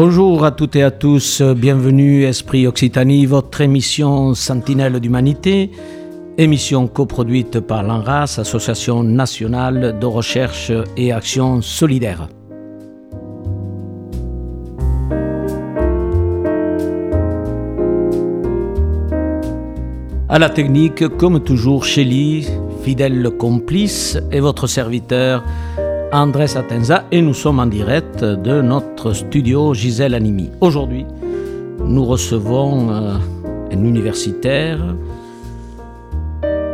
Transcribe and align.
Bonjour 0.00 0.44
à 0.44 0.52
toutes 0.52 0.76
et 0.76 0.84
à 0.84 0.92
tous, 0.92 1.42
bienvenue 1.42 2.22
Esprit 2.22 2.68
Occitanie, 2.68 3.26
votre 3.26 3.62
émission 3.62 4.32
Sentinelle 4.32 5.00
d'Humanité, 5.00 5.72
émission 6.38 6.86
coproduite 6.86 7.58
par 7.58 7.82
l'ANRAS, 7.82 8.38
Association 8.38 9.02
nationale 9.02 9.98
de 9.98 10.06
recherche 10.06 10.70
et 10.96 11.10
action 11.10 11.62
solidaire. 11.62 12.28
À 20.28 20.38
la 20.38 20.48
technique, 20.48 21.08
comme 21.16 21.42
toujours, 21.42 21.84
Shelly, 21.84 22.46
fidèle 22.84 23.32
complice, 23.36 24.16
et 24.30 24.38
votre 24.38 24.68
serviteur 24.68 25.42
Andrés 26.12 26.56
Atenza, 26.56 27.04
et 27.12 27.20
nous 27.20 27.34
sommes 27.34 27.58
en 27.58 27.66
direct 27.66 28.24
de 28.24 28.62
notre 28.62 29.12
studio 29.12 29.74
Gisèle 29.74 30.14
Animi. 30.14 30.50
Aujourd'hui, 30.62 31.04
nous 31.84 32.04
recevons 32.04 32.90
euh, 32.90 33.16
un 33.70 33.84
universitaire, 33.84 34.78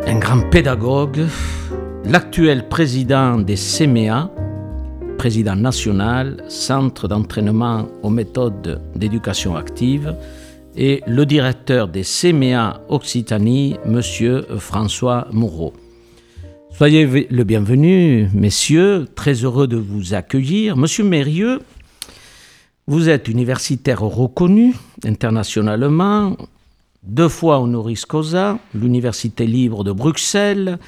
un 0.07 0.19
grand 0.21 0.49
pédagogue, 0.51 1.23
l'actuel 2.05 2.69
président 2.69 3.37
des 3.39 3.57
CMEA, 3.57 4.31
président 5.19 5.57
national, 5.57 6.45
Centre 6.49 7.09
d'entraînement 7.09 7.89
aux 8.05 8.11
méthodes 8.11 8.81
d'éducation 8.95 9.57
active, 9.57 10.15
et 10.77 11.03
le 11.09 11.27
directeur 11.27 11.89
des 11.89 12.03
CMEA 12.03 12.83
Occitanie, 12.89 13.77
M. 13.85 14.01
François 14.59 15.27
Moreau. 15.33 15.73
Soyez 16.77 17.29
le 17.31 17.45
bienvenu, 17.45 18.29
messieurs, 18.35 19.07
très 19.15 19.45
heureux 19.45 19.69
de 19.69 19.77
vous 19.77 20.13
accueillir. 20.13 20.77
Monsieur 20.77 21.05
Mérieux, 21.05 21.61
vous 22.89 23.09
êtes 23.09 23.29
universitaire 23.29 24.01
reconnu 24.01 24.75
internationalement, 25.05 26.37
deux 27.05 27.29
fois 27.29 27.61
honoris 27.61 28.05
causa, 28.05 28.59
l'Université 28.75 29.47
libre 29.47 29.85
de 29.85 29.93
Bruxelles, 29.93 30.81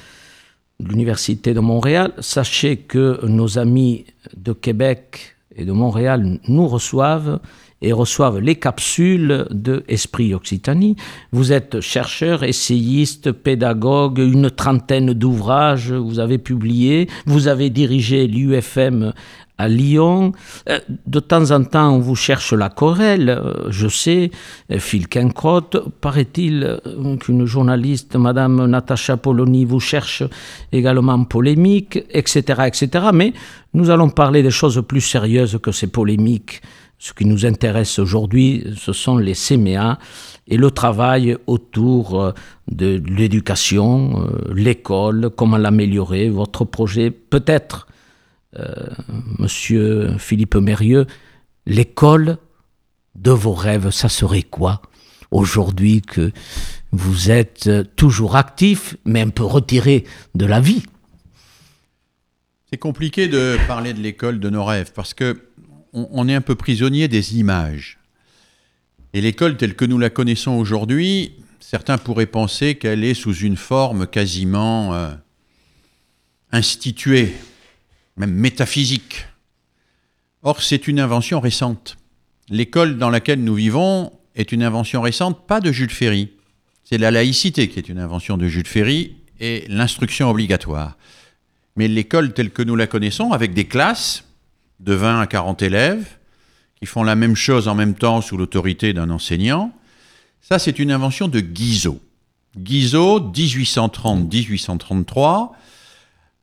l'Université 0.81 1.53
de 1.53 1.61
Montréal. 1.61 2.11
Sachez 2.19 2.75
que 2.75 3.25
nos 3.25 3.57
amis 3.57 4.07
de 4.35 4.51
Québec 4.51 5.37
et 5.55 5.63
de 5.63 5.71
Montréal 5.71 6.37
nous 6.49 6.67
reçoivent 6.67 7.39
et 7.81 7.93
reçoivent 7.93 8.39
les 8.39 8.55
capsules 8.55 9.47
de 9.51 9.83
Esprit 9.87 10.33
Occitanie. 10.33 10.95
Vous 11.31 11.53
êtes 11.53 11.79
chercheur, 11.79 12.43
essayiste, 12.43 13.31
pédagogue, 13.31 14.19
une 14.19 14.49
trentaine 14.49 15.13
d'ouvrages 15.13 15.91
vous 15.91 16.19
avez 16.19 16.37
publié, 16.37 17.07
vous 17.25 17.47
avez 17.47 17.69
dirigé 17.69 18.27
l'UFM 18.27 19.13
à 19.57 19.67
Lyon. 19.67 20.31
Euh, 20.69 20.79
de 21.05 21.19
temps 21.19 21.51
en 21.51 21.63
temps, 21.63 21.91
on 21.91 21.99
vous 21.99 22.15
cherche 22.15 22.53
la 22.53 22.69
querelle, 22.69 23.29
euh, 23.29 23.69
je 23.69 23.87
sais, 23.87 24.31
euh, 24.71 24.79
Phil 24.79 25.07
Kencrot. 25.07 25.69
Paraît-il 26.01 26.79
qu'une 27.19 27.45
journaliste, 27.45 28.15
Madame 28.15 28.65
Natacha 28.67 29.17
Polony, 29.17 29.65
vous 29.65 29.79
cherche 29.79 30.23
également 30.71 31.23
polémique, 31.23 31.99
etc., 32.11 32.63
etc. 32.67 33.07
Mais 33.13 33.33
nous 33.73 33.89
allons 33.89 34.09
parler 34.09 34.43
des 34.43 34.51
choses 34.51 34.81
plus 34.87 35.01
sérieuses 35.01 35.59
que 35.61 35.71
ces 35.71 35.87
polémiques. 35.87 36.61
Ce 36.99 37.13
qui 37.13 37.25
nous 37.25 37.45
intéresse 37.45 37.99
aujourd'hui, 37.99 38.65
ce 38.75 38.91
sont 38.91 39.17
les 39.19 39.35
CMA 39.35 39.99
et 40.47 40.57
le 40.57 40.71
travail 40.71 41.37
autour 41.45 42.33
de 42.71 42.99
l'éducation, 43.07 44.27
l'école, 44.51 45.29
comment 45.35 45.57
l'améliorer, 45.57 46.29
votre 46.29 46.65
projet. 46.65 47.11
Peut-être, 47.11 47.87
monsieur 49.39 50.17
Philippe 50.17 50.55
Mérieux, 50.55 51.05
l'école 51.65 52.37
de 53.15 53.31
vos 53.31 53.53
rêves, 53.53 53.89
ça 53.91 54.09
serait 54.09 54.43
quoi 54.43 54.81
aujourd'hui 55.31 56.01
que 56.01 56.31
vous 56.91 57.31
êtes 57.31 57.69
toujours 57.95 58.35
actif, 58.35 58.95
mais 59.05 59.21
un 59.21 59.29
peu 59.29 59.43
retiré 59.43 60.05
de 60.35 60.45
la 60.45 60.59
vie? 60.59 60.83
C'est 62.69 62.77
compliqué 62.77 63.27
de 63.27 63.57
parler 63.67 63.93
de 63.93 64.01
l'école 64.01 64.39
de 64.39 64.49
nos 64.49 64.65
rêves 64.65 64.91
parce 64.93 65.13
que 65.13 65.41
on, 65.93 66.27
est 66.27 66.35
un 66.35 66.41
peu 66.41 66.55
prisonnier 66.55 67.07
des 67.07 67.37
images. 67.37 67.97
Et 69.13 69.21
l'école 69.21 69.57
telle 69.57 69.75
que 69.75 69.85
nous 69.85 69.97
la 69.97 70.09
connaissons 70.09 70.51
aujourd'hui, 70.51 71.33
certains 71.59 71.97
pourraient 71.97 72.25
penser 72.25 72.75
qu'elle 72.75 73.03
est 73.03 73.13
sous 73.13 73.33
une 73.33 73.55
forme 73.55 74.05
quasiment 74.05 74.93
euh, 74.93 75.11
instituée, 76.51 77.33
même 78.17 78.33
métaphysique. 78.33 79.25
Or, 80.43 80.61
c'est 80.61 80.87
une 80.87 80.99
invention 80.99 81.39
récente. 81.39 81.97
L'école 82.49 82.97
dans 82.97 83.09
laquelle 83.09 83.43
nous 83.43 83.55
vivons 83.55 84.11
est 84.35 84.51
une 84.51 84.63
invention 84.63 85.01
récente, 85.01 85.47
pas 85.47 85.59
de 85.59 85.71
Jules 85.71 85.89
Ferry. 85.89 86.29
C'est 86.83 86.97
la 86.97 87.11
laïcité 87.11 87.69
qui 87.69 87.79
est 87.79 87.89
une 87.89 87.99
invention 87.99 88.37
de 88.37 88.47
Jules 88.47 88.67
Ferry 88.67 89.15
et 89.39 89.65
l'instruction 89.67 90.29
obligatoire. 90.29 90.97
Mais 91.75 91.87
l'école 91.87 92.33
telle 92.33 92.51
que 92.51 92.63
nous 92.63 92.75
la 92.75 92.87
connaissons, 92.87 93.33
avec 93.33 93.53
des 93.53 93.65
classes, 93.65 94.23
de 94.79 94.93
20 94.93 95.21
à 95.21 95.27
40 95.27 95.61
élèves 95.63 96.05
qui 96.79 96.85
font 96.85 97.03
la 97.03 97.15
même 97.15 97.35
chose 97.35 97.67
en 97.67 97.75
même 97.75 97.95
temps 97.95 98.21
sous 98.21 98.37
l'autorité 98.37 98.93
d'un 98.93 99.09
enseignant. 99.09 99.73
Ça, 100.41 100.59
c'est 100.59 100.77
une 100.79 100.91
invention 100.91 101.27
de 101.27 101.39
Guizot. 101.39 101.99
Guizot, 102.55 103.31
1830-1833. 103.31 105.49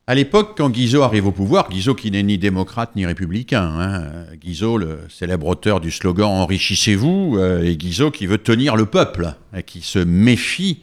À 0.06 0.15
l'époque, 0.15 0.54
quand 0.59 0.69
Guizot 0.69 1.03
arrive 1.03 1.26
au 1.26 1.32
pouvoir, 1.32 1.70
Guizot 1.70 1.94
qui 1.94 2.10
n'est 2.10 2.22
ni 2.22 2.37
démocrate 2.37 2.94
ni 2.94 3.06
républicain, 3.06 3.62
hein, 3.62 4.26
Guizot, 4.37 4.76
le 4.76 5.00
célèbre 5.09 5.47
auteur 5.47 5.81
du 5.81 5.91
slogan 5.91 6.28
Enrichissez-vous, 6.28 7.37
euh, 7.38 7.62
et 7.62 7.76
Guizot 7.76 8.10
qui 8.10 8.26
veut 8.26 8.38
tenir 8.38 8.76
le 8.76 8.84
peuple, 8.84 9.34
et 9.56 9.62
qui 9.62 9.81
se 9.81 9.98
méfie 9.98 10.82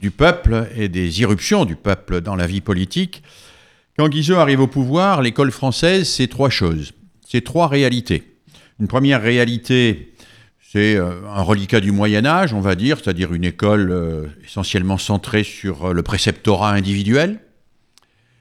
du 0.00 0.10
peuple 0.10 0.68
et 0.76 0.88
des 0.88 1.20
irruptions 1.22 1.64
du 1.64 1.74
peuple 1.74 2.20
dans 2.20 2.36
la 2.36 2.46
vie 2.46 2.60
politique. 2.60 3.22
Quand 3.98 4.08
Guizot 4.08 4.36
arrive 4.36 4.60
au 4.60 4.66
pouvoir, 4.66 5.22
l'école 5.22 5.50
française, 5.50 6.08
c'est 6.08 6.28
trois 6.28 6.50
choses. 6.50 6.92
C'est 7.26 7.44
trois 7.44 7.68
réalités. 7.68 8.24
Une 8.78 8.88
première 8.88 9.22
réalité, 9.22 10.14
c'est 10.72 10.96
euh, 10.96 11.26
un 11.28 11.42
reliquat 11.42 11.80
du 11.80 11.92
Moyen 11.92 12.24
Âge, 12.24 12.54
on 12.54 12.60
va 12.60 12.74
dire, 12.74 12.98
c'est-à-dire 12.98 13.34
une 13.34 13.44
école 13.44 13.90
euh, 13.90 14.26
essentiellement 14.44 14.98
centrée 14.98 15.44
sur 15.44 15.86
euh, 15.86 15.92
le 15.92 16.02
préceptorat 16.02 16.70
individuel. 16.70 17.40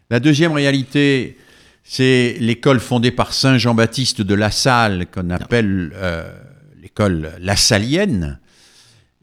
La 0.09 0.20
deuxième 0.20 0.53
réalité, 0.53 1.38
c'est 1.84 2.36
l'école 2.40 2.80
fondée 2.80 3.12
par 3.12 3.31
Saint 3.31 3.58
Jean-Baptiste 3.58 4.22
de 4.22 4.34
La 4.34 4.50
Salle, 4.50 5.06
qu'on 5.06 5.30
appelle 5.30 5.94
l'école 6.81 7.31
lassalienne, 7.40 8.40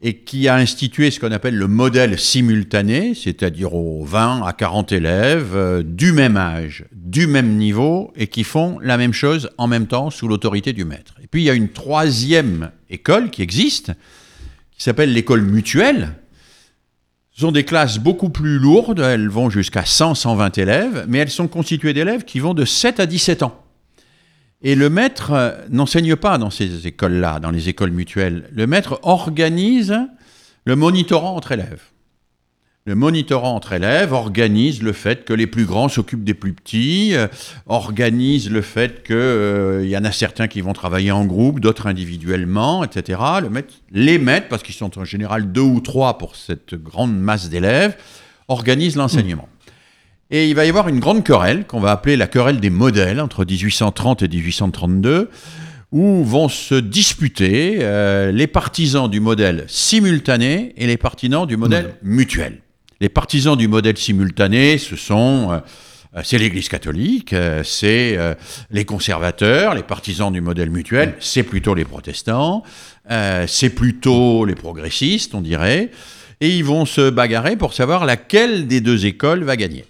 et 0.01 0.19
qui 0.19 0.47
a 0.47 0.55
institué 0.55 1.09
ce 1.09 1.19
qu'on 1.19 1.31
appelle 1.31 1.55
le 1.55 1.67
modèle 1.67 2.19
simultané, 2.19 3.15
c'est-à-dire 3.15 3.73
aux 3.73 4.05
20 4.05 4.43
à 4.45 4.53
40 4.53 4.91
élèves 4.91 5.55
euh, 5.55 5.83
du 5.83 6.11
même 6.11 6.37
âge, 6.37 6.85
du 6.91 7.25
même 7.25 7.55
niveau, 7.55 8.13
et 8.15 8.27
qui 8.27 8.43
font 8.43 8.79
la 8.79 8.97
même 8.97 9.13
chose 9.13 9.49
en 9.57 9.67
même 9.67 9.87
temps 9.87 10.11
sous 10.11 10.27
l'autorité 10.27 10.71
du 10.71 10.85
maître. 10.85 11.15
Et 11.23 11.27
puis 11.27 11.41
il 11.41 11.45
y 11.45 11.49
a 11.49 11.55
une 11.55 11.69
troisième 11.69 12.71
école 12.89 13.31
qui 13.31 13.41
existe, 13.41 13.91
qui 14.71 14.83
s'appelle 14.83 15.13
l'école 15.13 15.41
mutuelle. 15.41 16.13
Sont 17.39 17.51
des 17.51 17.65
classes 17.65 17.99
beaucoup 17.99 18.29
plus 18.29 18.57
lourdes, 18.57 18.99
elles 18.99 19.29
vont 19.29 19.51
jusqu'à 19.51 19.83
100-120 19.83 20.59
élèves, 20.59 21.05
mais 21.07 21.19
elles 21.19 21.29
sont 21.29 21.47
constituées 21.47 21.93
d'élèves 21.93 22.23
qui 22.23 22.39
vont 22.39 22.55
de 22.55 22.65
7 22.65 22.99
à 22.99 23.05
17 23.05 23.43
ans. 23.43 23.63
Et 24.63 24.73
le 24.73 24.89
maître 24.89 25.33
euh, 25.33 25.51
n'enseigne 25.69 26.15
pas 26.15 26.39
dans 26.39 26.49
ces 26.49 26.87
écoles-là, 26.87 27.39
dans 27.39 27.51
les 27.51 27.69
écoles 27.69 27.91
mutuelles. 27.91 28.49
Le 28.51 28.65
maître 28.65 28.99
organise 29.03 29.95
le 30.65 30.75
monitorant 30.75 31.35
entre 31.35 31.51
élèves. 31.51 31.83
Le 32.87 32.95
monitorant 32.95 33.53
entre 33.53 33.73
élèves 33.73 34.13
organise 34.13 34.81
le 34.81 34.93
fait 34.93 35.25
que 35.25 35.33
les 35.33 35.45
plus 35.45 35.65
grands 35.65 35.89
s'occupent 35.89 36.23
des 36.23 36.33
plus 36.33 36.53
petits, 36.53 37.09
euh, 37.15 37.27
organise 37.65 38.49
le 38.49 38.61
fait 38.61 39.03
qu'il 39.03 39.13
euh, 39.13 39.85
y 39.85 39.97
en 39.97 40.05
a 40.05 40.13
certains 40.13 40.47
qui 40.47 40.61
vont 40.61 40.71
travailler 40.71 41.11
en 41.11 41.25
groupe, 41.25 41.59
d'autres 41.59 41.87
individuellement, 41.87 42.85
etc. 42.85 43.19
Le 43.41 43.49
maître, 43.49 43.73
les 43.91 44.17
maîtres, 44.17 44.47
parce 44.47 44.63
qu'ils 44.63 44.73
sont 44.73 44.97
en 44.97 45.03
général 45.03 45.51
deux 45.51 45.59
ou 45.59 45.81
trois 45.81 46.17
pour 46.17 46.37
cette 46.37 46.75
grande 46.75 47.13
masse 47.13 47.49
d'élèves, 47.49 47.97
organisent 48.47 48.95
l'enseignement. 48.95 49.49
Et 50.31 50.47
il 50.47 50.55
va 50.55 50.63
y 50.63 50.69
avoir 50.69 50.87
une 50.87 51.01
grande 51.01 51.25
querelle, 51.25 51.67
qu'on 51.67 51.81
va 51.81 51.91
appeler 51.91 52.15
la 52.15 52.27
querelle 52.27 52.61
des 52.61 52.69
modèles, 52.69 53.19
entre 53.19 53.43
1830 53.43 54.23
et 54.23 54.29
1832, 54.29 55.29
où 55.91 56.23
vont 56.23 56.47
se 56.47 56.75
disputer 56.75 57.79
euh, 57.81 58.31
les 58.31 58.47
partisans 58.47 59.09
du 59.09 59.19
modèle 59.19 59.65
simultané 59.67 60.71
et 60.77 60.87
les 60.87 60.95
partisans 60.95 61.45
du 61.45 61.57
modèle 61.57 61.95
mutuel. 62.01 62.61
Les 62.99 63.09
partisans 63.09 63.55
du 63.55 63.67
modèle 63.67 63.97
simultané, 63.97 64.77
ce 64.77 64.95
sont... 64.95 65.51
Euh, 65.51 65.59
c'est 66.23 66.37
l'Église 66.37 66.69
catholique, 66.69 67.33
euh, 67.33 67.61
c'est 67.63 68.17
les 68.71 68.85
conservateurs, 68.85 69.75
les 69.75 69.83
partisans 69.83 70.31
du 70.31 70.41
modèle 70.41 70.71
mutuel, 70.71 71.15
c'est 71.19 71.43
plutôt 71.43 71.75
les 71.75 71.85
protestants, 71.85 72.63
c'est 73.45 73.69
plutôt 73.69 74.45
les 74.45 74.55
progressistes, 74.55 75.35
on 75.35 75.41
dirait, 75.41 75.91
et 76.41 76.49
ils 76.49 76.63
vont 76.63 76.85
se 76.85 77.09
bagarrer 77.09 77.55
pour 77.55 77.73
savoir 77.73 78.05
laquelle 78.05 78.67
des 78.67 78.81
deux 78.81 79.05
écoles 79.05 79.43
va 79.43 79.57
gagner. 79.57 79.85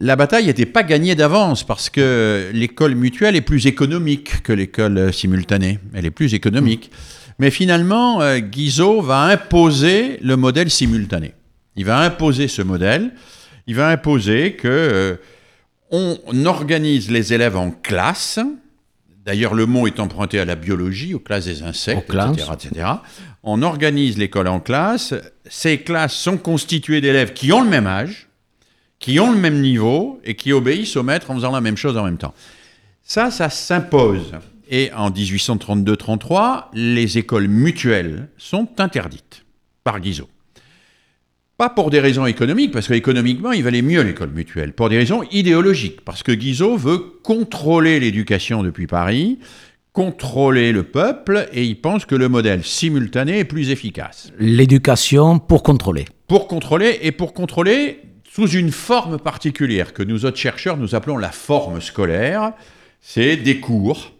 la 0.00 0.16
bataille 0.16 0.46
n'était 0.46 0.66
pas 0.66 0.82
gagnée 0.82 1.14
d'avance 1.14 1.62
parce 1.64 1.90
que 1.90 2.50
l'école 2.54 2.94
mutuelle 2.94 3.36
est 3.36 3.42
plus 3.42 3.66
économique 3.66 4.42
que 4.42 4.52
l'école 4.52 5.12
simultanée. 5.12 5.78
Elle 5.94 6.06
est 6.06 6.10
plus 6.10 6.32
économique. 6.32 6.90
Mais 7.38 7.50
finalement, 7.50 8.20
euh, 8.20 8.38
Guizot 8.38 9.00
va 9.00 9.22
imposer 9.22 10.18
le 10.22 10.36
modèle 10.36 10.70
simultané. 10.70 11.34
Il 11.76 11.84
va 11.84 11.98
imposer 12.00 12.48
ce 12.48 12.62
modèle. 12.62 13.12
Il 13.66 13.74
va 13.74 13.88
imposer 13.88 14.54
que 14.54 14.68
euh, 14.68 15.16
on 15.90 16.44
organise 16.46 17.10
les 17.10 17.32
élèves 17.32 17.56
en 17.56 17.70
classe. 17.70 18.38
D'ailleurs, 19.24 19.54
le 19.54 19.64
mot 19.64 19.86
est 19.86 20.00
emprunté 20.00 20.38
à 20.38 20.44
la 20.44 20.54
biologie, 20.54 21.14
aux 21.14 21.18
classes 21.18 21.46
des 21.46 21.62
insectes, 21.62 22.12
etc., 22.12 22.50
etc. 22.52 22.86
On 23.42 23.62
organise 23.62 24.18
l'école 24.18 24.48
en 24.48 24.60
classe. 24.60 25.14
Ces 25.48 25.78
classes 25.78 26.14
sont 26.14 26.36
constituées 26.36 27.00
d'élèves 27.00 27.32
qui 27.32 27.52
ont 27.52 27.62
le 27.62 27.70
même 27.70 27.86
âge, 27.86 28.28
qui 28.98 29.18
ont 29.20 29.32
le 29.32 29.38
même 29.38 29.60
niveau 29.60 30.20
et 30.24 30.34
qui 30.34 30.52
obéissent 30.52 30.96
au 30.96 31.02
maître 31.02 31.30
en 31.30 31.34
faisant 31.36 31.52
la 31.52 31.60
même 31.60 31.76
chose 31.76 31.96
en 31.96 32.04
même 32.04 32.18
temps. 32.18 32.34
Ça, 33.02 33.30
ça 33.30 33.48
s'impose. 33.48 34.32
Et 34.70 34.90
en 34.94 35.10
1832-33, 35.10 36.66
les 36.74 37.18
écoles 37.18 37.48
mutuelles 37.48 38.28
sont 38.36 38.68
interdites 38.78 39.44
par 39.84 40.00
Guizot. 40.00 40.28
Pas 41.64 41.70
pour 41.70 41.88
des 41.88 42.00
raisons 42.00 42.26
économiques, 42.26 42.72
parce 42.72 42.88
qu'économiquement, 42.88 43.52
il 43.52 43.62
valait 43.62 43.80
mieux 43.80 44.02
l'école 44.02 44.28
mutuelle. 44.28 44.74
Pour 44.74 44.90
des 44.90 44.98
raisons 44.98 45.22
idéologiques, 45.32 46.02
parce 46.04 46.22
que 46.22 46.30
Guizot 46.30 46.76
veut 46.76 46.98
contrôler 47.22 48.00
l'éducation 48.00 48.62
depuis 48.62 48.86
Paris, 48.86 49.38
contrôler 49.94 50.72
le 50.72 50.82
peuple, 50.82 51.48
et 51.54 51.64
il 51.64 51.80
pense 51.80 52.04
que 52.04 52.16
le 52.16 52.28
modèle 52.28 52.62
simultané 52.62 53.38
est 53.38 53.44
plus 53.46 53.70
efficace. 53.70 54.30
L'éducation 54.38 55.38
pour 55.38 55.62
contrôler. 55.62 56.04
Pour 56.28 56.48
contrôler, 56.48 56.98
et 57.00 57.12
pour 57.12 57.32
contrôler 57.32 58.02
sous 58.30 58.48
une 58.48 58.70
forme 58.70 59.18
particulière 59.18 59.94
que 59.94 60.02
nous 60.02 60.26
autres 60.26 60.36
chercheurs 60.36 60.76
nous 60.76 60.94
appelons 60.94 61.16
la 61.16 61.32
forme 61.32 61.80
scolaire. 61.80 62.52
C'est 63.00 63.36
des 63.36 63.58
cours 63.58 64.12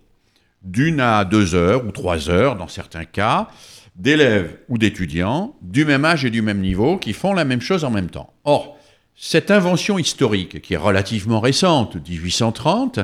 d'une 0.63 0.99
à 0.99 1.27
deux 1.27 1.55
heures 1.55 1.85
ou 1.87 1.91
trois 1.91 2.31
heures 2.31 2.57
dans 2.57 2.69
certains 2.69 3.05
cas, 3.05 3.49
d'élèves 3.97 4.59
ou 4.69 4.79
d'étudiants 4.79 5.55
du 5.63 5.85
même 5.85 6.05
âge 6.05 6.25
et 6.25 6.31
du 6.31 6.43
même 6.43 6.61
niveau 6.61 6.99
qui 6.99 7.13
font 7.13 7.33
la 7.33 7.45
même 7.45 7.61
chose 7.61 7.85
en 7.85 7.91
même 7.91 8.11
temps. 8.11 8.33
Or, 8.45 8.79
cette 9.17 9.51
invention 9.51 9.99
historique, 9.99 10.61
qui 10.61 10.75
est 10.75 10.79
relativement 10.79 11.41
récente, 11.41 11.97
1830, 12.09 13.01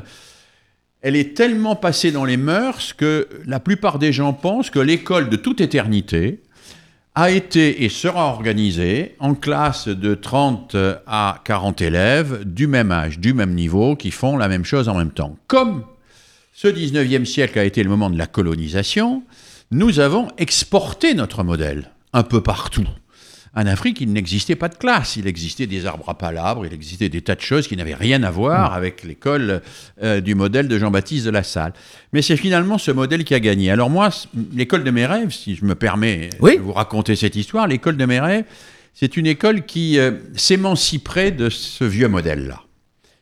elle 1.03 1.17
est 1.17 1.37
tellement 1.37 1.77
passée 1.77 2.13
dans 2.13 2.25
les 2.25 2.37
mœurs 2.37 2.93
que 2.93 3.29
la 3.47 3.61
plupart 3.61 3.99
des 3.99 4.13
gens 4.13 4.33
pensent 4.33 4.71
que 4.71 4.81
l'école 4.81 5.31
de 5.31 5.37
toute 5.37 5.61
éternité 5.61 6.43
a 7.15 7.31
été 7.31 7.85
et 7.85 7.89
sera 7.89 8.27
organisée 8.27 9.17
en 9.19 9.35
classe 9.35 9.89
de 9.89 10.15
30 10.15 10.77
à 11.07 11.41
40 11.45 11.81
élèves 11.81 12.45
du 12.45 12.67
même 12.67 12.93
âge, 12.93 13.19
du 13.19 13.35
même 13.35 13.55
niveau, 13.55 13.97
qui 13.97 14.11
font 14.11 14.37
la 14.37 14.49
même 14.49 14.65
chose 14.65 14.89
en 14.89 14.97
même 14.97 15.11
temps. 15.11 15.37
Comme 15.47 15.85
ce 16.53 16.69
19e 16.69 17.25
siècle 17.25 17.59
a 17.59 17.65
été 17.65 17.83
le 17.83 17.89
moment 17.89 18.11
de 18.11 18.19
la 18.19 18.27
colonisation, 18.27 19.23
nous 19.71 20.01
avons 20.01 20.29
exporté 20.39 21.15
notre 21.15 21.45
modèle 21.45 21.91
un 22.13 22.23
peu 22.23 22.43
partout. 22.43 22.89
En 23.55 23.67
Afrique, 23.67 24.01
il 24.01 24.13
n'existait 24.13 24.55
pas 24.55 24.69
de 24.69 24.77
classe, 24.77 25.17
il 25.17 25.27
existait 25.27 25.67
des 25.67 25.85
arbres 25.85 26.09
à 26.09 26.17
palabres, 26.17 26.65
il 26.65 26.73
existait 26.73 27.09
des 27.09 27.21
tas 27.21 27.35
de 27.35 27.41
choses 27.41 27.67
qui 27.67 27.77
n'avaient 27.77 27.95
rien 27.95 28.23
à 28.23 28.31
voir 28.31 28.75
avec 28.75 29.03
l'école 29.03 29.61
euh, 30.03 30.21
du 30.21 30.37
modèle 30.37 30.69
de 30.69 30.79
Jean-Baptiste 30.79 31.27
de 31.27 31.31
la 31.31 31.43
Salle. 31.43 31.73
Mais 32.13 32.23
c'est 32.23 32.37
finalement 32.37 32.79
ce 32.79 32.93
modèle 32.93 33.25
qui 33.25 33.35
a 33.35 33.41
gagné. 33.41 33.71
Alors 33.71 33.91
moi, 33.91 34.11
l'école 34.55 34.85
de 34.85 34.91
mes 34.93 35.05
rêves, 35.05 35.31
si 35.33 35.57
je 35.57 35.65
me 35.65 35.75
permets 35.75 36.31
de 36.41 36.61
vous 36.61 36.73
raconter 36.73 37.17
cette 37.17 37.35
histoire, 37.35 37.67
l'école 37.67 37.97
de 37.97 38.05
mes 38.05 38.21
rêves, 38.21 38.45
c'est 38.95 39.17
une 39.17 39.27
école 39.27 39.67
qui 39.67 39.99
euh, 39.99 40.13
s'émanciperait 40.37 41.33
de 41.33 41.49
ce 41.49 41.85
vieux 41.85 42.09
modèle-là, 42.09 42.63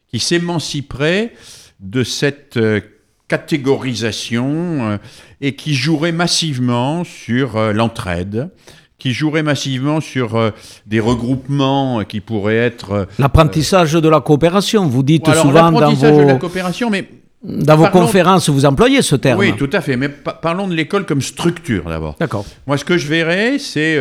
qui 0.09 0.19
s'émanciperait 0.19 1.33
de 1.81 2.05
cette 2.05 2.59
euh, 2.59 2.81
catégorisation 3.29 4.47
euh, 4.47 4.99
et 5.41 5.55
qui 5.55 5.75
jouerait 5.75 6.13
massivement 6.13 7.05
sur 7.05 7.57
euh, 7.57 7.73
l'entraide, 7.73 8.51
qui 8.99 9.13
jouerait 9.13 9.43
massivement 9.43 10.01
sur 10.01 10.35
euh, 10.35 10.51
des 10.87 10.99
regroupements 10.99 12.05
qui 12.05 12.21
pourraient 12.21 12.57
être... 12.57 13.07
L'apprentissage 13.19 13.93
de 13.93 14.09
la 14.09 14.21
coopération, 14.21 14.87
vous 14.87 15.03
dites 15.03 15.33
souvent 15.35 15.71
dans 15.71 15.93
vos... 15.93 16.21
de 16.21 16.27
la 16.27 16.35
coopération, 16.35 16.91
mais... 16.91 17.09
Dans 17.45 17.77
vos 17.77 17.87
conférences, 17.87 18.49
vous 18.49 18.65
employez 18.65 19.01
ce 19.01 19.15
terme. 19.15 19.39
Oui, 19.39 19.55
tout 19.57 19.71
à 19.73 19.81
fait, 19.81 19.97
mais 19.97 20.09
parlons 20.09 20.67
de 20.67 20.75
l'école 20.75 21.07
comme 21.07 21.23
structure 21.23 21.85
d'abord. 21.85 22.17
D'accord. 22.19 22.45
Moi, 22.67 22.77
ce 22.77 22.85
que 22.85 22.99
je 22.99 23.07
verrais, 23.07 23.61
c'est 23.61 23.97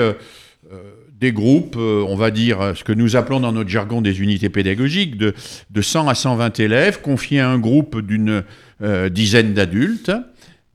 des 1.19 1.31
groupes, 1.31 1.77
on 1.77 2.15
va 2.15 2.29
dire, 2.29 2.73
ce 2.75 2.83
que 2.83 2.93
nous 2.93 3.15
appelons 3.15 3.39
dans 3.39 3.51
notre 3.51 3.69
jargon 3.69 4.01
des 4.01 4.21
unités 4.21 4.49
pédagogiques, 4.49 5.17
de, 5.17 5.33
de 5.71 5.81
100 5.81 6.07
à 6.07 6.15
120 6.15 6.59
élèves, 6.59 7.01
confiés 7.01 7.39
à 7.39 7.49
un 7.49 7.57
groupe 7.57 8.01
d'une 8.01 8.43
euh, 8.83 9.09
dizaines 9.09 9.55
d'adultes, 9.55 10.11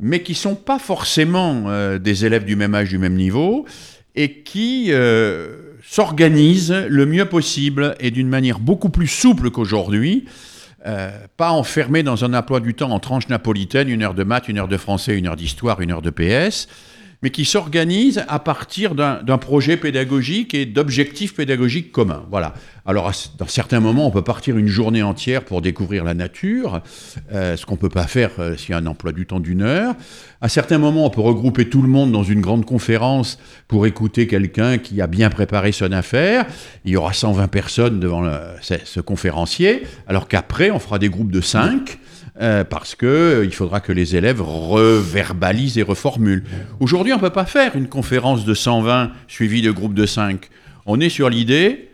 mais 0.01 0.23
qui 0.25 0.33
ne 0.33 0.37
sont 0.37 0.55
pas 0.57 0.81
forcément 0.81 1.67
euh, 1.69 2.01
des 2.01 2.25
élèves 2.25 2.45
du 2.45 2.57
même 2.57 2.75
âge, 2.75 2.89
du 2.89 2.99
même 2.99 3.15
niveau, 3.15 3.65
et 4.17 4.43
qui 4.43 4.87
euh, 4.89 5.77
s'organisent 5.85 6.75
le 6.89 7.07
mieux 7.07 7.27
possible 7.27 7.95
et 8.01 8.11
d'une 8.11 8.27
manière 8.27 8.59
beaucoup 8.59 8.89
plus 8.89 9.07
souple 9.07 9.51
qu'aujourd'hui, 9.51 10.25
pas 11.37 11.53
enfermés 11.53 12.03
dans 12.03 12.25
un 12.25 12.35
emploi 12.35 12.59
du 12.59 12.75
temps 12.75 12.91
en 12.91 12.99
tranche 12.99 13.29
napolitaine, 13.29 13.89
une 13.89 14.03
heure 14.03 14.15
de 14.15 14.25
maths, 14.25 14.49
une 14.49 14.59
heure 14.59 14.67
de 14.67 14.77
français, 14.77 15.17
une 15.17 15.29
heure 15.29 15.37
d'histoire, 15.37 15.81
une 15.81 15.93
heure 15.93 16.03
de 16.03 16.11
PS, 16.11 16.67
mais 17.23 17.31
qui 17.31 17.45
s'organise 17.45 18.25
à 18.29 18.39
partir 18.41 18.95
d'un 18.95 19.39
projet 19.39 19.77
pédagogique 19.77 20.55
et 20.55 20.67
d'objectifs 20.67 21.35
pédagogiques 21.35 21.93
communs. 21.93 22.25
Voilà. 22.31 22.55
Alors, 22.85 23.13
dans 23.39 23.47
certains 23.47 23.79
moments, 23.79 24.09
on 24.09 24.11
peut 24.11 24.23
partir 24.23 24.57
une 24.59 24.67
journée 24.67 25.05
entière 25.05 25.45
pour 25.45 25.63
découvrir 25.63 26.03
la 26.03 26.15
nature, 26.15 26.83
euh, 27.33 27.57
ce 27.57 27.65
qu'on 27.65 27.75
ne 27.75 27.79
peut 27.79 27.89
pas 27.89 28.09
faire 28.09 28.33
euh, 28.41 28.57
s'il 28.57 28.71
y 28.71 28.73
a 28.75 28.79
un 28.79 28.87
emploi 28.87 29.13
du 29.13 29.25
temps 29.25 29.39
d'une 29.39 29.63
heure. 29.63 29.95
À 30.41 30.49
certains 30.49 30.79
moments, 30.79 31.07
on 31.07 31.11
peut 31.11 31.21
regrouper 31.21 31.69
tout 31.69 31.81
le 31.81 31.89
monde 31.89 32.11
dans 32.11 32.25
une 32.25 32.41
grande 32.41 32.65
conférence 32.65 33.39
pour 33.69 33.87
écouter 33.87 34.27
quelqu'un 34.27 34.79
qui 34.79 35.01
a 35.01 35.07
bien 35.07 35.31
préparé 35.31 35.71
son 35.71 35.93
affaire. 35.93 36.47
Il 36.85 36.91
y 36.91 36.97
aura 36.97 37.13
120 37.13 37.47
personnes 37.47 38.01
devant 38.01 38.29
ce, 38.61 39.01
conférencier, 39.01 39.85
alors 40.09 40.27
qu'après, 40.27 40.73
on 40.73 40.81
fera 40.81 40.99
des 40.99 41.09
groupes 41.09 41.31
de 41.31 41.41
5 41.41 41.99
euh, 42.43 42.65
parce 42.65 42.97
qu'il 42.97 43.09
euh, 43.09 43.51
faudra 43.51 43.81
que 43.81 43.93
les 43.93 44.17
élèves 44.17 44.43
reverbalisent 44.43 45.79
et 45.79 45.83
reformulent. 45.83 46.43
Aujourd'hui, 46.81 47.13
on 47.13 47.17
ne 47.17 47.21
peut 47.21 47.31
pas 47.31 47.45
faire 47.47 47.77
une 47.77 47.87
conférence 47.87 48.45
de 48.45 48.53
120 48.53 49.13
suivie 49.29 49.63
de 49.63 49.71
groupes 49.71 49.95
de 49.95 50.07
5. 50.07 50.49
On 50.85 50.99
est 50.99 51.09
sur 51.09 51.31
l'idée 51.31 51.91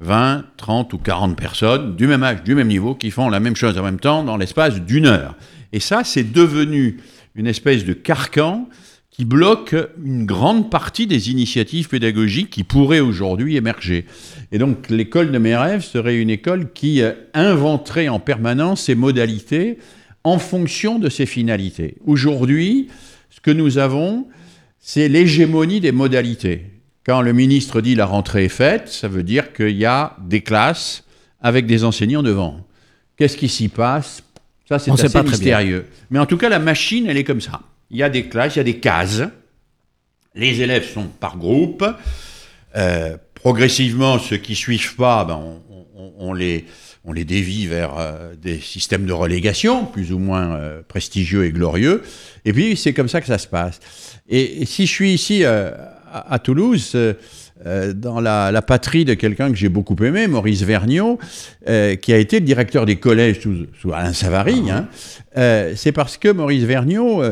20, 0.00 0.46
30 0.56 0.92
ou 0.94 0.98
40 0.98 1.36
personnes 1.36 1.94
du 1.94 2.08
même 2.08 2.24
âge, 2.24 2.42
du 2.42 2.56
même 2.56 2.66
niveau, 2.66 2.96
qui 2.96 3.12
font 3.12 3.28
la 3.28 3.38
même 3.38 3.54
chose 3.54 3.78
en 3.78 3.84
même 3.84 4.00
temps 4.00 4.24
dans 4.24 4.36
l'espace 4.36 4.80
d'une 4.80 5.06
heure. 5.06 5.36
Et 5.72 5.78
ça, 5.78 6.02
c'est 6.02 6.32
devenu 6.32 6.98
une 7.36 7.46
espèce 7.46 7.84
de 7.84 7.92
carcan 7.92 8.68
qui 9.14 9.24
bloque 9.24 9.76
une 10.04 10.26
grande 10.26 10.70
partie 10.72 11.06
des 11.06 11.30
initiatives 11.30 11.88
pédagogiques 11.88 12.50
qui 12.50 12.64
pourraient 12.64 12.98
aujourd'hui 12.98 13.54
émerger. 13.54 14.06
Et 14.54 14.58
donc 14.58 14.88
l'école 14.88 15.32
de 15.32 15.38
mes 15.38 15.56
rêves 15.56 15.82
serait 15.82 16.16
une 16.16 16.30
école 16.30 16.72
qui 16.72 17.02
euh, 17.02 17.12
inventerait 17.34 18.08
en 18.08 18.20
permanence 18.20 18.84
ses 18.84 18.94
modalités 18.94 19.78
en 20.22 20.38
fonction 20.38 20.98
de 20.98 21.10
ses 21.10 21.26
finalités. 21.26 21.96
Aujourd'hui, 22.06 22.88
ce 23.28 23.40
que 23.40 23.50
nous 23.50 23.76
avons, 23.76 24.26
c'est 24.78 25.08
l'hégémonie 25.08 25.80
des 25.80 25.92
modalités. 25.92 26.66
Quand 27.04 27.20
le 27.20 27.32
ministre 27.34 27.82
dit 27.82 27.94
la 27.94 28.06
rentrée 28.06 28.44
est 28.44 28.48
faite, 28.48 28.88
ça 28.88 29.08
veut 29.08 29.24
dire 29.24 29.52
qu'il 29.52 29.76
y 29.76 29.84
a 29.84 30.16
des 30.26 30.40
classes 30.40 31.04
avec 31.42 31.66
des 31.66 31.84
enseignants 31.84 32.22
devant. 32.22 32.66
Qu'est-ce 33.18 33.36
qui 33.36 33.48
s'y 33.48 33.68
passe? 33.68 34.22
Ça, 34.66 34.78
c'est 34.78 34.90
assez 34.90 35.22
mystérieux. 35.22 35.86
Mais 36.10 36.18
en 36.18 36.26
tout 36.26 36.38
cas, 36.38 36.48
la 36.48 36.58
machine, 36.58 37.06
elle 37.06 37.18
est 37.18 37.24
comme 37.24 37.42
ça 37.42 37.60
il 37.94 37.98
y 37.98 38.02
a 38.02 38.08
des 38.08 38.28
classes, 38.28 38.56
il 38.56 38.58
y 38.58 38.60
a 38.60 38.64
des 38.64 38.78
cases. 38.78 39.22
Les 40.34 40.62
élèves 40.62 40.88
sont 40.92 41.06
par 41.06 41.36
groupe. 41.36 41.84
Euh, 42.76 43.16
progressivement, 43.44 44.18
ceux 44.18 44.38
qui 44.38 44.54
suivent 44.54 44.96
pas, 44.96 45.26
ben, 45.26 45.38
on, 46.18 46.32
les, 46.32 46.64
on 47.04 47.12
les 47.12 47.26
dévie 47.26 47.66
vers 47.66 47.92
euh, 47.98 48.34
des 48.40 48.58
systèmes 48.58 49.04
de 49.04 49.12
relégation, 49.12 49.84
plus 49.84 50.14
ou 50.14 50.18
moins 50.18 50.54
euh, 50.54 50.80
prestigieux 50.88 51.44
et 51.44 51.50
glorieux. 51.50 52.02
Et 52.46 52.54
puis, 52.54 52.74
c'est 52.74 52.94
comme 52.94 53.08
ça 53.08 53.20
que 53.20 53.26
ça 53.26 53.36
se 53.36 53.46
passe. 53.46 53.80
Et, 54.30 54.64
si 54.64 54.86
je 54.86 54.90
suis 54.90 55.12
ici 55.12 55.44
à, 55.44 56.38
Toulouse, 56.38 56.96
dans 57.94 58.20
la, 58.20 58.62
patrie 58.62 59.04
de 59.04 59.12
quelqu'un 59.12 59.50
que 59.50 59.56
j'ai 59.56 59.68
beaucoup 59.68 59.96
aimé, 60.02 60.26
Maurice 60.26 60.62
Vergniaud, 60.62 61.18
qui 61.66 62.12
a 62.14 62.16
été 62.16 62.40
le 62.40 62.46
directeur 62.46 62.86
des 62.86 62.96
collèges 62.96 63.40
sous, 63.42 63.92
Alain 63.92 64.14
Savary, 64.14 64.62
hein, 64.70 64.88
c'est 65.76 65.92
parce 65.92 66.16
que 66.16 66.28
Maurice 66.28 66.64
Vergniaud 66.64 67.22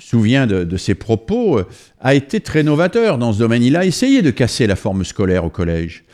me 0.00 0.08
souviens 0.08 0.46
de, 0.46 0.76
ses 0.76 0.94
propos, 0.94 1.58
euh, 1.58 1.66
a 2.00 2.14
été 2.14 2.40
très 2.40 2.62
novateur 2.62 3.18
dans 3.18 3.32
ce 3.32 3.38
domaine. 3.38 3.62
Il 3.62 3.76
a 3.76 3.84
essayé 3.84 4.22
de 4.22 4.30
casser 4.30 4.66
la 4.66 4.76
forme 4.76 5.04
scolaire 5.04 5.44
au 5.44 5.50
collège. 5.50 6.04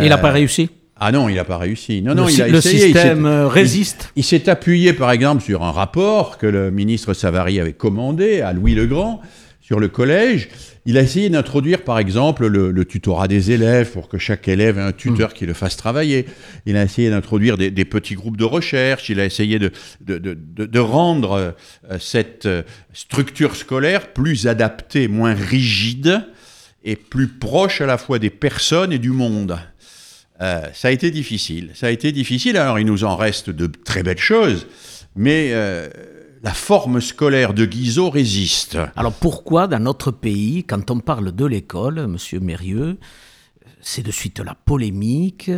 il 0.00 0.08
n'a 0.08 0.18
pas 0.18 0.30
réussi? 0.30 0.70
Ah 1.02 1.12
non, 1.12 1.30
il 1.30 1.36
n'a 1.36 1.44
pas 1.44 1.56
réussi. 1.56 2.02
Non, 2.02 2.14
non, 2.14 2.28
il 2.28 2.42
a 2.42 2.48
le 2.48 2.60
système 2.60 3.24
euh, 3.24 3.48
résiste. 3.48 4.12
Il, 4.16 4.24
s'est 4.24 4.50
appuyé, 4.50 4.92
par 4.92 5.10
exemple, 5.10 5.42
sur 5.42 5.62
un 5.62 5.70
rapport 5.70 6.36
que 6.36 6.46
le 6.46 6.70
ministre 6.70 7.14
Savary 7.14 7.58
avait 7.58 7.72
commandé 7.72 8.42
à 8.42 8.52
Louis 8.52 8.74
le 8.74 8.86
Grand 8.86 9.22
sur 9.70 9.78
le 9.78 9.86
collège. 9.86 10.48
Il 10.84 10.98
a 10.98 11.00
essayé 11.00 11.30
d'introduire, 11.30 11.84
par 11.84 12.00
exemple, 12.00 12.48
le, 12.48 12.84
tutorat 12.84 13.28
des 13.28 13.52
élèves 13.52 13.92
pour 13.92 14.08
que 14.08 14.18
chaque 14.18 14.48
élève 14.48 14.78
ait 14.78 14.82
un 14.82 14.90
tuteur 14.90 15.30
mm. 15.30 15.32
qui 15.32 15.46
le 15.46 15.54
fasse 15.54 15.76
travailler. 15.76 16.26
Il 16.66 16.76
a 16.76 16.82
essayé 16.82 17.08
d'introduire 17.08 17.56
des, 17.56 17.84
petits 17.84 18.16
groupes 18.16 18.36
de 18.36 18.44
recherche. 18.44 19.10
Il 19.10 19.20
a 19.20 19.24
essayé 19.24 19.60
de, 19.60 19.70
de, 20.00 20.78
rendre 20.80 21.54
euh, 21.88 21.98
cette 22.00 22.46
euh, 22.46 22.62
structure 22.92 23.54
scolaire 23.54 24.12
plus 24.12 24.48
adaptée, 24.48 25.06
moins 25.06 25.34
rigide 25.34 26.26
et 26.82 26.96
plus 26.96 27.28
proche 27.28 27.80
à 27.80 27.86
la 27.86 27.96
fois 27.96 28.18
des 28.18 28.30
personnes 28.30 28.92
et 28.92 28.98
du 28.98 29.10
monde. 29.10 29.56
Euh, 30.40 30.62
ça 30.74 30.88
a 30.88 30.90
été 30.90 31.12
difficile. 31.12 31.70
Ça 31.74 31.86
a 31.86 31.90
été 31.90 32.10
difficile. 32.10 32.56
Alors, 32.56 32.80
il 32.80 32.86
nous 32.86 33.04
en 33.04 33.14
reste 33.14 33.50
de 33.50 33.66
très 33.66 34.02
belles 34.02 34.18
choses, 34.18 34.66
mais 35.14 35.52
la 36.42 36.54
forme 36.54 37.00
scolaire 37.00 37.52
de 37.52 37.66
Guizot 37.66 38.10
résiste. 38.10 38.78
Alors 38.96 39.12
pourquoi 39.12 39.66
dans 39.66 39.82
notre 39.82 40.10
pays, 40.10 40.64
quand 40.64 40.90
on 40.90 41.00
parle 41.00 41.32
de 41.32 41.44
l'école, 41.44 42.06
Monsieur 42.06 42.40
Mérieux, 42.40 42.98
c'est 43.82 44.02
de 44.02 44.10
suite 44.10 44.40
la 44.40 44.54
polémique, 44.54 45.50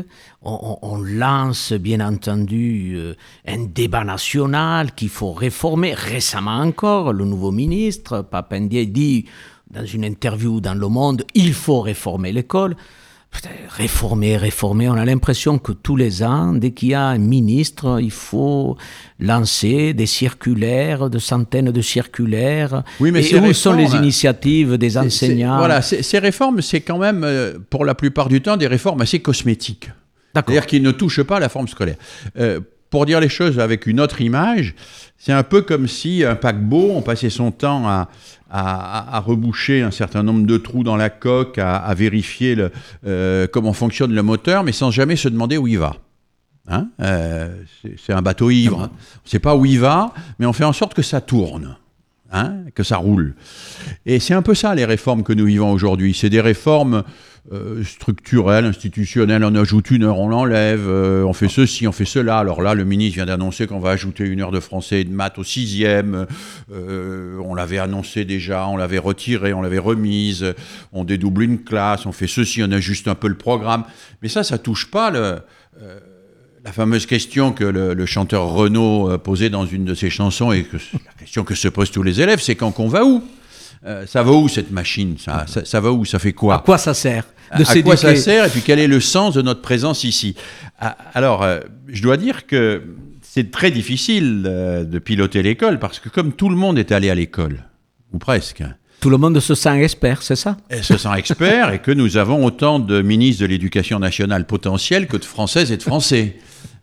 on, 0.43 0.97
lance 1.03 1.73
bien 1.73 2.01
entendu 2.01 2.95
euh, 2.97 3.15
un 3.47 3.65
débat 3.65 4.05
national 4.05 4.93
qu'il 4.95 5.09
faut 5.09 5.33
réformer. 5.33 5.95
Récemment 5.95 6.61
encore, 6.61 7.13
le 7.13 7.25
nouveau 7.25 7.51
ministre, 7.51 8.23
Papendier, 8.23 8.87
dit 8.87 9.27
dans 9.71 9.85
une 9.87 10.05
interview 10.05 10.61
dans 10.61 10.75
Le 10.75 10.89
Monde, 10.89 11.25
il 11.35 11.55
faut 11.55 11.81
réformer 11.81 12.31
l'école 12.33 12.77
réformer, 13.69 14.37
réformer. 14.37 14.89
On 14.89 14.95
a 14.95 15.05
l'impression 15.05 15.59
que 15.59 15.73
tous 15.73 15.97
les 15.97 16.23
ans, 16.23 16.53
dès 16.53 16.73
qu'il 16.73 16.91
y 16.91 16.95
a 16.95 17.03
un 17.03 17.19
ministre, 17.19 17.99
il 18.01 18.11
faut 18.11 18.77
lancer 19.19 19.95
des 19.95 20.07
circulaires, 20.07 21.11
de 21.11 21.19
centaines 21.19 21.71
de 21.71 21.81
circulaires. 21.81 22.83
Oui, 23.01 23.11
mais 23.11 23.27
et 23.27 23.41
où 23.41 23.53
sont 23.53 23.73
les 23.73 23.95
initiatives 23.95 24.77
des 24.77 24.99
enseignants 24.99 25.59
Voilà, 25.59 25.83
ces 25.83 26.19
réformes, 26.19 26.61
c'est 26.61 26.81
quand 26.81 26.99
même, 26.99 27.25
euh, 27.25 27.59
pour 27.71 27.85
la 27.85 27.95
plupart 27.95 28.29
du 28.29 28.41
temps, 28.41 28.57
des 28.57 28.67
réformes 28.67 29.01
assez 29.01 29.21
cosmétiques. 29.21 29.91
C'est-à-dire 30.35 30.67
qu'ils 30.67 30.83
ne 30.83 30.93
touchent 30.93 31.23
pas 31.23 31.41
la 31.41 31.49
forme 31.49 31.69
scolaire. 31.69 31.97
Euh, 32.39 32.61
pour 32.91 33.07
dire 33.07 33.21
les 33.21 33.31
choses 33.31 33.59
avec 33.59 33.87
une 33.87 34.01
autre 34.01 34.21
image, 34.21 34.75
c'est 35.17 35.33
un 35.33 35.43
peu 35.43 35.63
comme 35.63 35.89
si 35.89 36.25
un 36.25 36.35
paquebot, 36.35 36.93
on 36.95 37.01
passait 37.01 37.31
son 37.31 37.51
temps 37.51 37.89
à, 37.89 38.09
à, 38.55 39.21
reboucher 39.21 39.81
un 39.81 39.91
certain 39.91 40.23
nombre 40.23 40.47
de 40.47 40.59
trous 40.59 40.85
dans 40.85 40.97
la 40.97 41.09
coque, 41.09 41.59
à, 41.59 41.93
vérifier 41.95 42.55
le, 42.55 42.71
euh, 43.07 43.47
comment 43.51 43.73
fonctionne 43.73 44.13
le 44.13 44.23
moteur, 44.23 44.63
mais 44.63 44.73
sans 44.73 44.91
jamais 44.91 45.17
se 45.17 45.29
demander 45.29 45.57
où 45.57 45.67
il 45.67 45.79
va. 45.79 45.97
Hein 46.69 46.89
euh, 47.01 47.63
c'est 48.05 48.13
un 48.13 48.23
bateau 48.23 48.51
ivre. 48.51 48.79
On 48.79 48.83
ne 48.83 49.29
sait 49.31 49.39
pas 49.39 49.57
où 49.57 49.65
il 49.65 49.81
va, 49.81 50.13
mais 50.39 50.47
on 50.47 50.53
fait 50.53 50.65
en 50.65 50.73
sorte 50.73 50.95
que 50.95 51.03
ça 51.03 51.21
tourne. 51.21 51.77
Hein, 52.35 52.65
que 52.75 52.83
ça 52.83 52.97
roule. 52.97 53.35
Et 54.07 54.19
c'est 54.19 54.33
un 54.33 54.41
peu 54.41 54.55
ça 54.55 54.75
les 54.75 54.87
réformes 54.87 55.23
que 55.23 55.35
nous 55.35 55.45
vivons 55.45 55.71
aujourd'hui. 55.71 56.15
C'est 56.15 56.31
des 56.31 56.41
réformes 56.41 57.05
euh, 57.51 57.83
structurelles, 57.83 58.67
institutionnelles. 58.67 59.45
On 59.45 59.55
ajoute 59.55 59.91
une 59.91 60.05
heure, 60.05 60.19
on 60.19 60.29
l'enlève. 60.29 60.87
Euh, 60.87 61.25
on 61.25 61.33
fait 61.33 61.49
ceci, 61.49 61.89
on 61.89 61.93
fait 61.93 62.05
cela. 62.05 62.39
Alors 62.39 62.63
là, 62.63 62.75
le 62.75 62.85
ministre 62.85 63.17
vient 63.17 63.27
d'annoncer 63.27 63.67
qu'on 63.67 63.81
va 63.81 63.91
ajouter 63.91 64.25
une 64.25 64.41
heure 64.41 64.53
de 64.53 64.61
français 64.61 65.01
et 65.01 65.05
de 65.05 65.13
maths 65.13 65.39
au 65.39 65.45
sixième. 65.45 66.27
Euh, 66.73 67.39
on 67.45 67.55
l'avait 67.55 67.79
annoncé 67.79 68.25
déjà, 68.25 68.69
on 68.69 68.77
l'avait 68.77 68.99
retiré, 68.99 69.53
on 69.53 69.63
l'avait 69.63 69.79
remise. 69.79 70.55
On 70.93 71.05
dédouble 71.05 71.43
une 71.43 71.65
classe, 71.65 72.07
on 72.07 72.13
fait 72.13 72.29
ceci, 72.29 72.63
on 72.63 72.71
ajuste 72.71 73.09
un 73.09 73.17
peu 73.17 73.29
le 73.29 73.37
programme. 73.37 73.85
Mais 74.23 74.29
ça, 74.29 74.45
ça 74.45 74.59
touche 74.59 74.91
pas 74.91 75.11
le 75.11 75.41
la 76.65 76.73
fameuse 76.73 77.07
question 77.07 77.53
que 77.53 77.65
le, 77.65 78.07
chanteur 78.07 78.49
Renaud 78.49 79.11
euh, 79.11 79.19
posait 79.19 79.51
dans 79.51 79.67
une 79.67 79.85
de 79.85 79.95
ses 79.95 80.11
chansons 80.11 80.53
et 80.53 80.65
que 80.65 80.77
la 80.93 81.13
question 81.19 81.45
que 81.45 81.55
se 81.55 81.69
posent 81.69 81.91
tous 81.91 82.03
les 82.03 82.21
élèves, 82.21 82.41
c'est 82.41 82.55
quand 82.55 82.71
qu'on 82.71 82.89
va 82.89 83.05
où? 83.05 83.23
Euh, 83.87 84.07
Ça 84.07 84.23
va 84.23 84.33
où 84.33 84.49
cette 84.49 84.71
machine 84.71 85.17
ça, 85.19 85.47
ça, 85.47 85.81
va 85.81 85.93
où? 85.93 86.05
Ça 86.05 86.19
fait 86.19 86.33
quoi? 86.33 86.57
À 86.57 86.59
quoi 86.59 86.79
ça 86.79 86.95
sert 86.95 87.25
de 87.57 87.63
À 87.63 87.83
quoi 87.83 87.97
ça 87.97 88.17
sert 88.17 88.47
Et 88.47 88.49
puis 88.49 88.63
quel 88.63 88.79
est 88.79 88.87
le 88.87 89.01
sens 89.01 89.35
de 89.35 89.43
notre 89.43 89.63
présence 89.63 90.05
ici? 90.05 90.35
Ah, 90.79 90.97
Alors, 91.15 91.43
euh, 91.43 91.61
je 91.89 92.03
dois 92.03 92.17
dire 92.17 92.47
que 92.47 92.83
c'est 93.23 93.51
très 93.51 93.71
difficile 93.71 94.43
de 94.43 94.99
piloter 94.99 95.43
l'école 95.43 95.79
parce 95.79 95.99
que 95.99 96.09
comme 96.09 96.33
tout 96.33 96.49
le 96.49 96.57
monde 96.57 96.79
est 96.79 96.93
allé 96.93 97.09
à 97.09 97.15
l'école, 97.15 97.65
ou 98.13 98.19
presque, 98.19 98.63
tout 99.03 99.11
le 99.11 99.17
monde 99.17 99.41
se 99.41 99.57
sent 99.57 99.83
expert, 99.83 100.23
c'est 100.23 100.37
ça? 100.37 100.57
et 100.71 100.81
Se 100.81 100.97
sent 100.97 101.09
expert 101.17 101.73
et 101.73 101.81
que 101.81 101.91
nous 101.91 102.17
avons 102.19 102.45
autant 102.45 102.79
de 102.79 103.03
ministres 103.03 103.43
de 103.43 103.47
l'éducation 103.47 103.99
nationale 103.99 104.47
potentiels 104.47 105.09
que 105.09 105.17
de 105.17 105.25
Françaises 105.25 105.73
et 105.73 105.77
de 105.77 105.83
Français. 105.83 106.37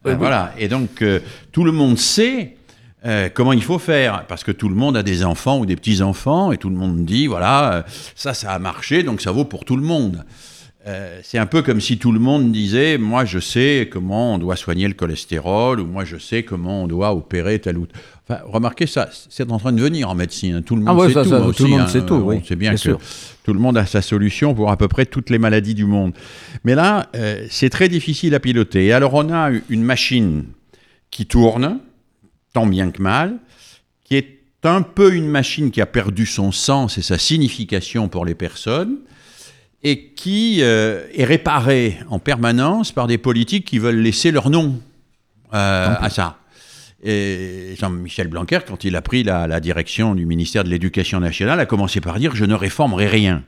Euh, 0.05 0.15
voilà. 0.15 0.53
Et 0.57 0.67
donc, 0.67 1.01
euh, 1.01 1.21
tout 1.53 1.63
le 1.63 1.71
monde 1.71 1.97
sait 1.97 2.57
euh, 3.05 3.29
comment 3.33 3.53
il 3.53 3.63
faut 3.63 3.79
faire, 3.79 4.25
parce 4.27 4.43
que 4.43 4.51
tout 4.51 4.69
le 4.69 4.75
monde 4.75 4.97
a 4.97 5.03
des 5.03 5.23
enfants 5.23 5.59
ou 5.59 5.65
des 5.65 5.75
petits-enfants, 5.75 6.51
et 6.51 6.57
tout 6.57 6.69
le 6.69 6.75
monde 6.75 7.05
dit, 7.05 7.27
voilà, 7.27 7.85
ça, 8.15 8.33
ça 8.33 8.51
a 8.51 8.59
marché, 8.59 9.03
donc 9.03 9.21
ça 9.21 9.31
vaut 9.31 9.45
pour 9.45 9.63
tout 9.63 9.77
le 9.77 9.83
monde. 9.83 10.25
c'est 11.23 11.37
un 11.37 11.45
peu 11.45 11.61
comme 11.61 11.79
si 11.79 11.97
tout 11.97 12.11
le 12.11 12.19
monde 12.19 12.51
disait, 12.51 12.97
moi 12.97 13.23
je 13.23 13.39
sais 13.39 13.87
comment 13.91 14.33
on 14.33 14.37
doit 14.37 14.55
soigner 14.55 14.87
le 14.87 14.95
cholestérol, 14.95 15.79
ou 15.79 15.85
moi 15.85 16.03
je 16.03 16.17
sais 16.17 16.43
comment 16.43 16.83
on 16.83 16.87
doit 16.87 17.13
opérer 17.13 17.59
tel 17.59 17.77
ou 17.77 17.85
tel. 17.85 18.01
Enfin, 18.27 18.41
remarquez 18.45 18.85
ça, 18.85 19.09
c'est 19.29 19.49
en 19.51 19.57
train 19.57 19.71
de 19.71 19.81
venir 19.81 20.09
en 20.09 20.15
médecine. 20.15 20.61
Tout 20.61 20.75
le 20.75 20.83
monde 20.83 21.07
sait 21.07 21.13
tout. 21.23 21.53
tout 21.53 21.63
le 21.63 21.69
monde 21.69 21.87
sait 21.87 22.05
tout, 22.05 22.15
oui. 22.15 22.41
C'est 22.47 22.55
bien, 22.55 22.75
que 22.75 22.97
tout 23.43 23.53
le 23.53 23.59
monde 23.59 23.77
a 23.77 23.85
sa 23.85 24.01
solution 24.01 24.53
pour 24.53 24.69
à 24.69 24.77
peu 24.77 24.87
près 24.87 25.05
toutes 25.05 25.29
les 25.29 25.39
maladies 25.39 25.73
du 25.73 25.85
monde. 25.85 26.13
Mais 26.63 26.75
là, 26.75 27.07
c'est 27.49 27.69
très 27.69 27.87
difficile 27.87 28.35
à 28.35 28.39
piloter. 28.39 28.87
Et 28.87 28.93
alors 28.93 29.13
on 29.13 29.31
a 29.31 29.51
une 29.69 29.83
machine 29.83 30.45
qui 31.11 31.25
tourne, 31.25 31.79
tant 32.53 32.65
bien 32.65 32.91
que 32.91 33.01
mal, 33.01 33.37
qui 34.03 34.15
est 34.15 34.39
un 34.63 34.81
peu 34.81 35.13
une 35.13 35.27
machine 35.27 35.71
qui 35.71 35.81
a 35.81 35.85
perdu 35.85 36.25
son 36.25 36.51
sens 36.51 36.97
et 36.97 37.01
sa 37.01 37.17
signification 37.17 38.09
pour 38.09 38.25
les 38.25 38.35
personnes, 38.35 38.97
et 39.83 40.07
qui 40.09 40.57
euh, 40.61 41.05
est 41.13 41.23
réparée 41.23 41.99
en 42.09 42.19
permanence 42.19 42.91
par 42.91 43.07
des 43.07 43.17
politiques 43.17 43.65
qui 43.65 43.79
veulent 43.79 43.99
laisser 43.99 44.31
leur 44.31 44.49
nom 44.49 44.81
euh, 45.53 45.95
à 45.99 46.09
ça. 46.09 46.37
Et 47.01 47.75
Jean-Michel 47.79 48.27
Blanquer, 48.27 48.59
quand 48.67 48.83
il 48.83 48.95
a 48.97 49.01
pris 49.01 49.23
la, 49.23 49.59
direction 49.61 50.15
du 50.15 50.25
ministère 50.25 50.65
de 50.65 50.69
l'Éducation 50.69 51.21
nationale, 51.21 51.59
a 51.61 51.65
commencé 51.65 52.01
par 52.01 52.19
dire 52.19 52.35
Je 52.35 52.43
ne 52.43 52.53
réformerai 52.53 53.07
rien. 53.07 53.43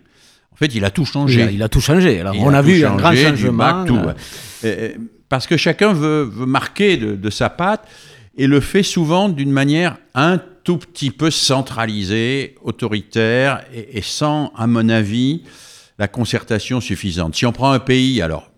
En 0.53 0.55
fait, 0.55 0.73
il 0.73 0.85
a 0.85 0.89
tout 0.89 1.05
changé. 1.05 1.49
Il 1.51 1.61
a, 1.61 1.67
tout 1.67 1.81
changé. 1.81 2.21
Alors, 2.21 2.35
on 2.39 2.53
a, 2.53 2.61
vu 2.61 2.85
un 2.85 2.95
grand 2.95 3.13
changement. 3.13 3.83
tout, 3.83 3.99
euh, 4.63 4.89
parce 5.27 5.47
que 5.47 5.57
chacun 5.57 5.91
veut, 5.91 6.29
marquer 6.45 6.97
de, 6.97 7.29
sa 7.29 7.49
patte 7.49 7.87
et 8.37 8.47
le 8.47 8.59
fait 8.59 8.83
souvent 8.83 9.29
d'une 9.29 9.51
manière 9.51 9.97
un 10.13 10.39
tout 10.63 10.77
petit 10.77 11.11
peu 11.11 11.31
centralisée, 11.31 12.55
autoritaire 12.63 13.63
et, 13.73 14.01
sans, 14.01 14.51
à 14.55 14.67
mon 14.67 14.89
avis, 14.89 15.43
la 15.97 16.07
concertation 16.07 16.81
suffisante. 16.81 17.35
Si 17.35 17.45
on 17.45 17.51
prend 17.51 17.71
un 17.71 17.79
pays, 17.79 18.21
alors, 18.21 18.51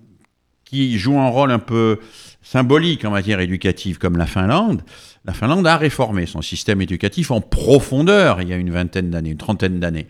qui 0.65 0.98
joue 0.98 1.18
un 1.18 1.30
rôle 1.30 1.51
un 1.51 1.60
peu 1.60 2.00
symbolique 2.42 3.06
en 3.06 3.12
matière 3.12 3.39
éducative 3.39 3.98
comme 3.98 4.18
la 4.18 4.25
Finlande, 4.25 4.84
la 5.25 5.34
Finlande 5.34 5.65
a 5.65 5.77
réformé 5.77 6.25
son 6.25 6.42
système 6.42 6.82
éducatif 6.82 7.32
en 7.32 7.39
profondeur 7.39 8.42
il 8.42 8.50
y 8.50 8.53
a 8.53 8.58
une 8.58 8.72
vingtaine 8.72 9.10
d'années, 9.10 9.32
une 9.32 9.38
trentaine 9.38 9.80
d'années. 9.80 10.08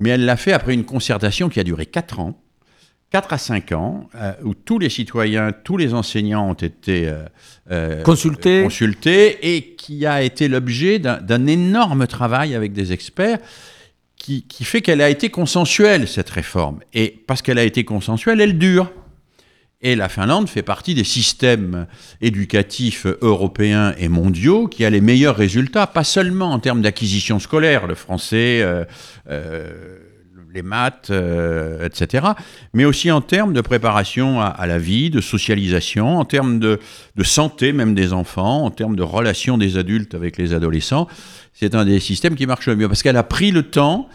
Mais 0.00 0.10
elle 0.10 0.24
l'a 0.24 0.36
fait 0.36 0.52
après 0.52 0.74
une 0.74 0.84
concertation 0.84 1.48
qui 1.48 1.60
a 1.60 1.64
duré 1.64 1.86
4 1.86 2.18
ans, 2.18 2.41
4 3.12 3.32
à 3.34 3.38
5 3.38 3.72
ans, 3.72 4.08
euh, 4.14 4.32
où 4.42 4.54
tous 4.54 4.78
les 4.78 4.88
citoyens, 4.88 5.52
tous 5.52 5.76
les 5.76 5.92
enseignants 5.92 6.48
ont 6.48 6.54
été 6.54 7.08
euh, 7.08 7.24
euh, 7.70 8.02
consultés. 8.02 8.62
consultés 8.62 9.54
et 9.54 9.74
qui 9.74 10.06
a 10.06 10.22
été 10.22 10.48
l'objet 10.48 10.98
d'un 10.98 11.46
énorme 11.46 12.06
travail 12.06 12.54
avec 12.54 12.72
des 12.72 12.92
experts 12.92 13.38
qui, 14.16 14.44
qui 14.44 14.64
fait 14.64 14.80
qu'elle 14.80 15.02
a 15.02 15.10
été 15.10 15.28
consensuelle, 15.28 16.08
cette 16.08 16.30
réforme. 16.30 16.80
Et 16.94 17.22
parce 17.26 17.42
qu'elle 17.42 17.58
a 17.58 17.64
été 17.64 17.84
consensuelle, 17.84 18.40
elle 18.40 18.56
dure. 18.56 18.90
Et 19.82 19.94
la 19.94 20.08
Finlande 20.08 20.48
fait 20.48 20.62
partie 20.62 20.94
des 20.94 21.04
systèmes 21.04 21.86
éducatifs 22.22 23.04
européens 23.20 23.94
et 23.98 24.08
mondiaux 24.08 24.68
qui 24.68 24.86
a 24.86 24.90
les 24.90 25.00
meilleurs 25.00 25.36
résultats, 25.36 25.86
pas 25.88 26.04
seulement 26.04 26.52
en 26.52 26.60
termes 26.60 26.80
d'acquisition 26.80 27.40
scolaire, 27.40 27.88
le 27.88 27.96
français, 27.96 28.64
les 30.52 30.62
maths, 30.62 31.08
euh, 31.10 31.86
etc., 31.86 32.26
mais 32.74 32.84
aussi 32.84 33.10
en 33.10 33.20
termes 33.20 33.52
de 33.52 33.60
préparation 33.60 34.40
à, 34.40 34.66
la 34.66 34.78
vie, 34.78 35.10
de 35.10 35.20
socialisation, 35.20 36.18
en 36.18 36.24
termes 36.24 36.58
de, 36.58 36.78
de, 37.16 37.24
santé 37.24 37.72
même 37.72 37.94
des 37.94 38.12
enfants, 38.12 38.64
en 38.64 38.70
termes 38.70 38.96
de 38.96 39.02
relations 39.02 39.58
des 39.58 39.78
adultes 39.78 40.14
avec 40.14 40.36
les 40.36 40.52
adolescents. 40.54 41.08
C'est 41.52 41.74
un 41.74 41.84
des 41.84 42.00
systèmes 42.00 42.34
qui 42.34 42.46
marche 42.46 42.66
le 42.66 42.76
mieux 42.76 42.88
parce 42.88 43.02
qu'elle 43.02 43.16
a 43.16 43.22
pris 43.22 43.50
le 43.50 43.62
temps 43.62 44.08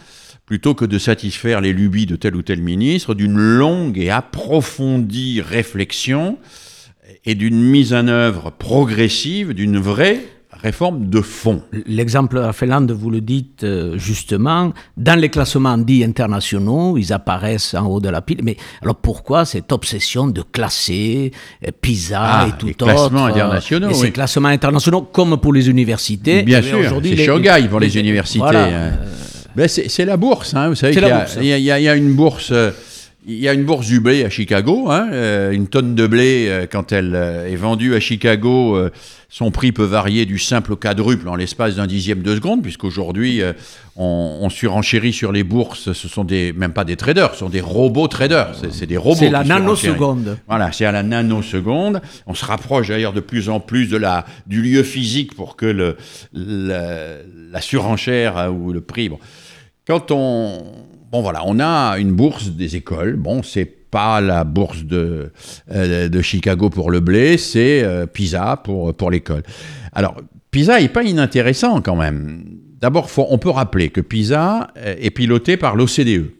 plutôt 0.46 0.74
que 0.74 0.86
de 0.86 0.98
satisfaire 0.98 1.60
les 1.60 1.74
lubies 1.74 2.06
de 2.06 2.16
tel 2.16 2.34
ou 2.34 2.42
tel 2.42 2.62
ministre, 2.62 3.14
d'une 3.14 3.36
longue 3.36 3.98
et 3.98 4.08
approfondie 4.08 5.42
réflexion 5.42 6.38
et 7.26 7.34
d'une 7.34 7.60
mise 7.60 7.92
en 7.92 8.08
œuvre 8.08 8.50
progressive 8.50 9.52
d'une 9.52 9.78
vraie 9.78 10.24
réforme 10.62 11.08
de 11.08 11.20
fond. 11.20 11.62
L'exemple 11.86 12.36
de 12.36 12.40
la 12.40 12.52
Finlande, 12.52 12.90
vous 12.90 13.10
le 13.10 13.20
dites 13.20 13.64
euh, 13.64 13.96
justement, 13.98 14.72
dans 14.96 15.18
les 15.18 15.28
classements 15.28 15.78
dits 15.78 16.04
internationaux, 16.04 16.96
ils 16.98 17.12
apparaissent 17.12 17.74
en 17.74 17.86
haut 17.86 18.00
de 18.00 18.08
la 18.08 18.20
pile. 18.22 18.40
Mais 18.42 18.56
alors 18.82 18.96
pourquoi 18.96 19.44
cette 19.44 19.72
obsession 19.72 20.26
de 20.26 20.42
classer 20.42 21.32
euh, 21.66 21.70
PISA 21.80 22.20
ah, 22.20 22.46
et 22.48 22.58
tout 22.58 22.66
les 22.66 22.74
classements 22.74 23.26
internationaux, 23.26 23.90
et 23.90 23.94
Ces 23.94 24.10
classements 24.10 24.48
internationaux, 24.48 25.02
comme 25.02 25.36
pour 25.38 25.52
les 25.52 25.68
universités. 25.68 26.42
Bien 26.42 26.62
sûr, 26.62 26.78
c'est 27.02 27.16
Shanghai 27.16 27.66
pour 27.68 27.80
les, 27.80 27.96
universités. 27.96 28.56
Hein. 28.56 28.92
ben, 29.54 29.68
C'est 29.68 30.04
la 30.04 30.16
bourse, 30.16 30.54
hein, 30.54 30.68
vous 30.68 30.74
savez 30.74 30.94
il 31.40 31.44
y 31.44 31.48
y 31.48 31.82
y 31.82 31.88
a 31.88 31.94
une 31.94 32.14
bourse... 32.14 32.50
euh, 32.52 32.70
il 33.28 33.38
y 33.38 33.46
a 33.48 33.52
une 33.52 33.64
bourse 33.64 33.86
du 33.86 34.00
blé 34.00 34.24
à 34.24 34.30
Chicago. 34.30 34.86
hein, 34.90 35.10
euh, 35.12 35.50
une 35.52 35.66
tonne 35.68 35.94
de 35.94 36.06
blé, 36.06 36.46
euh, 36.48 36.66
quand 36.70 36.92
elle 36.92 37.14
euh, 37.14 37.46
est 37.46 37.56
vendue 37.56 37.94
à 37.94 38.00
Chicago, 38.00 38.78
son 39.28 39.50
prix 39.50 39.72
peut 39.72 39.84
varier 39.84 40.24
du 40.24 40.38
simple 40.38 40.72
au 40.72 40.76
quadruple 40.76 41.28
en 41.28 41.36
l'espace 41.36 41.76
d'un 41.76 41.86
dixième 41.86 42.22
de 42.22 42.34
seconde, 42.34 42.62
puisqu'aujourd'hui, 42.62 43.42
on, 43.96 44.38
on 44.40 44.48
surenchérit 44.48 45.12
sur 45.12 45.32
les 45.32 45.44
bourses. 45.44 45.92
Ce 45.92 46.08
sont 46.08 46.24
des, 46.24 46.54
même 46.54 46.72
pas 46.72 46.84
des 46.86 46.96
traders, 46.96 47.32
ce 47.34 47.40
sont 47.40 47.50
des 47.50 47.60
robots 47.60 48.08
traders. 48.08 48.54
C'est- 48.72 48.86
des 48.86 48.96
robots. 48.96 49.16
C'est 49.18 49.28
la 49.28 49.44
nanoseconde. 49.44 50.38
Voilà, 50.48 50.72
c'est 50.72 50.86
à 50.86 50.92
la 50.92 51.02
nanoseconde. 51.02 52.00
On 52.26 52.32
se 52.34 52.46
rapproche 52.46 52.88
d'ailleurs 52.88 53.12
de 53.12 53.20
plus 53.20 53.50
en 53.50 53.60
plus 53.60 53.86
de 53.88 53.98
la, 53.98 54.24
du 54.46 54.62
lieu 54.62 54.82
physique 54.82 55.34
pour 55.34 55.56
que 55.56 55.66
le, 55.66 55.96
la, 56.32 57.16
la 57.52 57.60
surenchère 57.60 58.50
ou 58.58 58.72
le 58.72 58.80
prix. 58.80 59.10
Bon. 59.10 59.18
Quand 59.86 60.10
on. 60.10 60.62
Bon, 61.10 61.22
voilà, 61.22 61.42
on 61.46 61.58
a 61.58 61.98
une 61.98 62.12
bourse 62.12 62.48
des 62.50 62.76
écoles. 62.76 63.16
Bon, 63.16 63.42
c'est 63.42 63.64
pas 63.64 64.20
la 64.20 64.44
bourse 64.44 64.84
de, 64.84 65.32
euh, 65.70 66.08
de 66.08 66.20
Chicago 66.22 66.68
pour 66.68 66.90
le 66.90 67.00
blé, 67.00 67.38
c'est 67.38 67.82
euh, 67.82 68.04
Pisa 68.06 68.60
pour, 68.62 68.92
pour 68.94 69.10
l'école. 69.10 69.42
Alors, 69.92 70.16
Pisa 70.50 70.78
n'est 70.80 70.88
pas 70.90 71.02
inintéressant 71.04 71.80
quand 71.80 71.96
même. 71.96 72.44
D'abord, 72.80 73.08
on 73.16 73.38
peut 73.38 73.48
rappeler 73.50 73.88
que 73.88 74.02
Pisa 74.02 74.68
euh, 74.76 74.94
est 74.98 75.10
piloté 75.10 75.56
par 75.56 75.74
l'OCDE. 75.76 76.30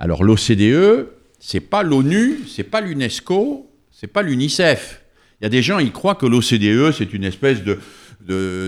Alors 0.00 0.24
l'OCDE, 0.24 1.06
c'est 1.38 1.60
pas 1.60 1.84
l'ONU, 1.84 2.40
c'est 2.48 2.64
pas 2.64 2.80
l'UNESCO, 2.80 3.70
c'est 3.92 4.08
pas 4.08 4.22
l'UNICEF. 4.22 5.02
Il 5.40 5.44
y 5.44 5.46
a 5.46 5.50
des 5.50 5.62
gens, 5.62 5.78
ils 5.78 5.92
croient 5.92 6.16
que 6.16 6.26
l'OCDE, 6.26 6.90
c'est 6.92 7.12
une 7.14 7.24
espèce 7.24 7.62
de- 7.62 7.78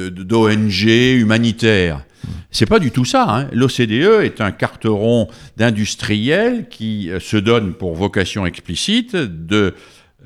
d'ONG 0.08 0.82
humanitaire. 0.86 2.05
C'est 2.50 2.66
pas 2.66 2.78
du 2.78 2.90
tout 2.90 3.04
ça. 3.04 3.26
hein. 3.28 3.48
L'OCDE 3.52 4.22
est 4.22 4.40
un 4.40 4.50
carteron 4.52 5.28
d'industriels 5.56 6.66
qui 6.68 7.10
euh, 7.10 7.20
se 7.20 7.36
donne 7.36 7.74
pour 7.74 7.94
vocation 7.94 8.46
explicite 8.46 9.14
de 9.14 9.74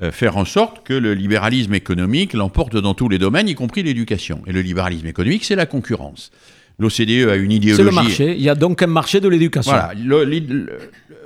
euh, 0.01 0.11
faire 0.11 0.37
en 0.37 0.45
sorte 0.45 0.83
que 0.85 0.93
le 0.93 1.13
libéralisme 1.13 1.73
économique 1.73 2.33
l'emporte 2.33 2.75
dans 2.77 2.93
tous 2.93 3.09
les 3.09 3.17
domaines, 3.19 3.47
y 3.47 3.55
compris 3.55 3.83
l'éducation. 3.83 4.41
Et 4.47 4.51
le 4.53 4.61
libéralisme 4.61 5.07
économique, 5.07 5.43
c'est 5.43 5.55
la 5.55 5.65
concurrence. 5.65 6.31
L'OCDE 6.79 7.29
a 7.29 7.35
une 7.35 7.51
idéologie. 7.51 7.77
C'est 7.77 7.83
le 7.83 7.91
marché. 7.91 8.35
Il 8.35 8.41
y 8.41 8.49
a 8.49 8.55
donc 8.55 8.81
un 8.81 8.87
marché 8.87 9.19
de 9.19 9.27
l'éducation. 9.27 9.71
Voilà, 9.71 9.91
le- 9.93 10.23
le- 10.23 10.79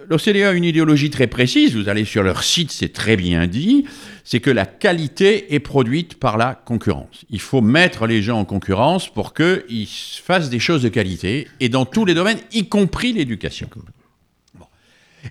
l'OCDE 0.09 0.43
a 0.43 0.51
une 0.51 0.63
idéologie 0.63 1.09
très 1.09 1.27
précise, 1.27 1.75
vous 1.75 1.89
allez 1.89 2.05
sur 2.05 2.23
leur 2.23 2.43
site, 2.43 2.71
c'est 2.71 2.93
très 2.93 3.15
bien 3.17 3.47
dit, 3.47 3.85
c'est 4.23 4.39
que 4.39 4.49
la 4.49 4.65
qualité 4.65 5.53
est 5.53 5.59
produite 5.59 6.15
par 6.15 6.37
la 6.37 6.55
concurrence. 6.55 7.25
Il 7.29 7.41
faut 7.41 7.61
mettre 7.61 8.07
les 8.07 8.21
gens 8.21 8.39
en 8.39 8.45
concurrence 8.45 9.09
pour 9.09 9.33
qu'ils 9.33 9.87
fassent 9.87 10.49
des 10.49 10.59
choses 10.59 10.81
de 10.81 10.89
qualité, 10.89 11.47
et 11.59 11.69
dans 11.69 11.85
tous 11.85 12.05
les 12.05 12.13
domaines, 12.13 12.39
y 12.51 12.67
compris 12.67 13.13
l'éducation. 13.13 13.69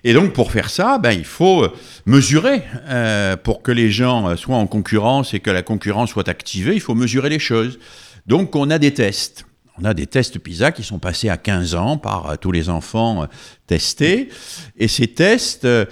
Et 0.03 0.13
donc 0.13 0.33
pour 0.33 0.51
faire 0.51 0.69
ça, 0.69 0.97
ben, 0.97 1.11
il 1.11 1.25
faut 1.25 1.67
mesurer, 2.05 2.63
euh, 2.87 3.37
pour 3.37 3.61
que 3.61 3.71
les 3.71 3.91
gens 3.91 4.35
soient 4.35 4.57
en 4.57 4.67
concurrence 4.67 5.33
et 5.33 5.39
que 5.39 5.49
la 5.49 5.61
concurrence 5.61 6.09
soit 6.11 6.27
activée, 6.27 6.73
il 6.73 6.81
faut 6.81 6.95
mesurer 6.95 7.29
les 7.29 7.39
choses. 7.39 7.79
Donc 8.27 8.55
on 8.55 8.69
a 8.69 8.77
des 8.77 8.93
tests. 8.93 9.45
On 9.77 9.83
a 9.83 9.93
des 9.93 10.07
tests 10.07 10.39
PISA 10.39 10.71
qui 10.71 10.83
sont 10.83 10.99
passés 10.99 11.29
à 11.29 11.37
15 11.37 11.75
ans 11.75 11.97
par 11.97 12.29
euh, 12.29 12.35
tous 12.37 12.51
les 12.51 12.69
enfants 12.69 13.23
euh, 13.23 13.25
testés. 13.67 14.29
Et 14.77 14.87
ces 14.87 15.07
tests, 15.07 15.65
euh, 15.65 15.85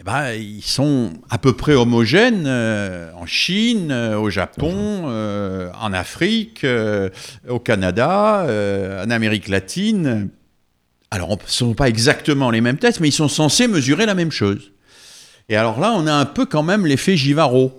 eh 0.00 0.02
ben, 0.02 0.32
ils 0.32 0.62
sont 0.62 1.12
à 1.30 1.38
peu 1.38 1.52
près 1.52 1.74
homogènes 1.74 2.46
en 2.46 3.26
Chine, 3.26 3.92
au 3.92 4.30
Japon, 4.30 5.08
en 5.08 5.92
Afrique, 5.92 6.64
au 7.48 7.58
Canada, 7.58 8.46
en 9.04 9.10
Amérique 9.10 9.48
latine. 9.48 10.28
Alors, 11.10 11.36
ce 11.46 11.64
ne 11.64 11.70
sont 11.70 11.74
pas 11.74 11.88
exactement 11.88 12.52
les 12.52 12.60
mêmes 12.60 12.76
tests, 12.76 13.00
mais 13.00 13.08
ils 13.08 13.12
sont 13.12 13.26
censés 13.26 13.66
mesurer 13.66 14.06
la 14.06 14.14
même 14.14 14.30
chose. 14.30 14.70
Et 15.48 15.56
alors 15.56 15.80
là, 15.80 15.92
on 15.96 16.06
a 16.06 16.12
un 16.12 16.26
peu 16.26 16.46
quand 16.46 16.62
même 16.62 16.86
l'effet 16.86 17.16
Givaro. 17.16 17.77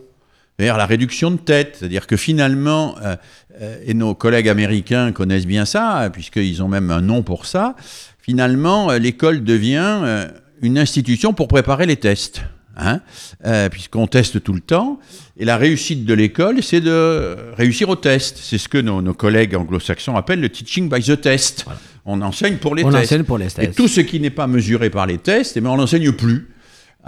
C'est-à-dire 0.59 0.75
la 0.75 0.85
réduction 0.87 1.31
de 1.31 1.37
tête. 1.37 1.77
C'est-à-dire 1.79 2.05
que 2.05 2.17
finalement, 2.17 2.95
euh, 3.01 3.15
euh, 3.61 3.77
et 3.85 3.93
nos 3.93 4.13
collègues 4.13 4.49
américains 4.49 5.13
connaissent 5.13 5.45
bien 5.47 5.63
ça, 5.63 6.09
puisqu'ils 6.11 6.61
ont 6.61 6.67
même 6.67 6.91
un 6.91 6.99
nom 6.99 7.23
pour 7.23 7.45
ça, 7.45 7.77
finalement, 8.21 8.91
euh, 8.91 8.97
l'école 8.99 9.45
devient 9.45 10.27
une 10.61 10.77
institution 10.77 11.31
pour 11.31 11.47
préparer 11.47 11.85
les 11.85 11.95
tests. 11.95 12.41
Hein 12.75 12.99
euh, 13.45 13.67
puisqu'on 13.69 14.07
teste 14.07 14.43
tout 14.43 14.53
le 14.53 14.59
temps. 14.59 14.99
Et 15.37 15.45
la 15.45 15.55
réussite 15.55 16.03
de 16.05 16.13
l'école, 16.13 16.61
c'est 16.61 16.81
de 16.81 17.35
réussir 17.57 17.87
au 17.87 17.95
test. 17.95 18.37
C'est 18.41 18.57
ce 18.57 18.67
que 18.67 18.77
nos, 18.77 19.01
nos 19.01 19.13
collègues 19.13 19.55
anglo-saxons 19.55 20.15
appellent 20.17 20.39
le 20.41 20.49
teaching 20.49 20.89
by 20.89 21.01
the 21.01 21.19
test. 21.19 21.65
On 22.05 22.21
enseigne 22.21 22.55
pour 22.57 22.75
les 22.75 22.83
On 22.83 22.91
tests. 22.91 23.03
enseigne 23.13 23.23
pour 23.23 23.37
les 23.37 23.47
Et 23.47 23.49
tests. 23.67 23.75
tout 23.75 23.87
ce 23.87 24.01
qui 24.01 24.19
n'est 24.19 24.29
pas 24.29 24.47
mesuré 24.47 24.89
par 24.89 25.07
les 25.07 25.17
tests, 25.19 25.55
eh 25.55 25.61
bien, 25.61 25.71
on 25.71 25.77
n'enseigne 25.77 26.11
plus. 26.11 26.47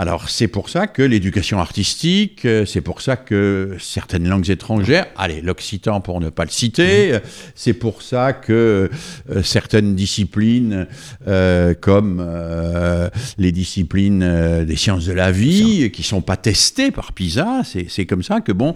Alors 0.02 0.32
c'est 0.32 0.48
pour 0.48 0.70
ça 0.70 0.88
que 0.88 1.04
l'éducation 1.04 1.60
artistique, 1.60 2.46
euh, 2.46 2.66
c'est 2.66 2.82
pour 2.82 3.02
ça 3.02 3.18
que 3.18 3.76
certaines 3.80 4.28
langues 4.28 4.50
étrangères, 4.50 5.06
allez, 5.16 5.42
l'occitan 5.42 6.02
pour 6.02 6.20
ne 6.20 6.32
pas 6.32 6.44
le 6.44 6.50
citer, 6.50 7.14
euh, 7.14 7.20
c'est 7.54 7.76
pour 7.76 8.02
ça 8.02 8.34
que 8.34 8.90
euh, 9.30 9.44
certaines 9.44 9.94
disciplines, 9.94 10.88
euh, 11.28 11.76
comme 11.80 12.18
euh, 12.20 13.12
les 13.38 13.52
disciplines 13.52 14.66
des 14.66 14.76
sciences 14.76 15.06
de 15.06 15.14
la 15.14 15.32
vie, 15.32 15.92
qui 15.92 16.02
sont 16.02 16.24
pas 16.24 16.36
testées 16.36 16.90
par 16.90 17.14
PISA, 17.14 17.62
c'est 17.64 17.86
c'est 17.88 18.08
comme 18.08 18.24
ça 18.24 18.42
que 18.42 18.54
bon, 18.54 18.74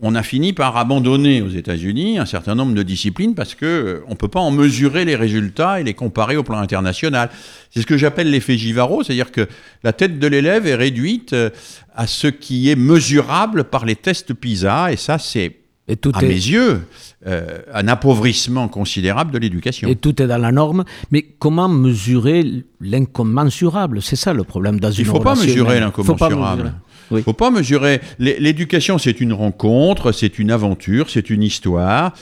on 0.00 0.14
a 0.16 0.22
fini 0.22 0.52
par 0.52 0.76
abandonner 0.76 1.40
aux 1.40 1.48
États-Unis 1.48 2.18
un 2.18 2.26
certain 2.26 2.54
nombre 2.54 2.74
de 2.74 2.82
disciplines 2.82 3.34
parce 3.34 3.54
que 3.54 3.64
euh, 3.64 4.04
on 4.08 4.16
peut 4.16 4.28
pas 4.28 4.40
en 4.40 4.50
mesurer 4.50 5.04
les 5.04 5.16
résultats 5.16 5.80
et 5.80 5.84
les 5.84 5.94
comparer 5.94 6.36
au 6.36 6.42
plan 6.42 6.58
international. 6.58 7.30
C'est 7.70 7.80
ce 7.80 7.86
que 7.86 7.96
j'appelle 7.96 8.30
l'effet 8.30 8.58
Givaro, 8.58 9.02
c'est-à-dire 9.02 9.30
que 9.32 9.48
la 9.82 9.92
tête 9.92 10.18
de 10.18 10.26
l'élève 10.26 10.66
est 10.66 10.74
réduite 10.74 11.32
euh, 11.32 11.50
à 11.94 12.06
ce 12.06 12.26
qui 12.26 12.68
est 12.70 12.76
mesurable 12.76 13.64
par 13.64 13.84
les 13.86 13.96
tests 13.96 14.34
PISA, 14.34 14.92
et 14.92 14.96
ça, 14.96 15.18
c'est 15.18 15.56
Et 15.86 15.96
tout 15.96 16.12
à 16.14 16.22
est- 16.22 16.28
mes 16.28 16.34
yeux 16.34 16.82
euh, 17.26 17.60
un 17.72 17.86
appauvrissement 17.88 18.68
considérable 18.68 19.30
de 19.30 19.38
l'éducation. 19.38 19.88
Et 19.88 19.96
tout 19.96 20.20
est 20.20 20.26
dans 20.26 20.36
la 20.38 20.52
norme. 20.52 20.84
Mais 21.10 21.22
comment 21.22 21.68
mesurer 21.68 22.64
l'incommensurable? 22.80 24.02
C'est 24.02 24.16
ça 24.16 24.32
le 24.32 24.44
problème 24.44 24.80
dans 24.80 24.90
Il 24.90 25.00
ne 25.00 25.04
faut 25.10 25.20
pas 25.20 25.34
mesurer 25.34 25.80
l'incommensurable. 25.80 26.74
Il 27.18 27.22
ne 27.22 27.24
faut 27.24 27.32
pas 27.32 27.50
mesurer. 27.50 28.00
L'é- 28.18 28.38
L'éducation, 28.38 28.98
c'est 28.98 29.20
une 29.20 29.32
rencontre, 29.32 30.12
c'est 30.12 30.38
une 30.38 30.50
aventure, 30.50 31.10
c'est 31.10 31.30
une 31.30 31.42
histoire 31.42 32.12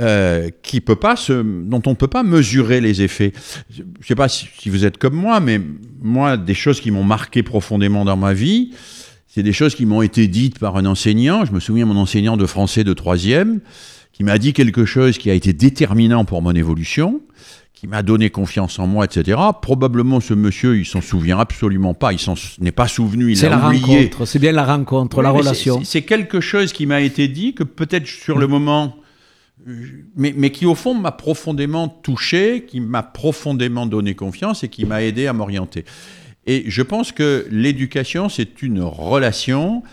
euh, 0.00 0.50
qui 0.62 0.80
peut 0.80 0.96
pas 0.96 1.16
se, 1.16 1.42
dont 1.42 1.82
on 1.86 1.90
ne 1.90 1.94
peut 1.96 2.06
pas 2.08 2.22
mesurer 2.22 2.80
les 2.80 3.02
effets. 3.02 3.32
Je 3.70 3.82
ne 3.82 3.86
sais 4.06 4.14
pas 4.14 4.28
si 4.28 4.48
vous 4.68 4.84
êtes 4.84 4.98
comme 4.98 5.14
moi, 5.14 5.40
mais 5.40 5.60
moi, 6.02 6.36
des 6.36 6.54
choses 6.54 6.80
qui 6.80 6.90
m'ont 6.90 7.04
marqué 7.04 7.42
profondément 7.42 8.04
dans 8.04 8.16
ma 8.16 8.32
vie, 8.32 8.70
c'est 9.26 9.42
des 9.42 9.52
choses 9.52 9.74
qui 9.74 9.86
m'ont 9.86 10.02
été 10.02 10.26
dites 10.28 10.58
par 10.58 10.76
un 10.76 10.86
enseignant. 10.86 11.44
Je 11.44 11.52
me 11.52 11.60
souviens 11.60 11.86
mon 11.86 11.96
enseignant 11.96 12.36
de 12.36 12.46
français 12.46 12.84
de 12.84 12.92
troisième 12.92 13.60
qui 14.12 14.24
m'a 14.24 14.38
dit 14.38 14.52
quelque 14.52 14.84
chose 14.84 15.16
qui 15.18 15.30
a 15.30 15.34
été 15.34 15.52
déterminant 15.52 16.24
pour 16.24 16.42
mon 16.42 16.52
évolution 16.52 17.20
qui 17.78 17.86
m'a 17.86 18.02
donné 18.02 18.28
confiance 18.28 18.80
en 18.80 18.88
moi, 18.88 19.04
etc. 19.04 19.38
Probablement, 19.62 20.18
ce 20.18 20.34
monsieur, 20.34 20.76
il 20.78 20.84
s'en 20.84 21.00
souvient 21.00 21.38
absolument 21.38 21.94
pas. 21.94 22.12
Il 22.12 22.18
s'en 22.18 22.34
n'est 22.58 22.72
pas 22.72 22.88
souvenu. 22.88 23.30
Il 23.30 23.36
C'est 23.36 23.46
a 23.46 23.50
la 23.50 23.68
oublié. 23.68 23.98
rencontre. 23.98 24.26
C'est 24.26 24.40
bien 24.40 24.50
la 24.50 24.64
rencontre, 24.64 25.18
Oui, 25.18 25.22
la 25.22 25.30
relation. 25.30 25.84
c'est- 25.84 26.02
quelque 26.02 26.40
chose 26.40 26.72
qui 26.72 26.86
m'a 26.86 27.00
été 27.02 27.28
dit 27.28 27.54
que 27.54 27.62
peut-être 27.62 28.08
sur 28.08 28.36
le 28.36 28.48
moment, 28.48 28.96
euh, 29.68 29.72
mais, 30.16 30.34
mais 30.36 30.50
qui 30.50 30.66
au 30.66 30.74
fond 30.74 30.92
m'a 30.94 31.12
profondément 31.12 31.86
touché, 31.88 32.64
qui 32.66 32.80
m'a 32.80 33.04
profondément 33.04 33.86
donné 33.86 34.14
confiance 34.16 34.64
et 34.64 34.68
qui 34.68 34.84
m'a 34.84 35.04
aidé 35.04 35.28
à 35.28 35.32
m'orienter. 35.32 35.84
Et 36.46 36.64
je 36.66 36.82
pense 36.82 37.12
que 37.12 37.46
l'éducation, 37.50 38.28
c'est 38.28 38.60
une 38.62 38.80
relation 38.82 39.84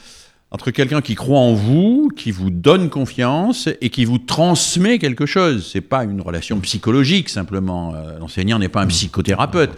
entre 0.55 0.71
quelqu'un 0.71 1.01
qui 1.01 1.15
croit 1.15 1.41
en 1.41 1.53
vous, 1.53 2.09
qui 2.15 2.31
vous 2.31 2.49
donne 2.49 2.89
confiance 2.89 3.67
et 3.81 3.89
qui 3.89 4.05
vous 4.05 4.19
transmet 4.19 4.99
quelque 4.99 5.25
chose. 5.25 5.69
C'est 5.69 5.81
pas 5.81 6.05
une 6.05 6.21
relation 6.21 6.61
psychologique 6.61 7.27
simplement. 7.27 7.93
Euh, 7.93 8.17
L'enseignant 8.19 8.57
n'est 8.57 8.69
pas 8.69 8.81
un 8.81 8.87
psychothérapeute, 8.87 9.71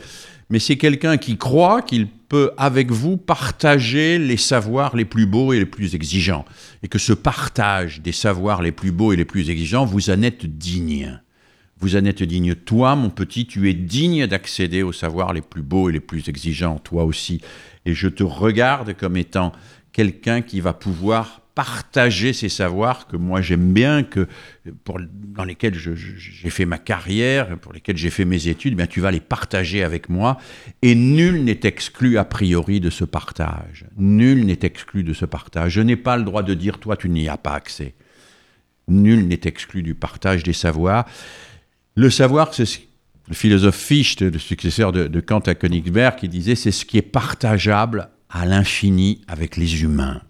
mais 0.52 0.60
c'est 0.60 0.78
quelqu'un 0.78 1.18
qui 1.18 1.36
croit 1.36 1.82
qu'il 1.82 2.06
peut 2.06 2.52
avec 2.58 2.92
vous 2.92 3.18
partager 3.18 4.20
les 4.20 4.38
savoirs 4.38 4.96
les 4.96 5.06
plus 5.06 5.26
beaux 5.26 5.52
et 5.52 5.58
les 5.58 5.66
plus 5.66 5.96
exigeants, 5.96 6.46
et 6.84 6.88
que 6.88 7.00
ce 7.00 7.13
partage 7.13 8.02
des 8.02 8.12
savoirs 8.12 8.62
les 8.62 8.72
plus 8.72 8.92
beaux 8.92 9.12
et 9.13 9.16
les 9.16 9.26
plus 9.26 9.50
exigeants, 9.50 9.84
vous 9.84 10.12
en 10.12 10.22
êtes 10.22 10.46
digne. 10.46 11.20
Vous 11.80 11.96
en 11.96 12.06
êtes 12.06 12.22
digne. 12.22 12.54
Toi, 12.54 12.96
mon 12.96 13.10
petit, 13.10 13.48
tu 13.48 13.68
es 13.68 13.74
digne 13.74 14.28
d'accéder 14.28 14.84
aux 14.84 14.94
savoirs 14.94 15.34
les 15.34 15.42
plus 15.42 15.63
beaux 15.63 15.90
et 15.90 15.94
les 15.94 16.00
plus 16.00 16.30
exigeants, 16.30 16.78
toi 16.78 17.04
aussi. 17.04 17.42
Et 17.86 17.94
je 17.94 18.08
te 18.08 18.24
regarde 18.24 18.94
comme 18.94 19.16
étant 19.16 19.54
quelqu'un 19.98 20.44
qui 20.44 20.62
va 20.62 20.74
pouvoir 20.74 21.42
partager 21.56 22.34
ces 22.34 22.50
savoirs 22.50 23.08
que 23.08 23.18
moi 23.18 23.42
j'aime 23.42 23.74
bien, 23.74 24.04
que 24.04 24.28
pour, 24.84 25.00
dans 25.12 25.44
lesquels 25.44 25.74
j'ai 25.76 26.52
fait 26.52 26.66
ma 26.66 26.78
carrière, 26.78 27.58
pour 27.58 27.74
lesquels 27.74 27.98
j'ai 27.98 28.12
fait 28.12 28.26
mes 28.26 28.48
études, 28.48 28.76
bien 28.76 28.86
tu 28.86 29.02
vas 29.02 29.10
les 29.10 29.20
partager 29.20 29.84
avec 29.84 30.08
moi. 30.08 30.38
Et 30.84 30.94
nul 30.94 31.44
n'est 31.44 31.62
exclu 31.64 32.20
a 32.20 32.26
priori 32.26 32.80
de 32.80 32.92
ce 32.92 33.06
partage. 33.06 33.86
Nul 33.98 34.46
n'est 34.46 34.60
exclu 34.62 35.04
de 35.04 35.14
ce 35.14 35.26
partage. 35.26 35.72
Je 35.72 35.82
n'ai 35.82 35.96
pas 35.96 36.16
le 36.16 36.24
droit 36.26 36.44
de 36.44 36.54
dire 36.54 36.78
toi 36.78 36.96
tu 36.96 37.10
n'y 37.10 37.28
as 37.28 37.38
pas 37.38 37.56
accès. 37.56 37.96
Nul 38.88 39.28
n'est 39.28 39.42
exclu 39.46 39.82
du 39.82 39.96
partage 39.96 40.44
des 40.44 40.54
savoirs. 40.54 41.06
Le 41.96 42.12
savoir, 42.12 42.54
c'est 42.54 42.68
ce- 42.68 42.78
le 43.30 43.34
philosophe 43.34 43.76
Fichte, 43.78 44.22
le 44.22 44.38
successeur 44.38 44.92
de, 44.92 45.08
de 45.08 45.20
Kant 45.22 45.40
à 45.40 45.56
Königsberg, 45.56 46.18
qui 46.18 46.30
disait 46.30 46.54
c'est 46.54 46.72
ce 46.72 46.86
qui 46.86 47.00
est 47.00 47.02
partageable 47.02 48.10
à 48.30 48.46
l'infini 48.46 49.22
avec 49.28 49.58
les 49.58 49.84
humains. 49.84 50.22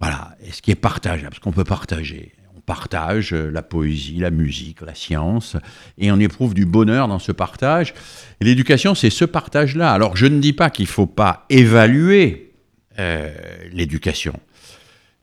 Voilà, 0.00 0.36
et 0.44 0.52
ce 0.52 0.62
qui 0.62 0.70
est 0.70 0.76
partageable, 0.76 1.34
ce 1.34 1.40
qu'on 1.40 1.52
peut 1.52 1.64
partager. 1.64 2.32
On 2.56 2.60
partage 2.60 3.32
euh, 3.32 3.50
la 3.50 3.62
poésie, 3.62 4.18
la 4.18 4.30
musique, 4.30 4.80
la 4.82 4.94
science, 4.94 5.56
et 5.96 6.12
on 6.12 6.20
éprouve 6.20 6.54
du 6.54 6.66
bonheur 6.66 7.08
dans 7.08 7.18
ce 7.18 7.32
partage. 7.32 7.94
Et 8.40 8.44
l'éducation, 8.44 8.94
c'est 8.94 9.10
ce 9.10 9.24
partage-là. 9.24 9.92
Alors 9.92 10.16
je 10.16 10.26
ne 10.26 10.38
dis 10.40 10.52
pas 10.52 10.70
qu'il 10.70 10.84
ne 10.84 10.90
faut 10.90 11.06
pas 11.06 11.46
évaluer 11.50 12.52
euh, 12.98 13.32
l'éducation. 13.72 14.38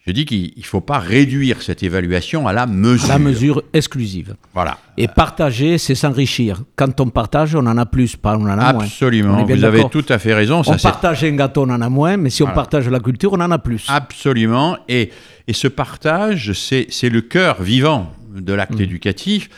Je 0.08 0.12
dis 0.12 0.26
qu'il 0.26 0.54
ne 0.56 0.64
faut 0.64 0.82
pas 0.82 1.00
réduire 1.00 1.64
cette 1.64 1.82
évaluation 1.82 2.48
à 2.48 2.54
la 2.54 2.68
mesure. 2.68 3.10
À 3.10 3.14
la 3.14 3.20
mesure 3.20 3.64
exclusive. 3.74 4.36
Voilà. 4.54 4.78
Et 4.98 5.08
partager, 5.08 5.80
c'est 5.80 5.96
s'enrichir. 5.96 6.62
Quand 6.76 7.00
on 7.00 7.10
partage, 7.10 7.56
on 7.56 7.66
en 7.66 7.78
a 7.78 7.88
plus, 7.88 8.16
pas 8.16 8.38
on 8.38 8.44
en 8.44 8.50
a 8.50 8.74
moins. 8.74 8.84
Absolument, 8.84 9.40
est 9.40 9.46
bien 9.46 9.56
vous 9.56 9.64
avez 9.64 9.90
tout 9.90 10.06
à 10.10 10.20
fait 10.20 10.36
raison. 10.36 10.60
On 10.60 10.64
Ça, 10.64 10.78
partage 10.78 11.24
un 11.24 11.36
gâteau, 11.36 11.64
on 11.64 11.72
en 11.72 11.82
a 11.82 11.90
moins, 11.90 12.18
mais 12.18 12.30
si 12.30 12.44
on 12.44 12.48
partage 12.54 12.88
la 12.88 13.00
culture, 13.00 13.34
on 13.34 13.42
en 13.42 13.50
a 13.50 13.58
plus. 13.58 13.88
Absolument. 13.90 14.78
Et, 14.88 15.10
et 15.48 15.54
ce 15.54 15.68
partage, 15.68 16.54
c'est 16.54 17.10
le 17.10 17.22
cœur 17.22 17.64
vivant 17.64 18.12
de 18.36 18.54
l'acte 18.54 18.80
éducatif, 18.80 19.50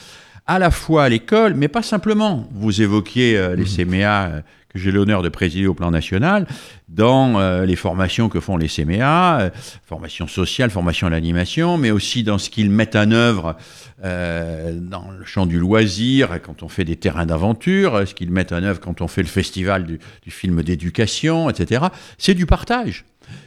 à 0.45 0.59
la 0.59 0.71
fois 0.71 1.03
à 1.03 1.09
l'école, 1.09 1.55
mais 1.55 1.67
pas 1.67 1.81
simplement. 1.81 2.47
Vous 2.53 2.81
évoquiez 2.81 3.37
euh, 3.37 3.55
les 3.55 3.65
CMA 3.65 4.27
euh, 4.27 4.41
j'ai 4.77 4.91
l'honneur 4.91 5.21
de 5.21 5.29
présider 5.29 5.67
au 5.67 5.73
plan 5.73 5.91
national, 5.91 6.47
dans 6.87 7.39
euh, 7.39 7.65
les 7.65 7.75
formations 7.75 8.29
que 8.29 8.39
font 8.39 8.57
les 8.57 8.67
CMA, 8.67 9.41
euh, 9.41 9.49
formation 9.85 10.27
sociale, 10.27 10.69
formation 10.69 11.07
à 11.07 11.09
l'animation, 11.09 11.77
mais 11.77 11.91
aussi 11.91 12.23
dans 12.23 12.37
ce 12.37 12.49
qu'ils 12.49 12.69
mettent 12.69 12.95
en 12.95 13.11
œuvre 13.11 13.57
euh, 14.03 14.77
dans 14.79 15.11
le 15.11 15.25
champ 15.25 15.45
du 15.45 15.59
loisir, 15.59 16.41
quand 16.41 16.63
on 16.63 16.69
fait 16.69 16.85
des 16.85 16.95
terrains 16.95 17.25
d'aventure, 17.25 18.07
ce 18.07 18.13
qu'ils 18.13 18.31
mettent 18.31 18.53
en 18.53 18.63
œuvre 18.63 18.79
quand 18.79 19.01
on 19.01 19.07
fait 19.07 19.21
le 19.21 19.27
festival 19.27 19.85
du, 19.85 19.99
film 20.29 20.63
d'éducation, 20.63 21.49
etc. 21.49 21.85
C'est 22.17 22.33
du 22.33 22.45
partage. 22.45 23.05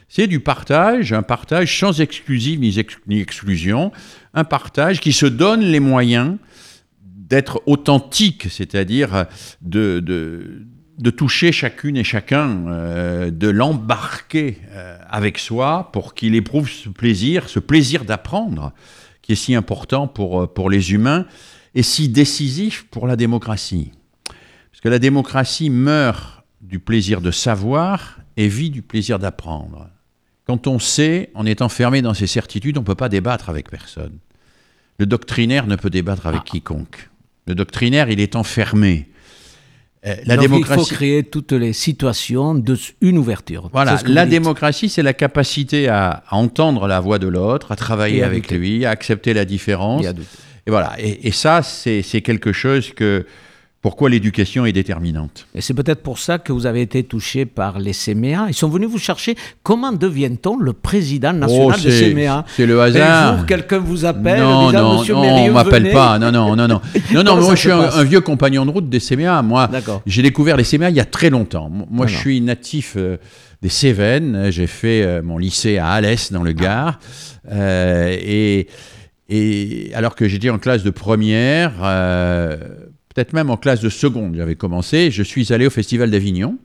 C'est 0.09 0.27
du 0.27 0.41
partage, 0.41 1.13
un 1.13 1.23
partage 1.23 1.79
sans 1.79 2.01
exclusive 2.01 2.61
ni, 2.61 2.79
ex- 2.79 2.99
ni 3.07 3.21
exclusion, 3.21 3.93
un 4.35 4.45
partage 4.45 5.01
qui 5.01 5.13
se 5.13 5.27
donne 5.27 5.61
les 5.61 5.81
moyens 5.81 6.37
d'être 7.31 7.63
authentique, 7.67 8.49
c'est-à-dire 8.51 9.27
de, 9.63 10.01
de 11.01 11.11
toucher 11.11 11.51
chacune 11.51 11.97
et 11.97 12.05
chacun, 12.05 12.67
euh, 12.69 13.31
de 13.31 13.49
l'embarquer 13.49 14.59
euh, 14.71 14.99
avec 15.09 15.39
soi 15.39 15.91
pour 15.93 16.15
qu'il 16.15 16.35
éprouve 16.35 16.69
ce 16.69 16.91
plaisir, 16.91 17.49
ce 17.49 17.59
plaisir 17.59 18.05
d'apprendre, 18.05 18.73
qui 19.23 19.33
est 19.33 19.37
si 19.37 19.55
important 19.55 20.07
pour, 20.07 20.43
euh, 20.43 20.47
pour 20.47 20.69
les 20.69 20.93
humains 20.93 21.27
et 21.75 21.83
si 21.83 22.11
décisif 22.11 22.87
pour 22.91 23.07
la 23.07 23.17
démocratie. 23.17 23.93
Parce 24.27 24.83
que 24.83 24.89
la 24.91 24.99
démocratie 24.99 25.71
meurt 25.71 26.45
du 26.61 26.79
plaisir 26.79 27.23
de 27.23 27.31
savoir 27.31 28.21
et 28.37 28.49
vit 28.49 28.71
du 28.71 28.83
plaisir 28.83 29.19
d'apprendre. 29.19 29.89
Quand 30.45 30.67
on 30.67 30.79
sait, 30.79 31.31
on 31.35 31.47
est 31.47 31.63
enfermé 31.63 32.03
dans 32.03 32.15
ses 32.15 32.27
certitudes, 32.27 32.77
on 32.77 32.83
ne 32.83 32.87
peut 32.87 32.95
pas 32.95 33.09
débattre 33.09 33.49
avec 33.49 33.71
personne. 33.71 34.19
Le 34.99 35.07
doctrinaire 35.07 35.67
ne 35.67 35.77
peut 35.77 35.89
débattre 35.89 36.27
avec 36.27 36.45
quiconque. 36.45 37.09
Le 37.47 37.55
doctrinaire, 37.55 38.11
il 38.11 38.21
est 38.21 38.37
enfermé. 38.37 39.09
Euh, 40.07 40.15
la 40.25 40.39
démocratie. 40.39 40.81
Il 40.81 40.87
faut 40.87 40.95
créer 40.95 41.23
toutes 41.25 41.53
les 41.53 41.75
situations 41.75 42.55
d'une 42.55 43.19
ouverture. 43.19 43.69
Voilà, 43.73 43.99
ce 43.99 44.07
la 44.07 44.25
démocratie, 44.25 44.89
c'est 44.89 45.03
la 45.03 45.13
capacité 45.13 45.89
à, 45.89 46.23
à 46.27 46.37
entendre 46.37 46.87
la 46.87 47.01
voix 47.01 47.19
de 47.19 47.29
l'autre, 47.29 47.71
à 47.73 47.77
travailler 47.77 48.19
Et 48.19 48.23
à 48.23 48.27
avec 48.27 48.45
douter. 48.45 48.57
lui, 48.57 48.85
à 48.87 48.91
accepter 48.91 49.35
la 49.35 49.45
différence. 49.45 50.07
Doute. 50.07 50.25
Et 50.67 50.71
voilà. 50.71 50.95
Et, 50.99 51.29
et 51.29 51.33
ça, 51.33 51.63
c'est 51.63 52.03
quelque 52.23 52.53
chose 52.53 52.93
que. 52.95 53.27
Pourquoi 53.83 54.11
l'éducation 54.11 54.67
est 54.67 54.73
déterminante? 54.73 55.47
Et 55.55 55.63
c'est 55.63 55.73
peut-être 55.73 56.03
pour 56.03 56.19
ça 56.19 56.39
que 56.39 56.53
vous 56.53 56.67
avez 56.67 56.83
été 56.83 57.03
touché 57.03 57.47
par 57.47 57.79
les 57.79 57.93
CMA. 57.95 58.49
Ils 58.49 58.55
sont 58.55 58.69
venus 58.69 58.91
vous 58.91 58.99
chercher. 58.99 59.37
Comment 59.63 59.91
devient-on 59.93 60.59
le 60.59 60.75
président 60.75 61.33
national 61.33 61.77
Oh, 61.79 61.83
des 61.83 61.91
c'est- 61.91 62.11
CMA 62.11 62.45
c'est 62.55 62.67
le 62.67 62.79
hasard. 62.79 63.33
Un 63.33 63.37
jour, 63.39 63.47
quelqu'un 63.47 63.79
vous 63.79 64.05
appelle 64.05 64.41
non, 64.41 64.67
disant, 64.71 64.83
non, 64.83 64.99
Monsieur 65.01 65.15
non, 65.15 65.21
Mérieux, 65.23 65.51
on 65.51 65.55
m'appelle 65.55 65.91
pas. 65.93 66.19
Non, 66.19 66.31
non, 66.31 66.55
non, 66.55 66.69
non. 66.69 66.81
Non, 67.15 67.23
non, 67.23 67.41
moi, 67.41 67.55
je 67.55 67.61
suis 67.61 67.71
un, 67.71 68.05
vieux 68.05 68.21
compagnon 68.21 68.67
de 68.67 68.71
route 68.71 68.89
des 68.91 69.01
CMA. 69.01 69.41
Moi, 69.41 69.71
j'ai 70.05 70.21
découvert 70.23 70.59
les 70.59 70.65
CMA 70.65 70.91
il 70.91 70.97
y 70.97 71.01
a 71.01 71.07
très 71.07 71.31
longtemps. 71.31 71.71
Moi, 71.71 72.07
je 72.07 72.13
D'accord. 72.13 72.21
suis 72.21 72.41
natif 72.43 72.95
euh, 72.99 73.17
des 73.63 73.71
Cévennes. 73.71 74.49
J'ai 74.51 74.67
fait 74.67 75.03
euh, 75.03 75.23
mon 75.23 75.39
lycée 75.39 75.79
à 75.79 75.89
Alès, 75.93 76.33
dans 76.33 76.43
le 76.43 76.53
Gard. 76.53 76.99
Euh, 77.51 78.15
et, 78.21 78.67
et 79.31 79.91
alors 79.95 80.15
que 80.17 80.29
j'étais 80.29 80.51
en 80.51 80.59
classe 80.59 80.83
de 80.83 80.91
première, 80.91 81.73
peut-être 83.21 83.33
même 83.35 83.51
en 83.51 83.59
classe 83.59 83.81
de 83.83 83.91
seconde, 83.91 84.35
j'avais 84.37 84.55
commencé, 84.55 85.11
je 85.11 85.23
suis 85.23 85.53
allé 85.53 85.67
au 85.67 85.71
Festival 85.71 86.11
d'Avignon. 86.11 86.57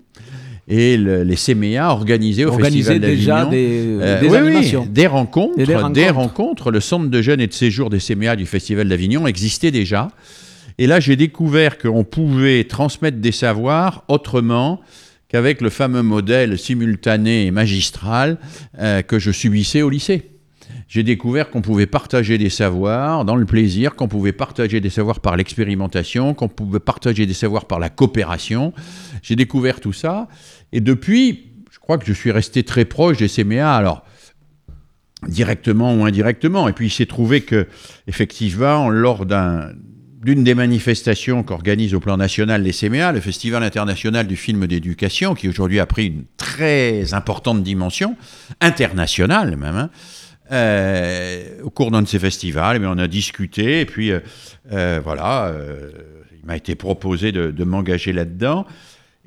Et 0.69 0.95
le- 0.97 1.23
les 1.23 1.35
CMA 1.35 1.91
organisaient 1.91 2.45
au 2.45 2.49
Organiser 2.49 2.93
Festival 2.93 2.99
déjà 3.01 3.45
des, 3.45 3.97
euh, 4.01 4.19
des 4.21 4.27
oui, 4.29 4.31
oui, 4.41 4.47
animations. 4.47 4.87
des 4.89 5.05
rencontres, 5.05 5.57
des 5.57 5.65
des 5.65 6.09
rencontres. 6.09 6.71
Le 6.71 6.79
centre 6.79 7.07
de 7.07 7.21
jeunes 7.21 7.41
et 7.41 7.47
de 7.47 7.53
séjour 7.53 7.89
des 7.91 7.99
CMA 7.99 8.35
du 8.37 8.45
Festival 8.47 8.87
d'Avignon 8.89 9.27
existait 9.27 9.69
déjà. 9.69 10.07
Et 10.79 10.87
là, 10.87 10.99
j'ai 11.01 11.15
découvert 11.17 11.77
qu'on 11.77 12.03
pouvait 12.05 12.63
transmettre 12.63 13.17
des 13.17 13.31
savoirs 13.33 14.05
autrement 14.07 14.79
qu'avec 15.27 15.59
le 15.61 15.69
fameux 15.69 16.01
modèle 16.03 16.57
simultané 16.57 17.45
et 17.47 17.51
magistral 17.51 18.37
euh, 18.79 19.01
que 19.03 19.19
je 19.19 19.31
subissais 19.31 19.81
au 19.83 19.89
lycée. 19.89 20.31
J'ai 20.87 21.03
découvert 21.03 21.49
qu'on 21.49 21.61
pouvait 21.61 21.87
partager 21.87 22.37
des 22.37 22.49
savoirs 22.51 23.25
dans 23.25 23.35
le 23.35 23.45
plaisir, 23.45 23.95
qu'on 23.95 24.07
pouvait 24.07 24.31
partager 24.31 24.79
des 24.81 24.91
savoirs 24.91 25.19
par 25.19 25.35
l'expérimentation, 25.35 26.33
qu'on 26.35 26.47
pouvait 26.47 26.79
partager 26.79 27.25
des 27.25 27.33
savoirs 27.33 27.65
par 27.65 27.79
la 27.79 27.89
coopération. 27.89 28.71
J'ai 29.23 29.35
découvert 29.35 29.79
tout 29.79 29.93
ça. 29.93 30.27
Et 30.71 30.81
depuis, 30.81 31.47
je 31.71 31.79
crois 31.79 31.97
que 31.97 32.05
je 32.05 32.13
suis 32.13 32.31
resté 32.31 32.63
très 32.63 32.85
proche 32.85 33.17
des 33.17 33.27
CMA. 33.27 33.75
Alors, 33.75 34.05
directement 35.27 35.95
ou 35.95 36.05
indirectement. 36.05 36.67
Et 36.67 36.73
puis 36.73 36.87
il 36.87 36.91
s'est 36.91 37.05
trouvé 37.07 37.41
que, 37.41 37.67
effectivement, 38.07 38.89
lors 38.89 39.25
d'un- 39.25 39.71
d'une 40.23 40.43
des 40.43 40.55
manifestations 40.55 41.43
qu'organise 41.43 41.93
au 41.93 41.99
plan 41.99 42.17
national 42.17 42.61
les 42.63 42.71
CMA, 42.73 43.11
le 43.11 43.19
Festival 43.21 43.63
international 43.63 44.27
du 44.27 44.35
film 44.35 44.65
d'éducation, 44.67 45.33
qui 45.35 45.47
aujourd'hui 45.49 45.79
a 45.79 45.85
pris 45.85 46.07
une 46.07 46.23
très 46.37 47.13
importante 47.13 47.63
dimension, 47.63 48.15
internationale 48.61 49.55
même, 49.57 49.75
hein, 49.75 49.89
euh, 50.51 51.61
au 51.63 51.69
cours 51.69 51.91
d'un 51.91 52.01
de 52.01 52.07
ces 52.07 52.19
festivals, 52.19 52.79
eh 52.81 52.85
on 52.85 52.97
a 52.97 53.07
discuté, 53.07 53.81
et 53.81 53.85
puis 53.85 54.11
euh, 54.11 54.19
euh, 54.71 54.99
voilà, 55.03 55.51
il 56.39 56.45
m'a 56.45 56.55
été 56.55 56.75
proposé 56.75 57.31
de 57.31 57.63
m'engager 57.63 58.13
là-dedans. 58.13 58.65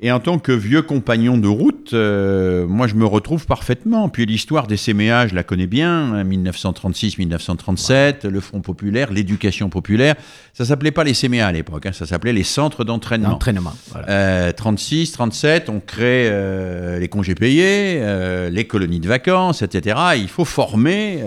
Et 0.01 0.13
en 0.13 0.21
tant 0.21 0.39
que 0.39 0.53
vieux 0.53 0.81
compagnon 0.81 1.37
de 1.37 1.49
route, 1.49 1.91
euh, 1.91 2.65
moi 2.65 2.87
je 2.87 2.95
me 2.95 3.05
retrouve 3.05 3.45
parfaitement. 3.45 4.07
Puis 4.07 4.25
l'histoire 4.25 4.65
des 4.65 4.77
CMA, 4.77 5.27
je 5.27 5.35
la 5.35 5.43
connais 5.43 5.67
bien, 5.67 6.13
hein, 6.13 6.23
1936-1937, 6.23 8.25
le 8.25 8.39
Front 8.39 8.61
populaire, 8.61 9.11
l'éducation 9.11 9.69
populaire. 9.69 10.15
Ça 10.53 10.63
s'appelait 10.63 10.91
pas 10.91 11.03
les 11.03 11.11
CMA 11.11 11.45
à 11.45 11.51
l'époque, 11.51 11.85
hein, 11.85 11.91
ça 11.91 12.05
s'appelait 12.05 12.31
les 12.31 12.43
centres 12.43 12.85
d'entraînement. 12.85 13.31
L'entraînement. 13.31 13.73
voilà. 13.91 14.09
Euh, 14.09 14.51
36, 14.53 15.11
37, 15.11 15.67
on 15.67 15.81
crée 15.81 16.29
euh, 16.29 16.97
les 16.97 17.09
congés 17.09 17.35
payés, 17.35 17.99
euh, 17.99 18.49
les 18.49 18.65
colonies 18.65 19.01
de 19.01 19.07
vacances, 19.09 19.63
etc. 19.63 19.99
Il 20.15 20.29
faut 20.29 20.45
former 20.45 21.21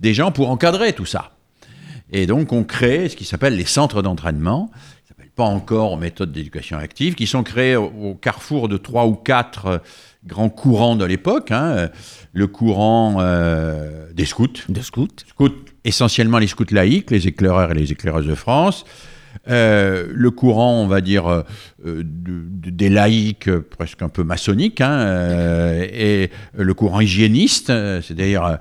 des 0.00 0.12
gens 0.12 0.32
pour 0.32 0.50
encadrer 0.50 0.92
tout 0.92 1.06
ça. 1.06 1.32
Et 2.10 2.26
donc 2.26 2.52
on 2.52 2.64
crée 2.64 3.08
ce 3.08 3.16
qui 3.16 3.24
s'appelle 3.24 3.56
les 3.56 3.64
centres 3.64 4.02
d'entraînement, 4.02 4.70
pas 5.38 5.44
encore 5.44 5.96
méthodes 5.98 6.32
d'éducation 6.32 6.78
active, 6.78 7.14
qui 7.14 7.28
sont 7.28 7.44
créés 7.44 7.76
au, 7.76 8.16
carrefour 8.20 8.68
de 8.68 8.76
trois 8.76 9.06
ou 9.06 9.14
quatre 9.14 9.66
euh, 9.66 9.78
grands 10.26 10.48
courants 10.48 10.96
de 10.96 11.04
l'époque. 11.04 11.52
hein. 11.52 11.70
Euh, 11.76 11.88
Le 12.32 12.48
courant 12.48 13.18
euh, 13.20 14.08
des 14.12 14.24
scouts, 14.24 14.48
De 14.68 14.80
scout. 14.82 15.24
scouts, 15.28 15.64
essentiellement 15.84 16.38
les 16.38 16.48
scouts 16.48 16.72
laïcs, 16.72 17.12
les 17.12 17.28
éclaireurs 17.28 17.70
et 17.70 17.74
les 17.74 17.92
éclaireuses 17.92 18.26
de 18.26 18.34
France. 18.34 18.84
Euh, 19.48 20.06
le 20.12 20.30
courant, 20.30 20.82
on 20.82 20.86
va 20.86 21.00
dire, 21.00 21.26
euh, 21.28 21.42
de- 21.84 22.02
de- 22.02 22.70
des 22.70 22.88
laïcs 22.88 23.50
presque 23.50 24.02
un 24.02 24.08
peu 24.08 24.22
maçonniques, 24.24 24.80
hein, 24.80 24.98
euh, 24.98 25.86
et 25.92 26.30
le 26.56 26.74
courant 26.74 27.00
hygiéniste, 27.00 27.72
c'est 28.02 28.14
d'ailleurs, 28.14 28.58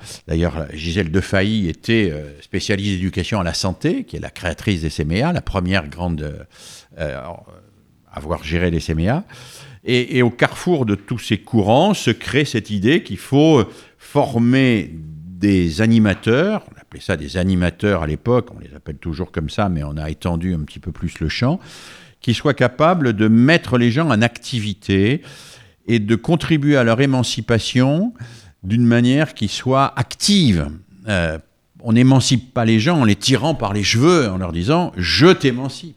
Gisèle 0.74 1.12
Defailly 1.12 1.68
était 1.68 2.10
euh, 2.12 2.40
spécialiste 2.42 2.92
d'éducation 2.92 3.40
à 3.40 3.44
la 3.44 3.54
santé, 3.54 4.04
qui 4.06 4.16
est 4.16 4.22
la 4.22 4.30
créatrice 4.30 4.82
des 4.82 4.90
CMA, 4.90 5.34
la 5.34 5.42
première 5.42 5.88
grande 5.90 6.46
à 6.98 7.36
avoir 8.12 8.44
géré 8.44 8.72
les 8.72 8.80
CMA. 8.80 9.24
Et, 9.84 10.22
au 10.22 10.30
carrefour 10.32 10.86
de 10.86 10.96
tous 10.96 11.20
ces 11.20 11.38
courants 11.38 11.94
se 11.94 12.12
crée 12.12 12.44
cette 12.44 12.70
idée 12.72 13.04
qu'il 13.04 13.18
faut 13.18 13.64
former 13.98 14.92
des 14.94 15.82
animateurs, 15.82 16.64
appelait 16.88 17.02
ça 17.02 17.18
des 17.18 17.36
animateurs 17.36 18.04
à 18.04 18.08
l'époque, 18.08 18.48
on 18.56 18.60
les 18.60 18.74
appelle 18.74 18.96
toujours 18.96 19.34
comme 19.34 19.50
ça, 19.50 19.68
mais 19.68 19.84
on 19.84 19.98
a 19.98 20.10
étendu 20.10 20.54
un 20.54 20.60
petit 20.60 20.80
peu 20.80 20.94
plus 20.94 21.20
le 21.20 21.28
champ, 21.28 21.60
qui 22.22 22.34
soient 22.34 22.54
capables 22.54 23.12
de 23.12 23.28
mettre 23.28 23.78
les 23.78 23.92
gens 23.92 24.08
en 24.08 24.22
activité 24.22 25.22
et 25.88 26.00
de 26.00 26.16
contribuer 26.16 26.78
à 26.78 26.86
leur 26.86 27.02
émancipation 27.02 28.14
d'une 28.64 28.86
manière 28.86 29.34
qui 29.34 29.50
soit 29.50 30.00
active. 30.00 30.70
Euh, 31.10 31.38
on 31.82 31.92
n'émancipe 31.94 32.54
pas 32.54 32.64
les 32.64 32.80
gens 32.80 33.02
en 33.02 33.06
les 33.06 33.18
tirant 33.18 33.54
par 33.54 33.74
les 33.74 33.84
cheveux, 33.84 34.30
en 34.30 34.38
leur 34.38 34.54
disant⁇ 34.54 34.88
je 34.98 35.28
t'émancipe 35.28 35.97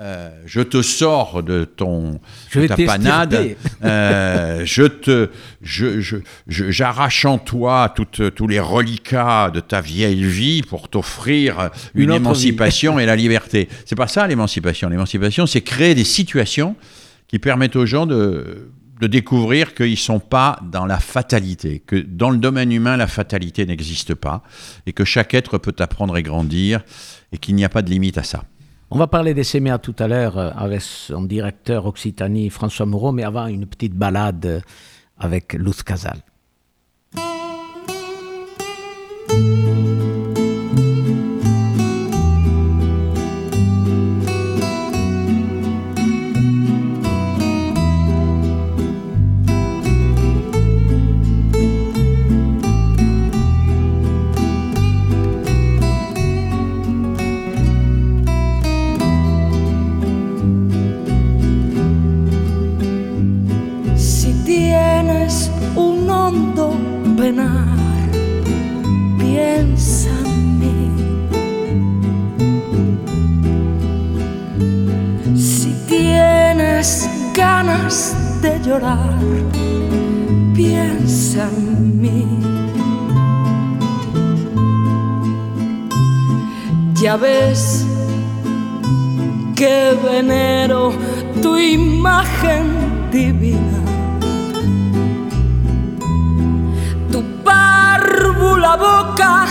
euh, 0.00 0.30
je 0.46 0.62
te 0.62 0.80
sors 0.80 1.42
de 1.42 1.64
ton 1.64 2.20
Je 2.48 2.60
ta 2.60 2.74
panade, 2.86 3.54
euh, 3.84 4.62
je 4.64 4.84
te, 4.84 5.28
je, 5.60 6.20
j'arrache 6.46 7.24
en 7.26 7.36
toi 7.36 7.92
toutes- 7.94 8.34
tous 8.34 8.46
les 8.46 8.60
reliquats 8.60 9.50
de 9.50 9.60
ta 9.60 9.80
vieille 9.82 10.24
vie 10.24 10.62
pour 10.62 10.88
t'offrir 10.88 11.70
une, 11.94 12.12
émancipation 12.12 12.98
et 12.98 13.04
la 13.06 13.14
liberté. 13.16 13.68
C'est 13.84 13.94
pas 13.94 14.08
ça 14.08 14.26
l'émancipation. 14.26 14.88
L'émancipation, 14.88 15.46
c'est 15.46 15.60
créer 15.60 15.94
des 15.94 16.04
situations 16.04 16.76
qui 17.28 17.38
permettent 17.38 17.76
aux 17.76 17.86
gens 17.86 18.06
de, 18.06 18.70
de 19.00 19.06
découvrir 19.06 19.74
qu'ils 19.74 19.90
ne 19.90 19.96
sont 19.96 20.20
pas 20.20 20.58
dans 20.72 20.86
la 20.86 20.98
fatalité, 20.98 21.82
que 21.86 21.96
dans 21.96 22.30
le 22.30 22.38
domaine 22.38 22.72
humain, 22.72 22.96
la 22.96 23.06
fatalité 23.06 23.66
n'existe 23.66 24.14
pas, 24.14 24.42
et 24.86 24.92
que 24.92 25.04
chaque 25.04 25.34
être 25.34 25.58
peut 25.58 25.74
apprendre 25.78 26.16
et 26.16 26.22
grandir, 26.22 26.80
et 27.32 27.38
qu'il 27.38 27.54
n'y 27.54 27.64
a 27.64 27.68
pas 27.68 27.82
de 27.82 27.90
limite 27.90 28.18
à 28.18 28.22
ça. 28.22 28.44
On 28.92 28.98
va 28.98 29.06
parler 29.06 29.34
des 29.34 29.44
CMA 29.44 29.78
tout 29.78 29.94
à 30.00 30.08
l'heure 30.08 30.36
euh, 30.36 30.50
avec 30.56 30.80
son 30.82 31.22
directeur 31.22 31.86
Occitanie, 31.86 32.50
François 32.50 32.86
Moreau, 32.86 33.12
mais 33.12 33.22
avant 33.22 33.46
une 33.46 33.66
petite 33.66 33.94
balade 33.94 34.44
euh, 34.46 34.60
avec 35.16 35.52
Luz 35.52 35.84
Casal. 35.84 36.18
De 77.90 78.60
llorar, 78.62 79.18
piensa 80.54 81.48
en 81.48 82.00
mí. 82.00 82.24
Ya 86.94 87.16
ves 87.16 87.84
que 89.56 89.98
venero 90.04 90.92
tu 91.42 91.58
imagen 91.58 93.10
divina. 93.10 93.80
Tu 97.10 97.24
párvula 97.42 98.76
boca 98.76 99.46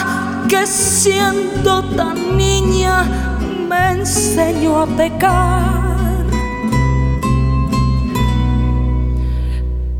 que 0.47 0.65
siendo 0.65 1.83
tan 1.97 2.37
niña 2.37 3.03
me 3.67 3.91
enseñó 3.91 4.83
a 4.83 4.85
pecar. 4.85 5.78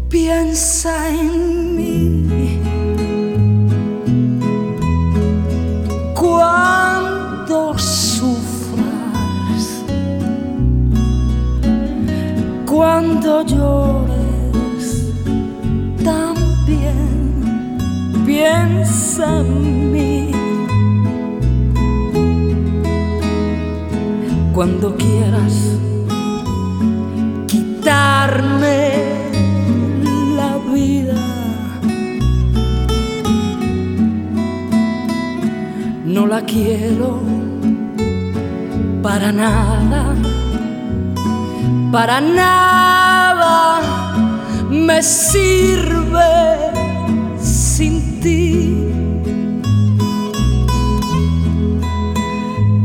Piensa 0.10 1.10
en 1.10 1.76
mí. 1.76 2.60
Cuando 6.16 7.78
sufras, 7.78 8.84
cuando 12.66 13.44
llores, 13.46 15.14
también 16.04 17.78
piensa 18.26 19.42
en 19.42 19.92
mí. 19.92 20.32
Cuando 24.56 24.96
quieras 24.96 25.78
quitarme 27.46 29.09
no 36.20 36.28
la 36.28 36.42
quiero 36.42 37.22
para 39.02 39.32
nada, 39.32 40.14
para 41.94 42.20
nada 42.20 43.80
me 44.70 45.02
sirve 45.02 46.34
sin 47.40 48.20
ti. 48.20 48.92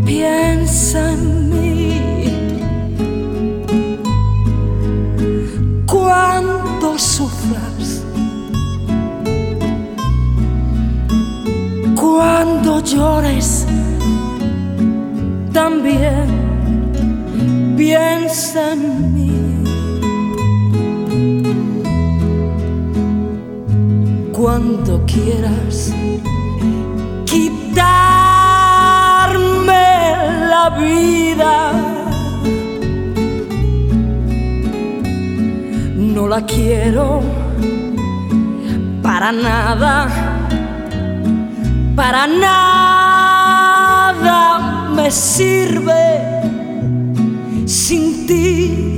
Piensa 0.06 1.00
en 1.14 1.23
también 15.52 16.26
piensa 17.76 18.72
en 18.72 19.14
mí. 19.14 19.30
Cuando 24.32 25.04
quieras 25.06 25.92
quitarme 27.24 27.74
la 30.50 30.70
vida, 30.78 31.72
no 35.96 36.28
la 36.28 36.44
quiero 36.46 37.20
para 39.02 39.32
nada 39.32 40.33
para 41.94 42.26
nada 42.26 43.70
me 44.94 45.10
sirve 45.10 46.20
sin 47.66 48.26
ti. 48.26 48.93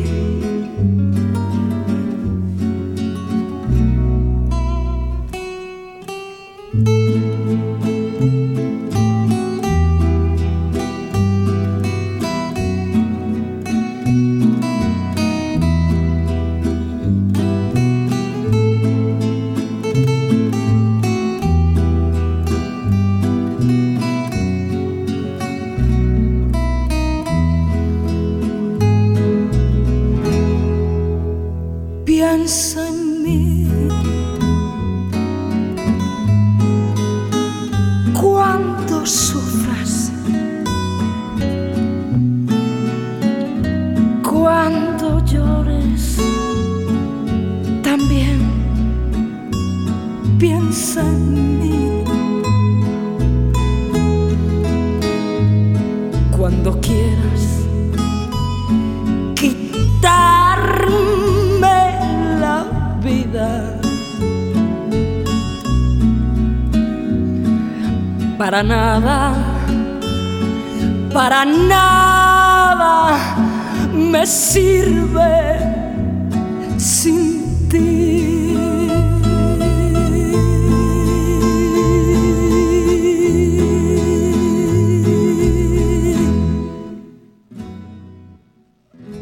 Me 73.92 74.24
sirve. 74.24 74.86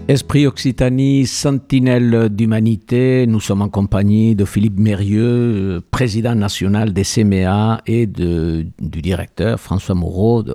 Esprit 0.06 0.46
Occitanie, 0.46 1.26
sentinelle 1.26 2.28
d'humanité, 2.28 3.26
nous 3.26 3.40
sommes 3.40 3.62
en 3.62 3.70
compagnie 3.70 4.34
de 4.34 4.44
Philippe 4.44 4.78
Mérieux, 4.78 5.80
président 5.90 6.34
national 6.34 6.92
des 6.92 7.04
CMA 7.04 7.80
et 7.86 8.06
de, 8.06 8.66
du 8.78 9.00
directeur 9.00 9.58
François 9.58 9.94
Moreau 9.94 10.42
de 10.42 10.54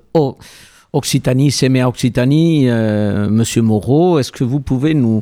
Occitanie, 0.91 1.52
CMA 1.52 1.88
Occitanie. 1.88 2.67
Euh, 2.67 3.30
Monsieur 3.30 3.62
Moreau, 3.62 4.17
est-ce 4.17 4.32
que 4.32 4.43
vous 4.43 4.60
pouvez 4.60 4.95
nous, 4.95 5.21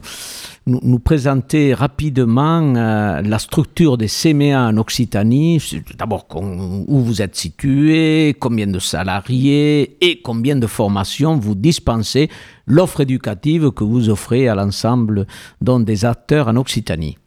nous, 0.66 1.00
présenter 1.00 1.74
rapidement 1.74 2.62
euh, 2.76 3.22
la 3.22 3.38
structure 3.38 3.98
des 3.98 4.08
CMA 4.08 4.70
en 4.70 4.78
Occitanie, 4.78 5.62
d'abord 5.98 6.26
où 6.36 7.00
vous 7.02 7.22
êtes 7.22 7.36
situé, 7.36 8.36
combien 8.40 8.68
de 8.68 8.80
salariés 8.80 9.98
et 10.00 10.22
combien 10.22 10.56
de 10.56 10.68
formations 10.68 11.36
vous 11.36 11.56
dispensez, 11.56 12.30
l'offre 12.66 13.02
éducative 13.02 13.72
que 13.72 13.84
vous 13.84 14.10
offrez 14.10 14.48
à 14.48 14.56
l'ensemble 14.56 15.28
des 15.62 16.06
acteurs 16.06 16.48
en 16.48 16.56
Occitanie. 16.56 17.18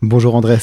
Bonjour 0.00 0.34
Andrés. 0.34 0.58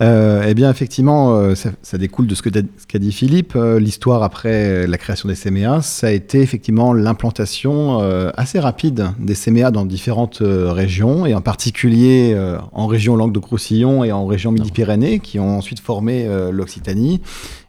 Euh, 0.00 0.44
eh 0.48 0.54
bien, 0.54 0.70
effectivement, 0.70 1.36
euh, 1.36 1.54
ça, 1.54 1.98
découle 1.98 2.26
de 2.26 2.34
ce 2.34 2.42
qu'a 2.42 2.98
dit 2.98 3.12
Philippe. 3.12 3.52
Euh, 3.54 3.78
l'histoire 3.78 4.22
après 4.22 4.86
la 4.86 4.98
création 4.98 5.28
des 5.28 5.36
CMA, 5.36 5.82
ça 5.82 6.08
a 6.08 6.10
été 6.10 6.40
effectivement 6.40 6.92
l'implantation 6.92 8.00
assez 8.36 8.58
rapide 8.58 9.10
des 9.18 9.34
CMA 9.34 9.70
dans 9.70 9.84
différentes 9.84 10.42
régions, 10.42 11.26
et 11.26 11.34
en 11.34 11.40
particulier 11.40 12.36
en 12.72 12.86
région 12.86 13.16
Languedoc-Roussillon 13.16 14.04
et 14.04 14.12
en 14.12 14.26
région 14.26 14.52
Midi-Pyrénées, 14.52 15.20
qui 15.20 15.38
ont 15.38 15.58
ensuite 15.58 15.80
formé 15.80 16.28
l'Occitanie. 16.50 17.20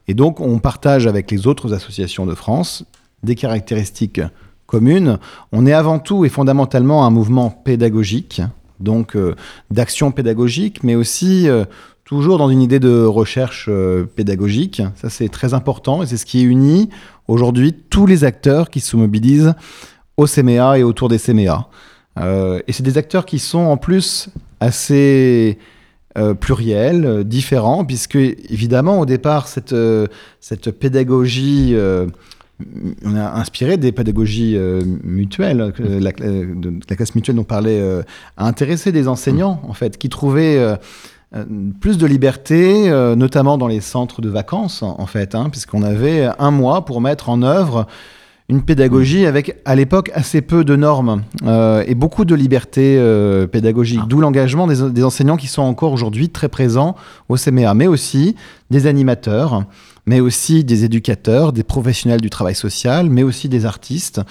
Et 0.08 0.14
donc, 0.14 0.40
on 0.40 0.60
partage 0.60 1.08
avec 1.08 1.32
les 1.32 1.48
autres 1.48 1.74
associations 1.74 2.26
de 2.26 2.36
France 2.36 2.86
des 3.24 3.36
caractéristiques 3.36 4.22
communes. 4.66 5.18
On 5.52 5.66
est 5.66 5.74
avant 5.74 6.00
tout 6.00 6.26
et 6.26 6.30
fondamentalement 6.30 7.06
un 7.06 7.10
mouvement 7.10 7.50
pédagogique, 7.50 8.42
donc 8.80 9.18
d'action 9.72 10.12
pédagogique, 10.12 10.84
mais 10.84 10.96
aussi 10.96 11.48
toujours 12.06 12.38
dans 12.38 12.50
une 12.50 12.62
idée 12.62 12.80
de 12.80 13.04
recherche 13.04 13.68
euh, 13.70 14.04
pédagogique. 14.04 14.82
Ça, 14.96 15.10
c'est 15.10 15.30
très 15.30 15.54
important 15.54 16.04
et 16.04 16.06
c'est 16.06 16.18
ce 16.18 16.26
qui 16.26 16.44
unit 16.44 16.90
aujourd'hui 17.28 17.74
tous 17.74 18.06
les 18.06 18.24
acteurs 18.24 18.70
qui 18.70 18.82
se 18.82 18.96
mobilisent 18.96 19.54
au 20.18 20.28
CMA 20.28 20.80
et 20.80 20.84
autour 20.84 21.10
des 21.10 21.18
CMA. 21.18 21.70
Euh, 22.20 22.60
et 22.68 22.74
c'est 22.74 22.84
des 22.84 22.98
acteurs 22.98 23.26
qui 23.26 23.40
sont 23.40 23.60
en 23.60 23.78
plus 23.78 24.30
assez 24.60 25.58
euh, 26.18 26.34
pluriels, 26.34 27.24
différents, 27.24 27.86
puisque 27.86 28.16
évidemment, 28.16 29.00
au 29.00 29.06
départ, 29.06 29.48
cette, 29.48 29.76
cette 30.40 30.72
pédagogie 30.72 31.76
on 33.04 33.16
a 33.16 33.32
inspiré 33.34 33.78
des 33.78 33.92
pédagogies 33.92 34.56
mutuelles. 35.04 35.74
La, 35.80 36.12
la, 36.12 36.96
classe 36.96 37.16
mutuelle 37.16 37.36
dont 37.36 37.44
parlait 37.44 37.82
a 38.38 38.48
intéressé 38.48 38.92
des 38.92 39.08
enseignants, 39.08 39.60
en 39.68 39.74
fait, 39.74 39.98
qui 39.98 40.08
trouvaient 40.08 40.78
plus 41.80 41.98
de 41.98 42.06
liberté, 42.06 42.90
euh, 42.90 43.16
notamment 43.16 43.58
dans 43.58 43.68
les 43.68 43.82
centres 43.82 44.22
de 44.22 44.30
vacances, 44.30 44.84
en, 44.84 45.06
fait, 45.06 45.36
hein, 45.36 45.50
puisqu'on 45.50 45.82
avait 45.82 46.30
un 46.40 46.52
mois 46.52 46.86
pour 46.86 47.02
mettre 47.02 47.30
en 47.30 47.42
œuvre 47.42 47.88
une 48.50 48.62
pédagogie 48.62 49.26
avec, 49.26 49.56
à 49.66 49.74
l'époque, 49.74 50.12
assez 50.14 50.42
peu 50.42 50.64
de 50.64 50.76
normes 50.76 51.24
euh, 51.46 51.84
et 51.88 51.96
beaucoup 51.96 52.26
de 52.26 52.36
liberté 52.36 53.02
pédagogique, 53.52 54.02
ah. 54.04 54.06
d'où 54.08 54.20
l'engagement 54.20 54.68
des, 54.68 55.04
enseignants 55.04 55.38
qui 55.38 55.48
sont 55.48 55.62
encore 55.62 55.94
aujourd'hui 55.94 56.30
très 56.30 56.50
présents 56.50 56.96
au 57.30 57.38
CMA, 57.38 57.74
mais 57.74 57.88
aussi 57.88 58.36
des 58.70 58.86
animateurs, 58.86 59.64
mais 60.06 60.20
aussi 60.20 60.64
des 60.64 60.84
éducateurs, 60.84 61.54
des 61.54 61.64
professionnels 61.64 62.22
du 62.22 62.30
travail 62.30 62.56
social, 62.56 63.10
mais 63.10 63.24
aussi 63.24 63.50
des 63.50 63.66
artistes 63.66 64.22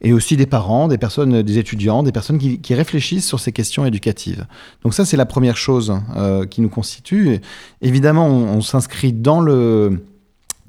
et 0.00 0.12
aussi 0.12 0.36
des 0.36 0.46
parents, 0.46 0.88
des 0.88 0.98
personnes, 0.98 1.42
des 1.42 1.58
étudiants, 1.58 2.02
des 2.02 2.12
personnes 2.12 2.38
qui, 2.38 2.74
réfléchissent 2.74 3.26
sur 3.26 3.40
ces 3.40 3.52
questions 3.52 3.84
éducatives. 3.84 4.46
Donc 4.82 4.94
ça, 4.94 5.04
c'est 5.04 5.16
la 5.16 5.26
première 5.26 5.56
chose 5.56 5.94
euh, 6.16 6.46
qui 6.46 6.60
nous 6.60 6.68
constitue. 6.68 7.40
évidemment, 7.82 8.26
on, 8.26 8.60
s'inscrit 8.60 9.12
dans 9.12 9.40
le 9.40 10.04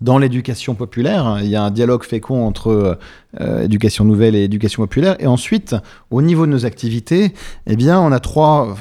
dans 0.01 0.17
l'éducation 0.17 0.75
populaire. 0.75 1.39
Il 1.41 1.49
y 1.49 1.57
a 1.57 1.63
un 1.63 1.71
dialogue 1.71 2.03
fécond 2.03 2.47
entre 2.47 2.97
euh, 3.41 3.63
éducation 3.63 4.05
nouvelle 4.05 4.33
et 4.33 4.45
éducation 4.45 4.81
populaire. 4.81 5.17
Et 5.19 5.27
ensuite, 5.27 5.75
au 6.09 6.21
niveau 6.21 6.45
de 6.45 6.51
nos 6.51 6.65
activités, 6.65 7.33
eh 7.67 7.75
bien, 7.75 7.99
on 7.99 8.13
a 8.13 8.21
trois 8.21 8.77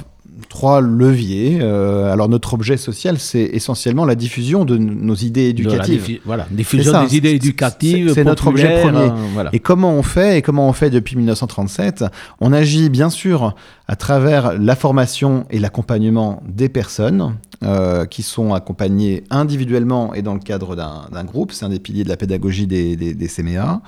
trois 0.49 0.81
leviers. 0.81 1.59
Euh, 1.61 2.13
alors 2.13 2.29
notre 2.29 2.55
objet 2.55 2.77
social, 2.77 3.19
c'est 3.19 3.43
essentiellement 3.43 4.05
la 4.05 4.15
diffusion 4.15 4.65
de 4.65 4.77
nos 4.77 5.15
idées 5.15 5.49
éducatives. 5.49 6.21
voilà, 6.25 6.47
diffusion 6.51 7.05
des 7.05 7.17
idées 7.17 7.31
éducatives. 7.31 8.13
C'est 8.15 8.25
notre 8.25 8.49
objet 8.49 8.81
premier. 8.81 9.11
Euh, 9.39 9.49
et 9.53 9.59
comment 9.59 9.93
on 9.93 10.03
fait 10.03 10.39
Et 10.39 10.43
comment 10.43 10.69
on 10.69 10.73
fait 10.73 10.91
depuis 10.91 11.17
1937 11.17 12.05
On 12.41 12.53
agit 12.53 12.89
bien 12.89 13.11
sûr 13.11 13.55
à 13.89 13.97
travers 13.97 14.59
la 14.59 14.77
formation 14.77 15.47
et 15.51 15.59
l'accompagnement 15.59 16.43
des 16.47 16.69
personnes 16.69 17.37
euh, 17.65 18.07
qui 18.07 18.23
sont 18.23 18.55
accompagnées 18.55 19.25
individuellement 19.31 20.15
et 20.15 20.23
dans 20.23 20.35
le 20.35 20.41
cadre 20.41 20.77
d'un 20.77 21.25
groupe. 21.25 21.53
C'est 21.53 21.65
un 21.65 21.71
des 21.71 21.81
piliers 21.81 22.05
de 22.05 22.09
la 22.09 22.17
pédagogie 22.17 22.67
des, 22.67 22.97
des, 22.97 23.15
des 23.15 23.29
CMA. 23.29 23.83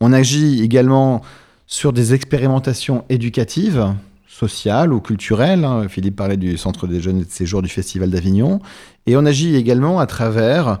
On 0.00 0.12
agit 0.12 0.62
également 0.62 1.22
sur 1.66 1.92
des 1.92 2.12
expérimentations 2.12 3.04
éducatives 3.08 3.94
social 4.48 4.92
ou 4.92 5.00
culturel. 5.00 5.64
Hein. 5.64 5.86
Philippe 5.88 6.16
parlait 6.16 6.36
du 6.36 6.56
Centre 6.56 6.86
des 6.86 7.00
jeunes 7.00 7.20
et 7.20 7.24
de 7.24 7.30
séjour 7.30 7.62
du 7.62 7.68
Festival 7.68 8.10
d'Avignon. 8.10 8.60
Et 9.06 9.16
on 9.16 9.24
agit 9.24 9.54
également 9.54 10.00
à 10.00 10.06
travers 10.06 10.78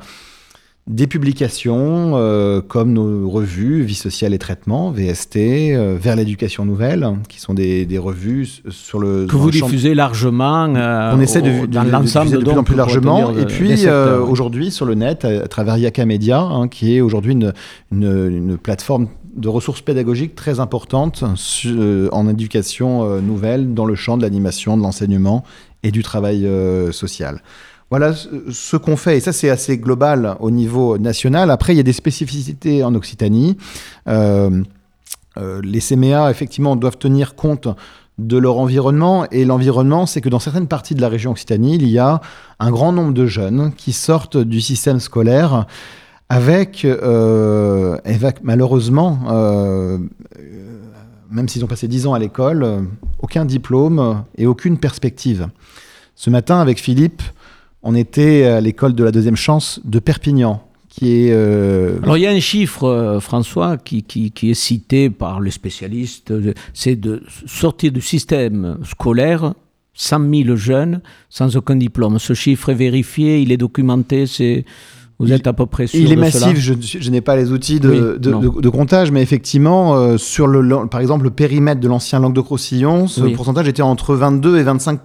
des 0.88 1.06
publications 1.06 2.14
euh, 2.16 2.60
comme 2.60 2.92
nos 2.92 3.30
revues 3.30 3.82
Vie 3.82 3.94
sociale 3.94 4.34
et 4.34 4.38
traitement, 4.38 4.90
VST, 4.90 5.36
euh, 5.36 5.96
Vers 6.00 6.16
l'éducation 6.16 6.64
nouvelle, 6.64 7.08
qui 7.28 7.40
sont 7.40 7.54
des, 7.54 7.86
revues 7.98 8.62
sur 8.68 8.98
le... 8.98 9.26
Que 9.26 9.36
vous 9.36 9.52
diffusez 9.52 9.94
largement 9.94 10.74
euh, 10.74 11.12
On 11.14 11.20
essaie 11.20 11.40
de, 11.40 11.66
dans 11.66 11.84
l'ensemble 11.84 12.32
de, 12.32 12.38
plus 12.38 12.58
en 12.58 12.64
plus 12.64 12.74
largement. 12.74 13.32
Et 13.36 13.46
puis 13.46 13.86
aujourd'hui 13.88 14.72
sur 14.72 14.86
le 14.86 14.94
net, 14.94 15.24
à, 15.24 15.46
travers 15.46 15.76
Yaka 15.76 16.04
Media, 16.04 16.40
hein, 16.40 16.66
qui 16.66 16.96
est 16.96 17.00
aujourd'hui 17.00 17.32
une, 17.32 17.52
une, 17.92 18.58
plateforme 18.58 19.08
de 19.34 19.48
ressources 19.48 19.80
pédagogiques 19.80 20.34
très 20.34 20.60
importantes 20.60 21.24
euh, 21.66 22.08
en 22.12 22.28
éducation 22.28 23.04
euh, 23.04 23.20
nouvelle 23.20 23.74
dans 23.74 23.84
le 23.84 23.94
champ 23.94 24.16
de 24.16 24.22
l'animation, 24.22 24.76
de 24.76 24.82
l'enseignement 24.82 25.44
et 25.82 25.90
du 25.90 26.02
travail 26.02 26.46
euh, 26.46 26.92
social. 26.92 27.42
Voilà 27.90 28.14
ce 28.14 28.76
qu'on 28.78 28.96
fait, 28.96 29.18
et 29.18 29.20
ça 29.20 29.32
c'est 29.32 29.50
assez 29.50 29.76
global 29.76 30.36
au 30.40 30.50
niveau 30.50 30.96
national. 30.96 31.50
Après, 31.50 31.74
il 31.74 31.76
y 31.76 31.80
a 31.80 31.82
des 31.82 31.92
spécificités 31.92 32.82
en 32.84 32.94
Occitanie. 32.94 33.58
les 34.06 35.80
CMA, 35.80 36.30
effectivement, 36.30 36.74
doivent 36.74 36.96
tenir 36.96 37.34
compte 37.34 37.68
de 38.18 38.38
leur 38.38 38.56
environnement. 38.56 39.26
Et 39.30 39.44
l'environnement, 39.44 40.06
c'est 40.06 40.22
que 40.22 40.30
dans 40.30 40.38
certaines 40.38 40.68
parties 40.68 40.94
de 40.94 41.02
la 41.02 41.10
région 41.10 41.32
Occitanie, 41.32 41.74
il 41.74 41.86
y 41.88 41.98
a 41.98 42.22
un 42.60 42.70
grand 42.70 42.92
nombre 42.92 43.12
de 43.12 43.26
jeunes 43.26 43.72
qui 43.76 43.92
sortent 43.92 44.38
du 44.38 44.62
système 44.62 44.98
scolaire 44.98 45.66
avec, 46.32 46.86
euh, 46.86 47.98
malheureusement, 48.42 49.18
euh, 49.30 49.98
même 51.30 51.46
s'ils 51.46 51.62
ont 51.62 51.66
passé 51.66 51.88
10 51.88 52.06
ans 52.06 52.14
à 52.14 52.18
l'école, 52.18 52.86
aucun 53.18 53.44
diplôme 53.44 54.24
et 54.38 54.46
aucune 54.46 54.78
perspective. 54.78 55.48
Ce 56.16 56.30
matin, 56.30 56.58
avec 56.58 56.80
Philippe, 56.80 57.20
on 57.82 57.94
était 57.94 58.44
à 58.44 58.62
l'école 58.62 58.94
de 58.94 59.04
la 59.04 59.10
deuxième 59.10 59.36
chance 59.36 59.78
de 59.84 59.98
Perpignan. 59.98 60.62
Qui 60.88 61.26
est, 61.26 61.32
euh, 61.32 61.98
Alors 62.02 62.16
il 62.16 62.22
y 62.22 62.26
a 62.26 62.30
un 62.30 62.40
chiffre, 62.40 63.18
François, 63.20 63.76
qui, 63.76 64.02
qui, 64.02 64.50
est 64.50 64.54
cité 64.54 65.10
par 65.10 65.38
les 65.38 65.50
spécialistes, 65.50 66.32
c'est 66.72 66.96
de 66.96 67.22
sortir 67.44 67.92
du 67.92 68.00
système 68.00 68.78
scolaire 68.84 69.52
100 69.92 70.30
000 70.44 70.56
jeunes 70.56 71.02
sans 71.28 71.56
aucun 71.58 71.76
diplôme. 71.76 72.18
Ce 72.18 72.32
chiffre 72.32 72.70
est 72.70 72.74
vérifié, 72.74 73.42
il 73.42 73.52
est 73.52 73.58
documenté, 73.58 74.26
c'est... 74.26 74.64
Vous 75.22 75.32
êtes 75.32 75.46
à 75.46 75.52
peu 75.52 75.66
près 75.66 75.86
sûr 75.86 76.00
Il 76.00 76.12
est 76.12 76.16
massif, 76.16 76.58
je, 76.58 77.10
n'ai 77.10 77.20
pas 77.20 77.36
les 77.36 77.52
outils 77.52 77.80
de, 77.80 78.16
de, 78.18 78.68
comptage, 78.68 79.10
mais 79.10 79.22
effectivement, 79.22 79.94
euh, 79.94 80.16
sur 80.18 80.46
le, 80.46 80.86
par 80.86 81.00
exemple 81.00 81.24
le 81.24 81.30
périmètre 81.30 81.80
de 81.80 81.88
l'ancien 81.88 82.20
Languedoc-Roussillon, 82.20 83.06
ce 83.06 83.22
pourcentage 83.34 83.68
était 83.68 83.82
entre 83.82 84.14
22 84.14 84.58
et 84.58 84.62
25 84.62 85.00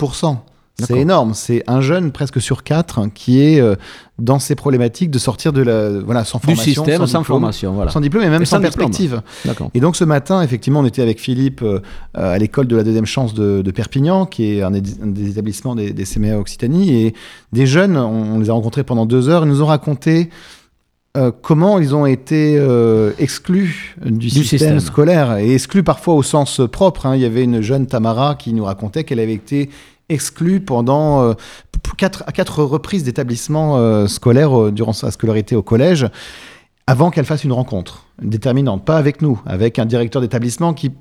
c'est 0.79 0.99
énorme. 0.99 1.33
C'est 1.33 1.63
un 1.67 1.81
jeune 1.81 2.11
presque 2.11 2.39
sur 2.39 2.63
quatre 2.63 3.07
qui 3.15 3.41
est 3.41 3.59
euh, 3.59 3.75
dans 4.19 4.37
ces 4.37 4.53
problématiques 4.53 5.09
de 5.09 5.17
sortir 5.17 5.51
de 5.51 5.61
la 5.61 5.89
voilà 5.89 6.23
sans 6.23 6.37
formation, 6.37 6.85
système, 6.85 7.07
sans, 7.07 7.23
formation, 7.23 7.73
voilà. 7.73 7.89
sans 7.89 7.99
diplôme 7.99 8.23
et 8.23 8.29
même 8.29 8.45
sans, 8.45 8.61
perspective. 8.61 9.21
Et 9.73 9.79
donc 9.79 9.95
ce 9.95 10.03
matin, 10.03 10.41
effectivement, 10.43 10.81
on 10.81 10.85
était 10.85 11.01
avec 11.01 11.19
Philippe 11.19 11.61
euh, 11.63 11.79
à 12.13 12.37
l'école 12.37 12.67
de 12.67 12.75
la 12.75 12.83
deuxième 12.83 13.07
chance 13.07 13.33
de, 13.33 13.71
Perpignan, 13.71 14.25
qui 14.25 14.53
est 14.53 14.61
un 14.61 14.71
des, 14.71 15.29
établissements 15.29 15.75
des, 15.75 15.93
des, 15.93 16.03
CMA 16.03 16.37
Occitanie, 16.37 16.95
et 16.95 17.13
des 17.53 17.65
jeunes, 17.65 17.97
on, 17.97 18.39
les 18.39 18.49
a 18.49 18.53
rencontrés 18.53 18.83
pendant 18.83 19.05
deux 19.05 19.29
heures, 19.29 19.45
ils 19.45 19.49
nous 19.49 19.61
ont 19.61 19.67
raconté 19.67 20.29
euh, 21.15 21.31
comment 21.41 21.79
ils 21.79 21.95
ont 21.95 22.05
été 22.05 22.59
exclus 23.17 23.95
du, 24.03 24.29
système, 24.29 24.79
scolaire 24.79 25.37
et 25.37 25.53
exclus 25.53 25.83
parfois 25.83 26.13
au 26.13 26.23
sens 26.23 26.61
propre. 26.71 27.07
Hein. 27.07 27.15
Il 27.15 27.21
y 27.21 27.25
avait 27.25 27.43
une 27.43 27.61
jeune 27.61 27.87
Tamara 27.87 28.35
qui 28.35 28.53
nous 28.53 28.63
racontait 28.63 29.03
qu'elle 29.03 29.19
avait 29.19 29.33
été 29.33 29.69
exclue 30.09 30.59
pendant 30.61 31.21
euh, 31.23 31.33
quatre, 31.97 32.23
à 32.27 32.31
quatre 32.31 32.63
reprises 32.63 33.03
d'établissements 33.03 33.77
euh, 33.77 34.07
scolaires 34.07 34.57
euh, 34.59 34.71
durant 34.71 34.93
sa 34.93 35.11
scolarité 35.11 35.55
au 35.55 35.61
collège, 35.63 36.07
avant 36.87 37.11
qu'elle 37.11 37.25
fasse 37.25 37.43
une 37.43 37.51
rencontre 37.53 38.05
déterminante. 38.21 38.85
Pas 38.85 38.97
avec 38.97 39.21
nous, 39.21 39.41
avec 39.45 39.79
un 39.79 39.85
directeur 39.85 40.21
d'établissement 40.21 40.73
qui 40.73 40.91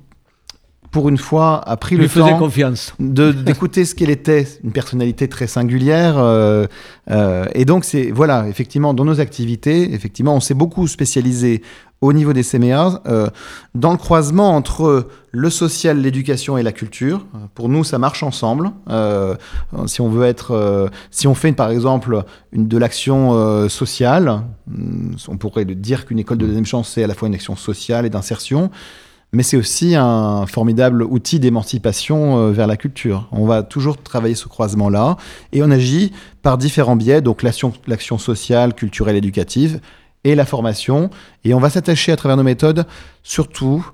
pour 0.93 1.09
une 1.11 1.19
fois, 1.19 1.61
a 1.69 1.77
pris 1.77 1.97
Lui 1.97 2.05
le 2.05 2.09
temps 2.09 2.39
confiance. 2.39 2.95
de- 2.99 3.33
d'écouter 3.33 3.85
ce 3.85 3.95
qu'elle 3.95 4.09
était, 4.09 4.47
une 4.65 4.73
personnalité 4.73 5.29
très 5.29 5.47
singulière. 5.47 6.15
euh, 6.17 6.67
euh, 7.11 7.45
et 7.55 7.67
donc, 7.67 7.85
c'est 7.85 8.11
voilà, 8.13 8.47
effectivement, 8.49 8.95
dans 8.95 9.05
nos 9.05 9.21
activités, 9.21 9.93
effectivement, 9.93 10.35
on 10.35 10.41
s'est 10.41 10.55
beaucoup 10.55 10.87
spécialisé 10.87 11.61
au 12.01 12.13
niveau 12.13 12.33
des 12.33 12.43
CMA 12.43 13.03
euh, 13.07 13.29
dans 13.75 13.93
le 13.93 13.97
croisement 13.97 14.55
entre 14.55 15.09
le 15.33 15.51
social, 15.51 15.99
l'éducation 16.01 16.59
et 16.59 16.63
la 16.63 16.73
culture. 16.73 17.27
Pour 17.55 17.69
nous, 17.69 17.85
ça 17.85 17.99
marche 17.99 18.23
ensemble. 18.23 18.71
Euh, 18.91 19.35
si 19.87 20.01
on 20.01 20.09
veut 20.09 20.27
être, 20.27 20.53
euh, 20.53 20.89
si 21.11 21.27
on 21.27 21.35
fait 21.35 21.53
par 21.53 21.71
exemple 21.71 22.23
une, 22.53 22.69
de 22.69 22.79
l'action 22.79 23.33
euh, 23.33 23.69
sociale, 23.69 24.43
hum, 24.69 25.17
on 25.29 25.37
pourrait 25.37 25.65
dire 25.65 26.07
qu'une 26.07 26.19
école 26.19 26.39
de 26.39 26.47
deuxième 26.47 26.67
chance 26.67 26.91
c'est 26.95 27.05
à 27.05 27.07
la 27.07 27.15
fois 27.15 27.29
une 27.29 27.35
action 27.35 27.57
sociale 27.57 28.07
et 28.07 28.11
d'insertion 28.11 28.71
mais 29.33 29.43
c'est 29.43 29.57
aussi 29.57 29.95
un 29.95 30.47
formidable 30.47 31.03
outil 31.03 31.39
d'émancipation 31.41 32.39
euh, 32.39 32.53
vers 32.53 32.67
la 32.67 32.77
culture. 32.77 33.29
On 33.33 33.45
va 33.47 33.63
toujours 33.63 34.03
travailler 34.03 34.35
ce 34.35 34.49
croisement-là 34.49 35.17
et 35.53 35.63
on 35.63 35.71
agit 35.71 36.13
par 36.43 36.59
différents 36.59 36.97
biais, 36.97 37.21
donc 37.21 37.43
l'action 37.43 38.19
sociale, 38.19 38.75
culturelle, 38.75 39.17
éducative 39.17 39.81
et 40.27 40.35
la 40.35 40.45
formation. 40.45 41.09
Et 41.45 41.55
on 41.55 41.61
va 41.61 41.71
s'attacher 41.71 42.13
à 42.13 42.17
travers 42.17 42.37
nos 42.37 42.43
méthodes 42.43 42.85
surtout 43.23 43.87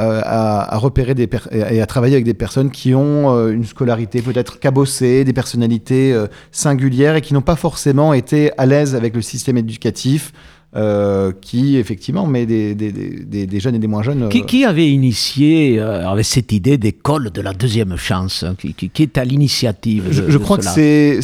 euh, 0.00 0.20
à, 0.24 0.76
repérer 0.78 1.14
des 1.14 1.28
et 1.52 1.80
à 1.80 1.86
travailler 1.86 2.14
avec 2.14 2.24
des 2.24 2.34
personnes 2.34 2.72
qui 2.72 2.94
ont 2.96 3.32
euh, 3.32 3.52
une 3.52 3.64
scolarité 3.64 4.22
peut-être 4.22 4.58
cabossée, 4.58 5.22
des 5.22 5.32
personnalités 5.32 6.12
euh, 6.12 6.26
singulières 6.50 7.14
et 7.14 7.20
qui 7.20 7.32
n'ont 7.32 7.42
pas 7.42 7.54
forcément 7.54 8.12
été 8.12 8.50
à 8.58 8.66
l'aise 8.66 8.96
avec 8.96 9.14
le 9.14 9.22
système 9.22 9.56
éducatif. 9.56 10.32
Euh, 10.76 11.30
qui 11.40 11.76
effectivement 11.76 12.26
met 12.26 12.46
des, 12.46 12.74
des- 12.74 12.90
des- 12.92 13.46
des- 13.46 13.60
jeunes 13.60 13.76
et 13.76 13.78
des 13.78 13.86
moins 13.86 14.02
jeunes. 14.02 14.24
euh, 14.24 14.28
Qui, 14.28 14.42
qui 14.44 14.64
avait 14.64 14.90
initié 14.90 15.78
euh, 15.78 16.08
avec 16.08 16.24
cette 16.24 16.50
idée 16.52 16.78
d'école 16.78 17.30
de 17.30 17.40
la 17.40 17.52
deuxième 17.52 17.96
chance 17.96 18.42
hein, 18.42 18.54
qui, 18.58 18.74
qui- 18.74 18.90
qui 18.90 19.02
est 19.04 19.16
à 19.18 19.24
l'initiative 19.24 20.06
Je, 20.10 20.24
je 20.28 20.38
de 20.38 20.42
crois 20.42 20.58
que 20.58 20.64
c'est 20.64 21.20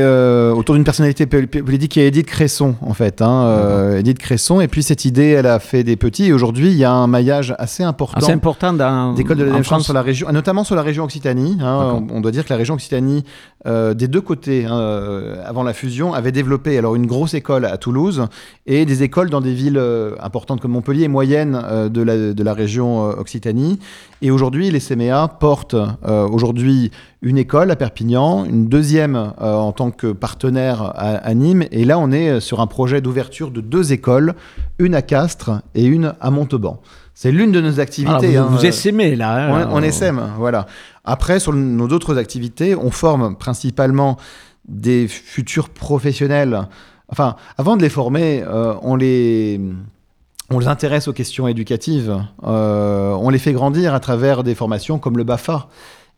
euh, 0.00 0.52
autour 0.54 0.74
d'une 0.76 0.84
personnalité 0.84 1.26
pol- 1.26 1.46
politique 1.48 1.92
qui 1.92 2.00
est 2.00 2.06
Edith 2.08 2.26
Cresson, 2.26 2.76
en 2.80 2.94
fait. 2.94 3.20
Hein, 3.20 3.44
euh, 3.46 3.98
Edith 3.98 4.18
Cresson. 4.18 4.60
Et 4.60 4.68
puis 4.68 4.82
cette 4.82 5.04
idée, 5.04 5.28
elle 5.30 5.46
a 5.46 5.58
fait 5.58 5.82
des 5.84 5.96
petits. 5.96 6.26
Et 6.26 6.32
aujourd'hui, 6.32 6.68
il 6.70 6.76
y 6.76 6.84
a 6.84 6.92
un 6.92 7.06
maillage 7.06 7.54
assez 7.58 7.82
important. 7.82 8.18
assez 8.18 8.32
important 8.32 8.72
dans 8.72 9.12
d'écoles 9.14 9.36
de 9.38 9.42
la 9.42 9.48
deuxième 9.48 9.64
chance 9.64 9.84
sur 9.84 9.92
la 9.94 10.02
région, 10.02 10.30
notamment 10.32 10.64
sur 10.64 10.76
la 10.76 10.82
région 10.82 11.04
Occitanie. 11.04 11.56
hein. 11.60 12.00
on, 12.10 12.16
on 12.16 12.20
doit 12.20 12.30
dire 12.30 12.44
que 12.44 12.52
la 12.52 12.56
région 12.58 12.74
Occitanie, 12.74 13.24
euh, 13.66 13.94
des 13.94 14.08
deux 14.08 14.20
côtés, 14.20 14.66
hein, 14.66 14.78
euh, 14.78 15.42
avant 15.44 15.62
la 15.62 15.72
fusion, 15.72 16.12
avait 16.12 16.32
développé 16.32 16.76
alors 16.76 16.96
une 16.96 17.06
grosse 17.06 17.34
école 17.34 17.64
à 17.64 17.78
Toulouse 17.78 18.26
et 18.66 18.84
des 18.84 19.02
écoles 19.02 19.30
dans 19.30 19.40
des 19.40 19.54
villes 19.54 19.78
euh, 19.78 20.14
importantes 20.20 20.60
comme 20.60 20.72
Montpellier 20.72 21.04
et 21.04 21.08
moyennes 21.08 21.60
de, 21.90 22.02
la, 22.02 22.32
de 22.32 22.42
la 22.42 22.54
région 22.54 23.04
Occitanie. 23.04 23.78
Et 24.22 24.30
aujourd'hui, 24.30 24.70
les 24.70 24.80
CMA 24.80 25.28
portent 25.28 25.74
euh, 25.74 26.28
aujourd'hui 26.28 26.90
une 27.22 27.38
école 27.38 27.70
à 27.70 27.76
Perpignan, 27.76 28.44
une 28.44 28.68
deuxième 28.68 29.32
en 29.38 29.72
tant 29.72 29.90
que 29.90 30.12
partenaire 30.12 30.92
à 30.94 31.32
Nîmes. 31.32 31.64
Et 31.70 31.86
là, 31.86 31.98
on 31.98 32.12
est 32.12 32.38
sur 32.40 32.60
un 32.60 32.66
projet 32.66 33.00
d'ouverture 33.00 33.50
de 33.50 33.62
deux 33.62 33.94
écoles, 33.94 34.34
une 34.78 34.94
à 34.94 35.00
Castres 35.00 35.62
et 35.74 35.86
une 35.86 36.12
à 36.20 36.30
Montauban. 36.30 36.82
C'est 37.14 37.30
l'une 37.30 37.52
de 37.52 37.60
nos 37.60 37.78
activités. 37.80 38.36
Ah, 38.36 38.42
vous, 38.42 38.48
hein, 38.48 38.56
vous 38.58 38.64
euh, 38.64 38.68
essaimez 38.68 39.14
là. 39.16 39.46
hein. 39.54 39.68
on, 39.70 39.76
on 39.78 39.82
essaime, 39.82 40.20
voilà. 40.36 40.66
Après, 41.04 41.38
sur 41.38 41.52
nos 41.52 41.88
autres 41.88 42.18
activités, 42.18 42.74
on 42.74 42.90
forme 42.90 43.36
principalement 43.36 44.16
des 44.68 45.06
futurs 45.08 45.68
professionnels. 45.68 46.62
Enfin, 47.08 47.36
avant 47.58 47.76
de 47.76 47.82
les 47.82 47.90
former, 47.90 48.42
euh, 48.46 48.74
on 48.82 48.96
les 48.96 49.60
on 50.50 50.58
les 50.58 50.66
intéresse 50.68 51.08
aux 51.08 51.12
questions 51.12 51.46
éducatives. 51.48 52.18
Euh, 52.44 53.12
on 53.12 53.30
les 53.30 53.38
fait 53.38 53.52
grandir 53.52 53.94
à 53.94 54.00
travers 54.00 54.42
des 54.42 54.54
formations 54.54 54.98
comme 54.98 55.16
le 55.16 55.24
BAFA. 55.24 55.68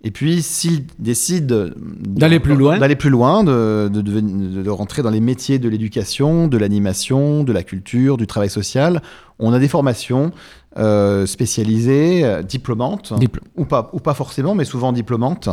Et 0.02 0.10
puis, 0.10 0.42
s'ils 0.42 0.84
décident 0.98 1.66
D'aller 2.00 2.38
plus 2.38 2.54
loin. 2.54 2.78
d'aller 2.78 2.96
plus 2.96 3.08
loin, 3.10 3.44
de, 3.44 3.88
de 3.92 4.70
rentrer 4.70 5.02
dans 5.02 5.10
les 5.10 5.20
métiers 5.20 5.58
de 5.58 5.68
l'éducation, 5.68 6.48
de 6.48 6.58
l'animation, 6.58 7.44
de 7.44 7.52
la 7.52 7.62
culture, 7.62 8.16
du 8.16 8.26
travail 8.26 8.50
social, 8.50 9.00
on 9.38 9.52
a 9.52 9.58
des 9.58 9.68
formations 9.68 10.32
euh, 10.76 11.26
spécialisées, 11.26 12.42
diplômantes, 12.46 13.12
Dipl- 13.18 13.40
ou 13.56 13.64
pas, 13.64 13.90
ou 13.92 14.00
pas 14.00 14.14
forcément, 14.14 14.54
mais 14.54 14.64
souvent 14.64 14.92
diplômantes, 14.92 15.48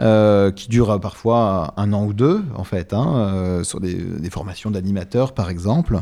euh, 0.00 0.50
qui 0.50 0.68
durent 0.68 0.98
parfois 1.00 1.74
un 1.76 1.92
an 1.92 2.04
ou 2.04 2.12
deux, 2.12 2.42
en 2.56 2.64
fait, 2.64 2.92
hein, 2.92 3.14
euh, 3.16 3.64
sur 3.64 3.80
des, 3.80 3.94
des 3.94 4.30
formations 4.30 4.70
d'animateurs, 4.70 5.32
par 5.32 5.50
exemple. 5.50 6.00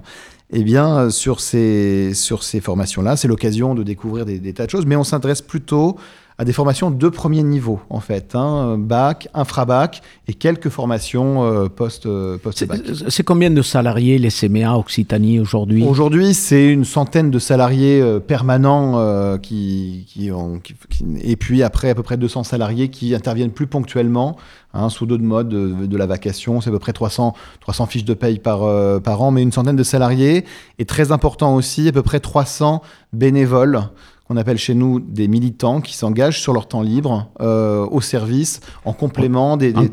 Eh 0.52 0.64
bien, 0.64 1.10
sur 1.10 1.40
ces, 1.40 2.12
sur 2.14 2.42
ces 2.42 2.60
formations-là, 2.60 3.16
c'est 3.16 3.28
l'occasion 3.28 3.74
de 3.74 3.84
découvrir 3.84 4.26
des, 4.26 4.40
des 4.40 4.52
tas 4.52 4.66
de 4.66 4.70
choses, 4.70 4.86
mais 4.86 4.96
on 4.96 5.04
s'intéresse 5.04 5.42
plutôt 5.42 5.96
à 6.40 6.44
des 6.46 6.54
formations 6.54 6.90
de 6.90 7.08
premier 7.10 7.42
niveau, 7.42 7.80
en 7.90 8.00
fait, 8.00 8.34
hein, 8.34 8.76
bac, 8.78 9.28
infrabac, 9.34 10.00
et 10.26 10.32
quelques 10.32 10.70
formations 10.70 11.44
euh, 11.44 11.68
post, 11.68 12.06
euh, 12.06 12.38
post-bac. 12.38 12.80
C'est 12.86 13.10
c'est 13.10 13.22
combien 13.24 13.50
de 13.50 13.60
salariés 13.60 14.16
les 14.16 14.30
CMA 14.30 14.74
Occitanie 14.78 15.38
aujourd'hui? 15.38 15.84
Aujourd'hui, 15.84 16.32
c'est 16.32 16.66
une 16.72 16.86
centaine 16.86 17.30
de 17.30 17.38
salariés 17.38 18.00
euh, 18.00 18.20
permanents 18.20 18.94
euh, 18.98 19.36
qui, 19.36 20.06
qui 20.08 20.32
ont, 20.32 20.58
qui- 20.60 20.74
qui- 20.88 21.04
et 21.22 21.36
puis 21.36 21.62
après 21.62 21.90
à 21.90 21.94
peu 21.94 22.02
près 22.02 22.16
200 22.16 22.42
salariés 22.44 22.88
qui 22.88 23.14
interviennent 23.14 23.50
plus 23.50 23.66
ponctuellement 23.66 24.38
hein, 24.72 24.88
sous 24.88 25.04
d'autres 25.04 25.22
modes 25.22 25.50
de, 25.50 25.84
de 25.86 25.96
la 25.98 26.06
vacation. 26.06 26.62
C'est 26.62 26.70
à 26.70 26.72
peu 26.72 26.78
près 26.78 26.94
300, 26.94 27.34
300 27.60 27.84
fiches 27.84 28.06
de 28.06 28.14
paye 28.14 28.38
par, 28.38 28.62
euh, 28.62 28.98
par 28.98 29.20
an, 29.20 29.30
mais 29.30 29.42
une 29.42 29.52
centaine 29.52 29.76
de 29.76 29.82
salariés. 29.82 30.46
Et 30.78 30.86
très 30.86 31.12
important 31.12 31.54
aussi, 31.54 31.86
à 31.86 31.92
peu 31.92 32.02
près 32.02 32.18
300 32.20 32.80
bénévoles 33.12 33.82
qu'on 34.30 34.36
appelle 34.36 34.58
chez 34.58 34.74
nous 34.76 35.00
des 35.00 35.26
militants 35.26 35.80
qui 35.80 35.96
s'engagent 35.96 36.40
sur 36.40 36.52
leur 36.52 36.68
temps 36.68 36.82
libre 36.82 37.26
euh, 37.40 37.84
au 37.90 38.00
service 38.00 38.60
en 38.84 38.92
complément 38.92 39.56
des, 39.56 39.72
des- 39.72 39.78
En 39.80 39.88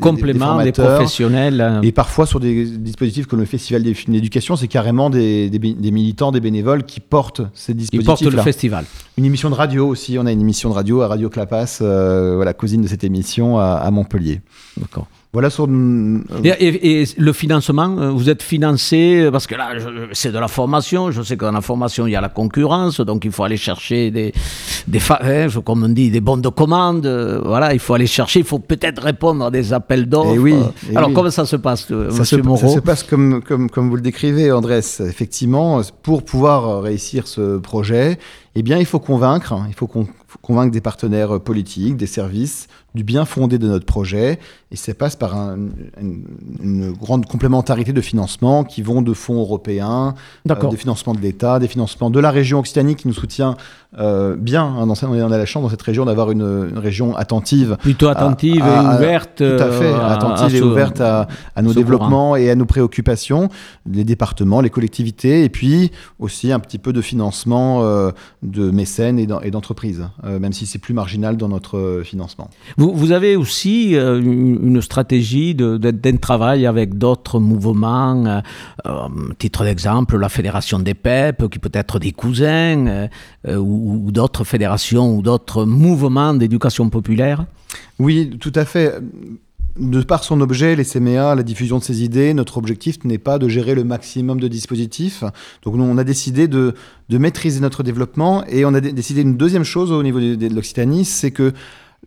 professionnels. 0.70 1.60
euh, 1.60 1.82
Et 1.82 1.90
parfois 1.90 2.24
sur 2.24 2.38
des 2.38 2.66
dispositifs 2.66 3.26
comme 3.26 3.40
le 3.40 3.46
Festival 3.46 3.82
des 3.82 3.94
films 3.94 4.14
d'éducation, 4.14 4.54
c'est 4.54 4.68
carrément 4.68 5.10
des, 5.10 5.50
militants, 5.90 6.30
des 6.30 6.38
bénévoles 6.38 6.84
qui 6.84 7.00
portent 7.00 7.40
ces 7.52 7.72
Ils 7.72 7.76
dispositifs. 7.78 8.06
portent 8.06 8.22
le 8.22 8.40
festival. 8.42 8.84
Une 9.16 9.24
émission 9.24 9.50
de 9.50 9.56
radio 9.56 9.88
aussi, 9.88 10.16
on 10.20 10.26
a 10.26 10.30
une 10.30 10.40
émission 10.40 10.68
de 10.70 10.74
radio 10.74 11.00
à 11.02 11.08
Radio 11.08 11.28
Clapas, 11.28 11.78
euh, 11.82 12.36
voilà, 12.36 12.52
cousine 12.54 12.80
de 12.82 12.86
cette 12.86 13.02
émission 13.02 13.58
à, 13.58 13.64
à 13.72 13.90
Montpellier. 13.90 14.40
D'accord. 14.76 15.08
Voilà 15.34 15.50
sur... 15.50 15.66
euh, 15.68 16.20
Et, 16.42 16.48
et- 16.48 17.02
et 17.02 17.06
le 17.18 17.32
financement, 17.34 17.96
euh, 17.98 18.10
vous 18.10 18.30
êtes 18.30 18.42
financé 18.42 19.20
euh, 19.20 19.30
parce 19.30 19.46
que 19.46 19.54
là, 19.56 19.72
c'est 20.12 20.32
de 20.32 20.38
la 20.38 20.48
formation. 20.48 21.10
Je 21.10 21.20
sais 21.22 21.36
que 21.36 21.44
dans 21.44 21.52
la 21.52 21.60
formation, 21.60 22.06
il 22.06 22.12
y 22.12 22.16
a 22.16 22.20
la 22.22 22.30
concurrence, 22.30 23.00
donc 23.00 23.26
il 23.26 23.30
faut 23.30 23.44
aller 23.44 23.58
chercher 23.58 24.10
des, 24.10 24.32
des 24.86 24.98
hein, 25.10 25.48
comme 25.62 25.82
on 25.84 25.90
dit, 25.90 26.10
des 26.10 26.22
bons 26.22 26.38
de 26.38 26.48
commande. 26.48 27.06
Voilà, 27.44 27.74
il 27.74 27.78
faut 27.78 27.92
aller 27.92 28.06
chercher. 28.06 28.38
Il 28.40 28.46
faut 28.46 28.58
peut-être 28.58 29.02
répondre 29.02 29.44
à 29.44 29.50
des 29.50 29.74
appels 29.74 30.08
d'offres. 30.08 30.32
Eh 30.34 30.38
oui, 30.38 30.54
eh 30.90 30.96
Alors 30.96 31.10
oui. 31.10 31.14
comment 31.14 31.30
ça 31.30 31.44
se 31.44 31.56
passe, 31.56 31.80
Ça 31.82 31.86
se, 31.88 32.18
Monsieur 32.20 32.38
ça 32.38 32.42
Moreau 32.42 32.74
se 32.74 32.80
passe 32.80 33.02
comme, 33.02 33.42
comme, 33.42 33.68
comme 33.68 33.90
vous 33.90 33.96
le 33.96 34.02
décrivez, 34.02 34.50
Andrés. 34.50 34.78
Effectivement, 35.00 35.82
pour 36.02 36.24
pouvoir 36.24 36.82
réussir 36.82 37.26
ce 37.28 37.58
projet, 37.58 38.18
eh 38.54 38.62
bien, 38.62 38.78
il 38.78 38.86
faut 38.86 38.98
convaincre, 38.98 39.54
il 39.68 39.74
faut 39.74 39.86
con- 39.86 40.08
faut 40.26 40.38
convaincre 40.40 40.72
des 40.72 40.80
partenaires 40.80 41.38
politiques, 41.40 41.96
des 41.96 42.06
services, 42.06 42.66
du 42.94 43.04
bien 43.04 43.24
fondé 43.24 43.58
de 43.58 43.68
notre 43.68 43.84
projet. 43.86 44.38
Et 44.70 44.76
ça 44.76 44.92
passe 44.94 45.16
par 45.16 45.36
un- 45.36 45.56
une, 46.00 46.24
une 46.62 46.92
grande 46.92 47.26
complémentarité 47.26 47.92
de 47.92 48.00
financement 48.00 48.64
qui 48.64 48.82
vont 48.82 49.02
de 49.02 49.14
fonds 49.14 49.40
européens, 49.40 50.14
euh, 50.56 50.70
des 50.70 50.76
financements 50.76 51.14
de 51.14 51.20
l'État, 51.20 51.58
des 51.58 51.68
financements 51.68 52.10
de 52.10 52.20
la 52.20 52.30
région 52.30 52.58
Occitanie 52.58 52.94
qui 52.96 53.08
nous 53.08 53.14
soutient 53.14 53.56
euh, 53.98 54.36
bien. 54.36 54.64
hein, 54.64 54.86
dans 54.86 54.94
cette- 54.94 55.08
on 55.08 55.30
a 55.32 55.38
la 55.38 55.46
chance 55.46 55.62
dans 55.62 55.70
cette 55.70 55.80
région 55.80 56.04
d'avoir 56.04 56.30
une, 56.30 56.68
une 56.70 56.78
région 56.78 57.16
attentive 57.16 57.78
Plutôt 57.80 58.08
attentive 58.08 58.62
à- 58.62 58.82
et 58.82 58.86
à- 58.86 58.96
ouverte. 58.96 59.36
tout 59.38 59.44
à 59.44 59.70
fait, 59.70 59.86
euh, 59.86 60.06
attentive 60.08 60.54
et 60.56 60.60
ouverte 60.62 61.00
à, 61.00 61.26
nos 61.62 61.70
développements 61.78 62.36
et 62.36 62.50
à 62.50 62.54
nos 62.54 62.66
préoccupations, 62.66 63.48
les 63.90 64.04
départements, 64.04 64.60
les 64.60 64.68
collectivités, 64.68 65.44
et 65.44 65.48
puis 65.48 65.90
aussi 66.18 66.52
un 66.52 66.58
petit 66.60 66.76
peu 66.78 66.92
de 66.92 67.00
financement 67.00 67.80
euh, 67.82 68.10
de 68.42 68.70
mécènes 68.70 69.18
et 69.18 69.26
d'en- 69.26 69.40
et 69.40 69.50
d'entreprises, 69.50 70.04
même 70.22 70.52
si 70.52 70.66
c'est 70.66 70.78
plus 70.78 70.92
marginal 70.94 71.36
dans 71.38 71.48
notre 71.48 72.02
financement. 72.04 72.50
Vous, 72.78 73.10
avez 73.10 73.34
aussi 73.34 73.96
euh, 73.96 74.20
une, 74.22 74.80
stratégie 74.80 75.56
d'un 75.56 76.16
travail 76.16 76.64
avec 76.64 76.96
d'autres 76.96 77.40
mouvements. 77.40 78.24
euh, 78.24 78.40
euh, 78.86 79.08
titre 79.36 79.64
d'exemple, 79.64 80.16
la 80.16 80.28
Fédération 80.28 80.78
des 80.78 80.94
PEP, 80.94 81.48
qui 81.50 81.58
peut 81.58 81.72
être 81.72 81.98
des 81.98 82.12
cousins, 82.12 82.86
euh, 82.86 83.56
ou, 83.56 84.12
d'autres 84.12 84.44
fédérations 84.44 85.16
ou 85.16 85.22
d'autres 85.22 85.64
mouvements 85.64 86.34
d'éducation 86.34 86.88
populaire? 86.88 87.46
Oui, 87.98 88.30
tout 88.38 88.52
à 88.54 88.64
fait. 88.64 88.94
De 89.76 90.00
par 90.02 90.22
son 90.22 90.40
objet, 90.40 90.76
les 90.76 90.84
CMA, 90.84 91.34
la 91.34 91.42
diffusion 91.42 91.78
de 91.78 91.84
ces 91.84 92.04
idées, 92.04 92.32
notre 92.32 92.58
objectif 92.58 93.02
n'est 93.04 93.18
pas 93.18 93.40
de 93.40 93.48
gérer 93.48 93.74
le 93.74 93.82
maximum 93.82 94.38
de 94.38 94.46
dispositifs. 94.46 95.24
Donc 95.64 95.74
nous, 95.74 95.84
on 95.84 95.98
a 95.98 96.04
décidé 96.04 96.46
de, 96.46 96.74
maîtriser 97.10 97.58
notre 97.58 97.82
développement 97.82 98.44
et 98.46 98.64
on 98.64 98.72
a 98.74 98.80
dé- 98.80 98.92
décidé 98.92 99.22
une 99.22 99.36
deuxième 99.36 99.64
chose 99.64 99.90
au 99.90 100.02
niveau 100.04 100.20
de, 100.20 100.36
de 100.36 100.54
l'Occitanie, 100.54 101.04
c'est 101.04 101.32
que 101.32 101.52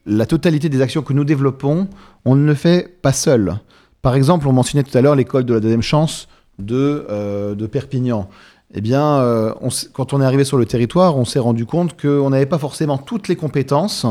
la 0.05 0.25
totalité 0.25 0.69
des 0.69 0.81
actions 0.81 1.01
que 1.01 1.13
nous 1.13 1.23
développons, 1.23 1.87
on 2.25 2.35
ne 2.35 2.45
le 2.45 2.53
fait 2.53 2.97
pas 3.01 3.13
seul. 3.13 3.57
Par 4.01 4.15
exemple, 4.15 4.47
on 4.47 4.53
mentionnait 4.53 4.83
tout 4.83 4.97
à 4.97 5.01
l'heure 5.01 5.15
l'école 5.15 5.45
de 5.45 5.53
la 5.53 5.59
deuxième 5.59 5.81
chance 5.81 6.27
de, 6.59 7.05
euh, 7.09 7.55
Perpignan. 7.67 8.27
eh 8.73 8.81
bien, 8.81 9.17
euh, 9.19 9.53
quand 9.93 10.13
on 10.13 10.21
est 10.21 10.25
arrivé 10.25 10.43
sur 10.43 10.57
le 10.57 10.65
territoire, 10.65 11.17
on 11.17 11.25
s'est 11.25 11.39
rendu 11.39 11.65
compte 11.65 11.99
qu'on 11.99 12.29
n'avait 12.29 12.45
pas 12.45 12.57
forcément 12.57 12.97
toutes 12.97 13.27
les 13.27 13.35
compétences 13.35 14.05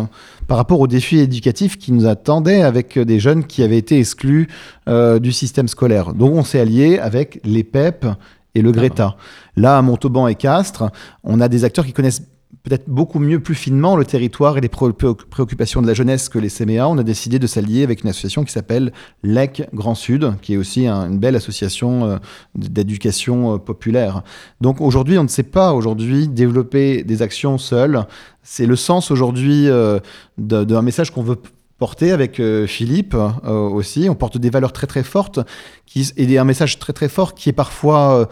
par 0.49 0.59
rapport 0.59 0.81
aux 0.81 0.87
défis 0.87 1.19
éducatifs 1.19 1.79
qui 1.79 1.93
nous 1.93 2.07
attendaient 2.07 2.63
avec 2.63 2.99
des 2.99 3.21
jeunes 3.21 3.45
qui 3.45 3.63
avaient 3.63 3.79
été 3.79 3.99
exclus 3.99 4.49
euh, 4.89 5.19
du 5.19 5.33
système 5.33 5.67
scolaire. 5.67 6.13
Donc, 6.13 6.35
on 6.35 6.45
s'est 6.45 6.61
allié 6.61 6.99
avec 6.99 7.41
les 7.45 7.65
PEP 7.65 8.07
et 8.55 8.63
le 8.63 8.71
Greta. 8.71 9.17
Là, 9.57 9.79
à 9.79 9.83
Montauban 9.83 10.29
et 10.29 10.35
Castres, 10.35 10.91
on 11.25 11.41
a 11.41 11.49
des 11.49 11.65
acteurs 11.65 11.87
qui 11.87 11.93
connaissent 11.93 12.23
peut-être 12.63 12.89
beaucoup 12.89 13.19
mieux, 13.19 13.41
plus 13.41 13.55
finement 13.55 13.97
le 13.97 14.05
territoire 14.05 14.59
et 14.59 14.61
les 14.61 14.69
pré- 14.69 14.93
pré- 14.93 15.15
préoccupations 15.31 15.81
de 15.83 15.87
la 15.87 15.95
jeunesse 15.95 16.29
que 16.29 16.39
les 16.39 16.51
CMEA. 16.51 16.87
On 16.89 16.99
a 16.99 17.03
décidé 17.03 17.39
de 17.39 17.47
s'allier 17.47 17.83
avec 17.85 18.03
une 18.03 18.11
association 18.11 18.45
qui 18.45 18.53
s'appelle 18.53 18.93
LEC 19.23 19.69
Grand 19.73 19.95
Sud, 19.95 20.35
qui 20.43 20.55
est 20.55 20.57
aussi 20.57 20.87
un- 20.87 21.09
une 21.11 21.19
belle 21.19 21.37
association 21.37 22.05
euh, 22.05 22.17
d'éducation 22.55 23.55
euh, 23.55 23.59
populaire. 23.59 24.23
Donc 24.61 24.81
aujourd'hui, 24.81 25.17
on 25.19 25.23
ne 25.23 25.29
sait 25.29 25.43
pas 25.43 25.73
aujourd'hui 25.73 26.29
développer 26.29 27.03
des 27.03 27.23
actions 27.23 27.57
seules. 27.59 28.05
C'est 28.43 28.67
le 28.67 28.77
sens 28.77 29.11
aujourd'hui 29.11 29.69
euh, 29.69 29.99
d'un 30.39 30.83
message 30.83 31.11
qu'on 31.13 31.23
veut 31.23 31.37
porter 31.79 32.13
avec 32.13 32.43
Philippe 32.67 33.17
aussi. 33.43 34.09
On 34.11 34.15
porte 34.15 34.37
des 34.37 34.51
valeurs 34.51 34.75
très 34.75 34.87
très 34.87 35.03
fortes 35.03 35.41
qui, 35.87 36.11
et 36.19 36.37
un 36.39 36.45
message 36.45 36.79
très 36.79 36.93
très 36.93 37.09
fort 37.09 37.33
qui 37.35 37.49
est 37.49 37.55
parfois 37.55 38.29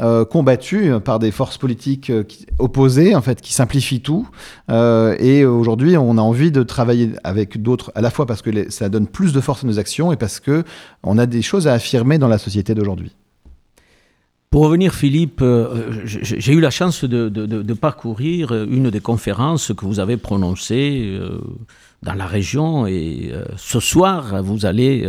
euh, 0.00 0.24
combattu 0.24 0.92
par 1.04 1.18
des 1.18 1.32
forces 1.32 1.58
politiques 1.58 2.10
euh, 2.10 2.22
opposées, 2.60 3.16
en 3.16 3.20
fait, 3.20 3.40
qui 3.40 3.52
simplifient 3.52 4.00
tout. 4.00 4.28
Euh, 4.70 5.16
et 5.18 5.44
aujourd'hui, 5.44 5.96
on 5.96 6.18
a 6.18 6.20
envie 6.20 6.52
de 6.52 6.62
travailler 6.62 7.10
avec 7.24 7.60
d'autres, 7.60 7.90
à 7.96 8.00
la 8.00 8.10
fois 8.10 8.24
parce 8.24 8.40
que 8.40 8.70
ça 8.70 8.88
donne 8.88 9.08
plus 9.08 9.32
de 9.32 9.40
force 9.40 9.64
à 9.64 9.66
nos 9.66 9.80
actions 9.80 10.12
et 10.12 10.16
parce 10.16 10.38
que 10.38 10.62
on 11.02 11.18
a 11.18 11.26
des 11.26 11.42
choses 11.42 11.66
à 11.66 11.72
affirmer 11.72 12.18
dans 12.18 12.28
la 12.28 12.38
société 12.38 12.76
d'aujourd'hui. 12.76 13.10
Pour 14.50 14.62
revenir, 14.62 14.94
Philippe, 14.94 15.44
j'ai 16.04 16.52
eu 16.52 16.60
la 16.60 16.70
chance 16.70 17.04
de, 17.04 17.72
parcourir 17.74 18.52
une 18.52 18.90
des 18.90 19.00
conférences 19.00 19.72
que 19.76 19.84
vous 19.84 19.98
avez 19.98 20.16
prononcées 20.16 21.20
dans 22.02 22.14
la 22.14 22.24
région 22.24 22.86
et 22.86 23.32
ce 23.56 23.80
soir, 23.80 24.42
vous 24.42 24.64
allez 24.64 25.06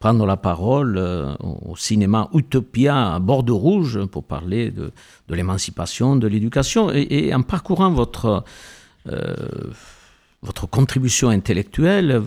prendre 0.00 0.24
la 0.24 0.38
parole 0.38 0.96
euh, 0.96 1.34
au 1.40 1.76
cinéma 1.76 2.28
Utopia 2.32 3.14
à 3.14 3.18
Bordeaux 3.18 3.58
Rouge 3.58 4.06
pour 4.06 4.24
parler 4.24 4.70
de, 4.70 4.92
l'émancipation, 5.28 6.16
de 6.16 6.26
l'éducation. 6.26 6.90
Et, 6.90 7.32
en 7.34 7.42
parcourant 7.42 7.90
votre, 7.90 8.42
euh, 9.08 9.34
votre 10.42 10.66
contribution 10.66 11.28
intellectuelle, 11.28 12.22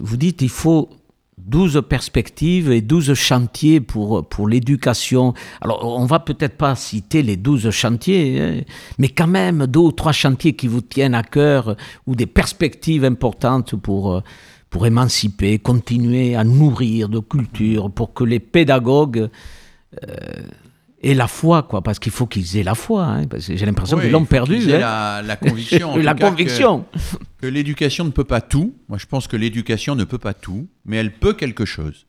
vous 0.00 0.16
dites 0.16 0.42
il 0.42 0.48
faut 0.48 0.90
12 1.38 1.82
perspectives 1.88 2.72
et 2.72 2.80
12 2.80 3.14
chantiers 3.14 3.80
pour, 3.80 4.26
pour 4.26 4.48
l'éducation. 4.48 5.32
Alors, 5.60 5.86
on 5.86 6.06
va 6.06 6.18
peut-être 6.18 6.56
pas 6.56 6.74
citer 6.74 7.22
les 7.22 7.36
12 7.36 7.70
chantiers, 7.70 8.40
hein, 8.40 8.60
mais 8.98 9.10
quand 9.10 9.28
même 9.28 9.66
deux 9.68 9.80
ou 9.80 9.92
trois 9.92 10.12
chantiers 10.12 10.54
qui 10.54 10.66
vous 10.66 10.80
tiennent 10.80 11.14
à 11.14 11.22
cœur 11.22 11.76
ou 12.08 12.16
des 12.16 12.26
perspectives 12.26 13.04
importantes 13.04 13.76
pour, 13.76 14.12
euh, 14.12 14.20
pour 14.70 14.86
émanciper, 14.86 15.58
continuer 15.58 16.34
à 16.36 16.44
nourrir 16.44 17.08
de 17.08 17.18
culture, 17.20 17.90
pour 17.90 18.12
que 18.14 18.24
les 18.24 18.40
pédagogues 18.40 19.28
euh, 20.08 20.16
aient 21.02 21.14
la 21.14 21.28
foi, 21.28 21.62
quoi, 21.62 21.82
parce 21.82 21.98
qu'il 21.98 22.12
faut 22.12 22.26
qu'ils 22.26 22.56
aient 22.56 22.62
la 22.62 22.74
foi. 22.74 23.04
hein, 23.04 23.26
parce 23.26 23.46
que 23.46 23.56
j'ai 23.56 23.64
l'impression 23.66 23.96
Oui, 23.96 24.04
qu'ils 24.04 24.12
l'ont 24.12 24.24
perdu. 24.24 24.56
aient 24.70 24.74
hein. 24.76 24.78
la, 24.80 25.22
la 25.22 25.36
conviction. 25.36 25.96
la 25.98 26.14
que- 26.14 26.20
conviction. 26.20 26.84
que 27.40 27.46
l'éducation 27.46 28.04
ne 28.04 28.10
peut 28.10 28.24
pas 28.24 28.40
tout. 28.40 28.74
Moi, 28.88 28.98
je 28.98 29.06
pense 29.06 29.28
que 29.28 29.36
l'éducation 29.36 29.94
ne 29.94 30.04
peut 30.04 30.18
pas 30.18 30.34
tout, 30.34 30.66
mais 30.84 30.96
elle 30.96 31.12
peut 31.12 31.32
quelque 31.34 31.64
chose. 31.64 32.06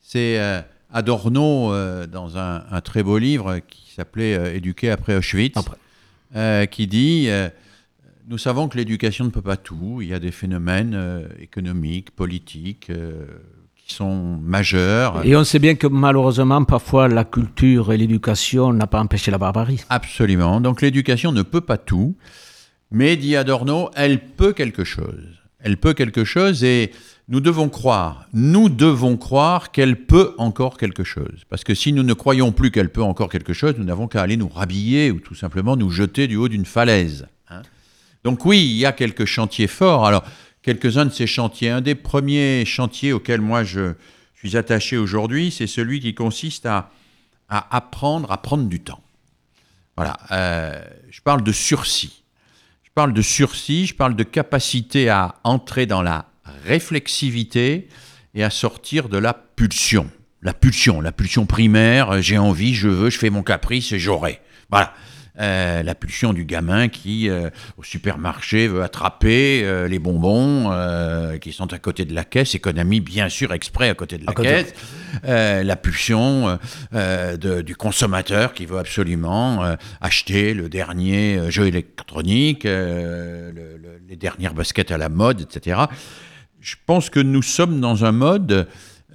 C'est 0.00 0.38
euh, 0.38 0.60
Adorno, 0.92 1.72
euh, 1.72 2.06
dans 2.06 2.38
un, 2.38 2.62
un 2.70 2.80
très 2.80 3.02
beau 3.02 3.18
livre 3.18 3.58
qui 3.68 3.92
s'appelait 3.94 4.56
Éduquer 4.56 4.90
après 4.90 5.16
Auschwitz, 5.16 5.56
Après. 5.56 6.68
qui 6.70 6.86
dit 6.86 7.28
Nous 8.30 8.36
savons 8.36 8.68
que 8.68 8.76
l'éducation 8.76 9.24
ne 9.24 9.30
peut 9.30 9.40
pas 9.40 9.56
tout. 9.56 10.00
Il 10.02 10.08
y 10.08 10.12
a 10.12 10.18
des 10.18 10.32
phénomènes 10.32 10.92
euh, 10.94 11.26
économiques, 11.40 12.10
politiques, 12.10 12.90
euh, 12.90 13.24
qui 13.74 13.94
sont 13.94 14.36
majeurs. 14.42 15.24
Et 15.24 15.34
on 15.34 15.44
sait 15.44 15.58
bien 15.58 15.76
que 15.76 15.86
malheureusement, 15.86 16.62
parfois, 16.64 17.08
la 17.08 17.24
culture 17.24 17.90
et 17.90 17.96
l'éducation 17.96 18.74
n'a 18.74 18.86
pas 18.86 19.00
empêché 19.00 19.30
la 19.30 19.38
barbarie. 19.38 19.80
Absolument. 19.88 20.60
Donc 20.60 20.82
l'éducation 20.82 21.32
ne 21.32 21.40
peut 21.40 21.62
pas 21.62 21.78
tout, 21.78 22.16
mais 22.90 23.16
dit 23.16 23.34
Adorno, 23.34 23.88
elle 23.94 24.20
peut 24.20 24.52
quelque 24.52 24.84
chose. 24.84 25.24
Elle 25.60 25.78
peut 25.78 25.94
quelque 25.94 26.24
chose 26.24 26.64
et 26.64 26.92
nous 27.28 27.40
devons 27.40 27.70
croire, 27.70 28.28
nous 28.34 28.68
devons 28.68 29.16
croire 29.16 29.72
qu'elle 29.72 29.96
peut 29.96 30.34
encore 30.36 30.76
quelque 30.76 31.02
chose. 31.02 31.44
Parce 31.48 31.64
que 31.64 31.74
si 31.74 31.94
nous 31.94 32.02
ne 32.02 32.12
croyons 32.12 32.52
plus 32.52 32.70
qu'elle 32.70 32.90
peut 32.90 33.02
encore 33.02 33.30
quelque 33.30 33.54
chose, 33.54 33.74
nous 33.78 33.84
n'avons 33.84 34.06
qu'à 34.06 34.20
aller 34.20 34.36
nous 34.36 34.48
rhabiller 34.48 35.10
ou 35.10 35.18
tout 35.18 35.34
simplement 35.34 35.76
nous 35.76 35.88
jeter 35.90 36.26
du 36.26 36.36
haut 36.36 36.48
d'une 36.48 36.66
falaise. 36.66 37.26
hein. 37.48 37.62
Donc 38.24 38.44
oui, 38.44 38.60
il 38.60 38.76
y 38.76 38.86
a 38.86 38.92
quelques 38.92 39.24
chantiers 39.24 39.66
forts. 39.66 40.06
Alors, 40.06 40.24
quelques-uns 40.62 41.06
de 41.06 41.12
ces 41.12 41.26
chantiers. 41.26 41.70
Un 41.70 41.80
des 41.80 41.94
premiers 41.94 42.64
chantiers 42.64 43.12
auxquels 43.12 43.40
moi 43.40 43.64
je 43.64 43.94
suis 44.34 44.56
attaché 44.56 44.96
aujourd'hui, 44.96 45.50
c'est 45.50 45.66
celui 45.66 46.00
qui 46.00 46.14
consiste 46.14 46.66
à, 46.66 46.90
apprendre 47.48 48.30
à 48.30 48.42
prendre 48.42 48.68
du 48.68 48.80
temps. 48.80 49.00
Voilà, 49.96 50.18
euh, 50.30 50.80
je 51.10 51.20
parle 51.22 51.42
de 51.42 51.52
sursis. 51.52 52.22
Je 52.84 52.90
parle 52.94 53.12
de 53.12 53.22
sursis, 53.22 53.86
je 53.86 53.94
parle 53.94 54.14
de 54.14 54.22
capacité 54.22 55.08
à 55.08 55.36
entrer 55.44 55.86
dans 55.86 56.02
la 56.02 56.26
réflexivité 56.64 57.88
et 58.34 58.44
à 58.44 58.50
sortir 58.50 59.08
de 59.08 59.18
la 59.18 59.32
pulsion. 59.32 60.10
La 60.42 60.52
pulsion, 60.52 61.00
la 61.00 61.10
pulsion 61.10 61.46
primaire, 61.46 62.10
euh, 62.10 62.20
j'ai 62.20 62.38
envie, 62.38 62.74
je 62.74 62.88
veux, 62.88 63.10
je 63.10 63.18
fais 63.18 63.30
mon 63.30 63.42
caprice 63.42 63.92
et 63.92 63.98
j'aurai. 63.98 64.40
Voilà. 64.70 64.92
Euh, 65.40 65.82
la 65.84 65.94
pulsion 65.94 66.32
du 66.32 66.44
gamin 66.44 66.88
qui, 66.88 67.28
euh, 67.30 67.48
au 67.76 67.84
supermarché, 67.84 68.66
veut 68.66 68.82
attraper 68.82 69.62
euh, 69.64 69.86
les 69.86 69.98
bonbons 69.98 70.70
qui 71.40 71.52
sont 71.52 71.72
à 71.72 71.78
côté 71.78 72.04
de 72.04 72.14
la 72.14 72.24
caisse, 72.24 72.54
mis 72.84 73.00
bien 73.00 73.28
sûr 73.28 73.52
exprès 73.52 73.88
à 73.88 73.94
côté 73.94 74.18
de 74.18 74.26
la 74.26 74.32
côté. 74.32 74.48
caisse. 74.48 74.74
La 75.64 75.76
pulsion 75.76 76.58
de- 76.92 77.62
du 77.62 77.76
consommateur 77.76 78.52
qui 78.54 78.66
veut 78.66 78.78
absolument 78.78 79.76
acheter 80.00 80.54
le 80.54 80.68
dernier 80.68 81.50
jeu 81.50 81.66
électronique, 81.66 82.64
le- 82.64 83.52
le- 83.52 84.00
les 84.08 84.16
dernières 84.16 84.54
baskets 84.54 84.90
à 84.90 84.98
la 84.98 85.08
mode, 85.08 85.40
etc. 85.42 85.80
Je 86.60 86.74
pense 86.86 87.10
que 87.10 87.20
nous 87.20 87.42
sommes 87.42 87.80
dans 87.80 88.04
un 88.04 88.12
mode 88.12 88.66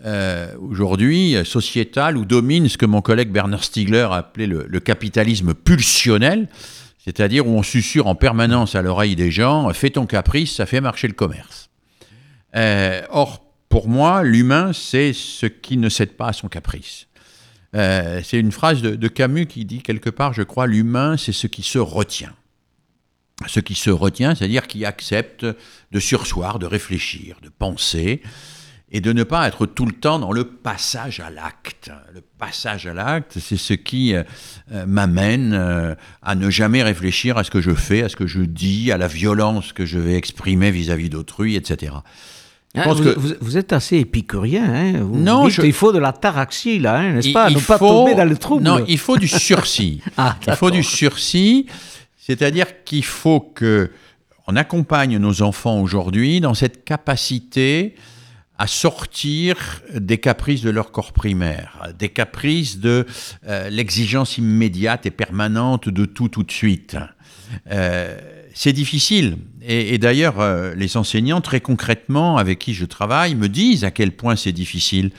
euh, 0.05 0.53
aujourd'hui 0.59 1.35
euh, 1.35 1.43
sociétal 1.43 2.17
où 2.17 2.25
domine 2.25 2.67
ce 2.67 2.77
que 2.77 2.85
mon 2.85 3.01
collègue 3.01 3.31
Bernard 3.31 3.63
Stiegler 3.63 4.07
a 4.09 4.15
appelé 4.15 4.47
le, 4.47 4.65
le 4.67 4.79
capitalisme 4.79 5.53
pulsionnel, 5.53 6.49
c'est-à-dire 6.97 7.47
où 7.47 7.51
on 7.51 7.63
susurre 7.63 8.07
en 8.07 8.15
permanence 8.15 8.75
à 8.75 8.81
l'oreille 8.81 9.15
des 9.15 9.31
gens 9.31 9.71
fais 9.73 9.91
ton 9.91 10.05
caprice, 10.05 10.55
ça 10.55 10.65
fait 10.65 10.81
marcher 10.81 11.07
le 11.07 11.13
commerce. 11.13 11.69
Euh, 12.55 13.01
or, 13.09 13.45
pour 13.69 13.87
moi, 13.87 14.23
l'humain, 14.23 14.71
c'est 14.73 15.13
ce 15.13 15.45
qui 15.45 15.77
ne 15.77 15.89
cède 15.89 16.13
pas 16.13 16.27
à 16.27 16.33
son 16.33 16.47
caprice. 16.47 17.07
Euh, 17.75 18.21
c'est 18.23 18.39
une 18.39 18.51
phrase 18.51 18.81
de, 18.81 18.95
de 18.95 19.07
Camus 19.07 19.47
qui 19.47 19.65
dit 19.65 19.81
quelque 19.81 20.09
part, 20.09 20.33
je 20.33 20.43
crois, 20.43 20.67
l'humain, 20.67 21.17
c'est 21.17 21.31
ce 21.31 21.47
qui 21.47 21.63
se 21.63 21.79
retient. 21.79 22.33
Ce 23.47 23.59
qui 23.59 23.73
se 23.73 23.89
retient, 23.89 24.35
c'est-à-dire 24.35 24.67
qui 24.67 24.85
accepte 24.85 25.45
de 25.91 25.99
sursoir, 25.99 26.59
de 26.59 26.67
réfléchir, 26.67 27.37
de 27.41 27.49
penser, 27.49 28.21
et 28.95 29.01
de 29.01 29.11
ne 29.11 29.23
pas 29.23 29.47
être 29.47 29.65
tout 29.65 29.85
le 29.87 29.91
temps 29.91 30.19
dans 30.19 30.31
le 30.31 30.43
passage 30.43 31.19
à 31.19 31.29
l'acte. 31.31 31.89
Le 32.13 32.21
passage 32.37 32.85
à 32.85 32.93
l'acte, 32.93 33.39
c'est 33.39 33.57
ce 33.57 33.73
qui 33.73 34.13
euh, 34.13 34.23
euh, 34.71 34.85
m'amène 34.85 35.53
euh, 35.53 35.95
à 36.21 36.35
ne 36.35 36.49
jamais 36.51 36.83
réfléchir 36.83 37.37
à 37.39 37.43
ce 37.43 37.49
que 37.51 37.59
je 37.59 37.73
fais, 37.73 38.03
à 38.03 38.09
ce 38.09 38.15
que 38.15 38.27
je 38.27 38.41
dis, 38.41 38.91
à 38.91 38.97
la 38.97 39.07
violence 39.07 39.73
que 39.73 39.85
je 39.85 39.97
vais 39.97 40.13
exprimer 40.13 40.69
vis-à-vis 40.69 41.09
d'autrui, 41.09 41.55
etc. 41.55 41.93
Je 42.75 42.81
Hein, 42.81 42.83
pense 42.85 42.97
vous, 42.97 43.03
que- 43.03 43.19
vous- 43.19 43.33
vous 43.41 43.57
êtes 43.57 43.73
assez 43.73 43.97
épicurien. 43.97 44.63
Hein 44.65 44.93
vous 45.01 45.17
Non, 45.19 45.45
dites 45.45 45.55
je- 45.55 45.61
qu'il 45.61 45.73
faut 45.73 45.91
de 45.91 45.99
la 45.99 46.11
taraxie, 46.13 46.79
là, 46.79 46.97
hein, 46.99 47.13
n'est-ce 47.13 47.27
Il- 47.29 47.33
pas? 47.33 47.49
Il 47.49 47.55
Ne 47.57 47.61
pas 47.61 47.77
faut- 47.79 47.87
tomber 47.87 48.13
dans 48.15 48.25
le 48.25 48.37
trouble. 48.37 48.63
Non, 48.63 48.83
il 48.87 48.97
faut 48.99 49.17
du 49.17 49.27
sursis. 49.27 50.01
Ah, 50.17 50.37
il 50.47 50.53
faut 50.53 50.71
du 50.71 50.83
sursis, 50.83 51.65
c'est-à-dire 52.17 52.83
qu'il 52.83 53.03
faut 53.05 53.39
que 53.39 53.89
on 54.47 54.55
accompagne 54.55 55.17
nos 55.17 55.41
enfants 55.41 55.79
aujourd'hui 55.81 56.41
dans 56.41 56.53
cette 56.53 56.83
capacité 56.83 57.95
à 58.57 58.67
sortir 58.67 59.81
des 59.93 60.19
caprices 60.19 60.61
de 60.61 60.69
leur 60.69 60.91
corps 60.91 61.11
primaire, 61.11 61.89
des 61.97 62.09
caprices 62.09 62.79
de 62.79 63.05
euh, 63.47 63.69
l'exigence 63.69 64.37
immédiate 64.37 65.05
et 65.05 65.11
permanente 65.11 65.89
de 65.89 66.05
tout 66.05 66.29
tout 66.29 66.43
de 66.43 66.51
suite. 66.51 66.97
Euh, 67.71 68.17
c'est 68.53 68.73
difficile. 68.73 69.37
Et, 69.63 69.97
d'ailleurs, 69.97 70.39
euh, 70.39 70.75
les 70.75 70.97
enseignants, 70.97 71.41
très 71.41 71.61
concrètement, 71.61 72.37
avec 72.37 72.59
qui 72.59 72.73
je 72.73 72.85
travaille, 72.85 73.33
me 73.33 73.49
disent 73.49 73.83
à 73.83 73.91
quel 73.91 74.11
point 74.11 74.35
c'est 74.35 74.51
difficile. 74.51 75.11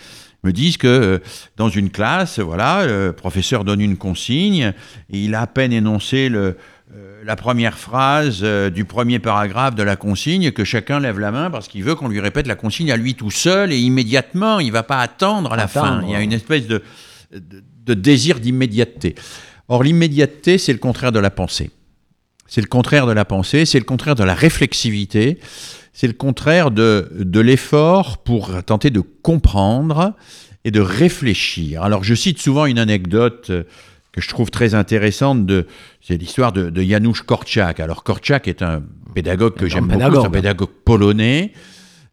Me 0.45 0.53
disent 0.53 0.76
que 0.76 1.22
dans 1.57 1.70
une 1.70 1.91
classe, 1.91 2.39
voilà, 2.39 2.87
le 2.87 3.12
professeur 3.12 3.64
donne 3.64 3.80
une 3.80 3.97
consigne, 3.97 4.74
il 5.09 5.35
a 5.35 5.41
à 5.41 5.47
peine 5.47 5.72
énoncé 5.72 6.28
le, 6.28 6.59
la 7.25 7.37
première 7.37 7.79
phrase 7.79 8.41
euh, 8.43 8.68
du 8.70 8.85
premier 8.85 9.18
paragraphe 9.18 9.75
de 9.75 9.83
la 9.83 9.97
consigne 9.97 10.53
que 10.53 10.64
chacun 10.64 11.01
lève 11.01 11.18
la 11.18 11.31
main 11.31 11.51
parce 11.51 11.68
qu'il 11.68 11.83
veut 11.83 11.95
qu'on 11.95 12.09
lui 12.09 12.20
répète 12.20 12.47
la 12.47 12.55
consigne 12.55 12.93
à 12.93 12.97
lui 12.97 13.14
tout 13.14 13.31
seul 13.31 13.72
et 13.72 13.79
immédiatement. 13.79 14.61
Il 14.61 14.68
ne 14.68 14.72
va 14.72 14.83
pas 14.83 15.01
attendre 15.01 15.53
à 15.53 15.57
la 15.57 15.64
Attendre. 15.64 16.01
fin. 16.01 16.07
Il 16.07 16.11
y 16.12 16.14
a 16.14 16.20
une 16.20 16.33
espèce 16.33 16.66
de, 16.66 16.83
de, 17.33 17.62
de 17.87 17.95
désir 17.95 18.41
d'immédiateté. 18.41 19.14
Or, 19.68 19.83
l'immédiateté, 19.83 20.59
c'est 20.59 20.72
le 20.72 20.79
contraire 20.79 21.12
de 21.12 21.18
la 21.18 21.31
pensée. 21.31 21.70
C'est 22.47 22.61
le 22.61 22.66
contraire 22.66 23.07
de 23.07 23.12
la 23.12 23.25
pensée, 23.25 23.64
c'est 23.64 23.79
le 23.79 23.87
contraire 23.87 24.14
de 24.14 24.22
la 24.25 24.35
réflexivité, 24.35 25.39
c'est 25.95 26.07
le 26.07 26.12
contraire 26.12 26.70
de, 26.70 27.11
de 27.18 27.41
l'effort 27.41 28.18
pour 28.18 28.62
tenter 28.64 28.91
de 28.91 29.01
comprendre 29.01 30.12
et 30.64 30.70
de 30.70 30.81
réfléchir. 30.81 31.83
Alors, 31.83 32.05
je 32.05 32.14
cite 32.14 32.39
souvent 32.39 32.66
une 32.66 32.79
anecdote 32.79 33.49
euh, 33.51 33.64
que 34.15 34.21
je 34.21 34.29
trouve 34.29 34.51
très 34.51 34.75
intéressante, 34.75 35.45
de, 35.45 35.67
c'est 36.01 36.17
l'histoire 36.17 36.53
de, 36.53 36.71
de 36.71 36.83
Janusz 36.83 37.23
Korczak. 37.23 37.81
Alors, 37.81 38.05
Korczak 38.05 38.47
est 38.47 38.62
un 38.62 38.83
pédagogue 39.15 39.55
que 39.55 39.67
j'aime 39.69 39.89
beaucoup, 39.89 39.99
c'est 40.23 40.27
un 40.27 40.31
pédagogue. 40.31 40.69
polonais. 40.85 41.53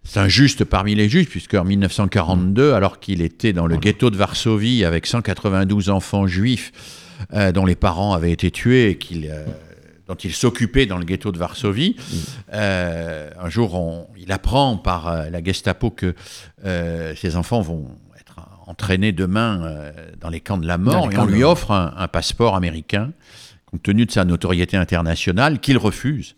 C'est 0.04 0.20
un 0.20 0.28
juste 0.28 0.64
parmi 0.64 0.96
les 0.96 1.08
justes, 1.10 1.30
puisque 1.30 1.54
en 1.54 1.64
1942, 1.64 2.74
alors 2.74 3.00
qu'il 3.00 3.22
était 3.22 3.54
dans 3.54 3.68
le 3.68 3.78
ghetto 3.78 4.10
de 4.10 4.18
Varsovie 4.18 4.84
avec 4.84 5.06
192 5.06 5.90
enfants 5.92 6.26
juifs 6.26 6.72
euh, 7.34 7.52
dont 7.52 7.68
les 7.68 7.76
parents 7.76 8.14
avaient 8.14 8.32
été 8.32 8.50
tués 8.50 8.90
et 8.90 8.98
qu'il, 8.98 9.30
euh, 9.30 9.46
dont 10.08 10.16
il 10.16 10.34
s'occupait 10.34 10.88
dans 10.88 10.98
le 10.98 11.06
ghetto 11.06 11.32
de 11.32 11.38
Varsovie, 11.38 11.98
euh, 12.52 13.30
un 13.40 13.50
jour, 13.52 13.76
on- 13.76 14.08
il 14.18 14.32
apprend 14.32 14.76
par 14.78 15.30
la 15.30 15.44
Gestapo 15.44 15.92
que 15.92 16.16
euh, 16.66 17.14
ses 17.16 17.36
enfants 17.36 17.62
vont 17.62 17.88
être 18.72 18.84
entraînés 18.84 19.12
demain 19.12 19.62
euh, 19.64 19.92
dans 20.20 20.30
les 20.30 20.40
camps 20.40 20.58
de 20.58 20.68
la 20.68 20.78
mort, 20.78 21.12
et 21.12 21.18
on 21.18 21.26
lui 21.26 21.44
offre 21.44 21.72
un, 21.72 21.94
un 21.98 22.08
passeport 22.08 22.56
américain, 22.56 23.12
compte 23.66 23.84
tenu 23.84 24.06
de 24.06 24.12
sa 24.12 24.26
notoriété 24.26 24.78
internationale, 24.78 25.60
qu'il 25.60 25.78
refuse. 25.78 26.36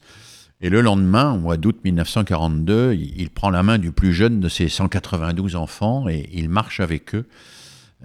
Et 0.61 0.69
le 0.69 0.81
lendemain, 0.81 1.33
au 1.33 1.39
mois 1.39 1.57
d'août 1.57 1.77
1942, 1.83 2.93
il, 2.93 3.19
il 3.19 3.29
prend 3.29 3.49
la 3.49 3.63
main 3.63 3.77
du 3.77 3.91
plus 3.91 4.13
jeune 4.13 4.39
de 4.39 4.49
ses 4.49 4.69
192 4.69 5.55
enfants 5.55 6.07
et 6.07 6.29
il 6.33 6.49
marche 6.49 6.79
avec 6.79 7.15
eux 7.15 7.25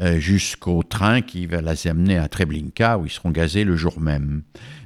euh, 0.00 0.20
jusqu'au 0.20 0.84
train 0.84 1.22
qui 1.22 1.46
va 1.46 1.60
les 1.60 1.88
amener 1.88 2.18
à 2.18 2.28
Treblinka, 2.28 2.98
où 2.98 3.06
ils 3.06 3.10
seront 3.10 3.32
gazés 3.32 3.64
le 3.64 3.74
jour 3.74 4.00
même. 4.00 4.42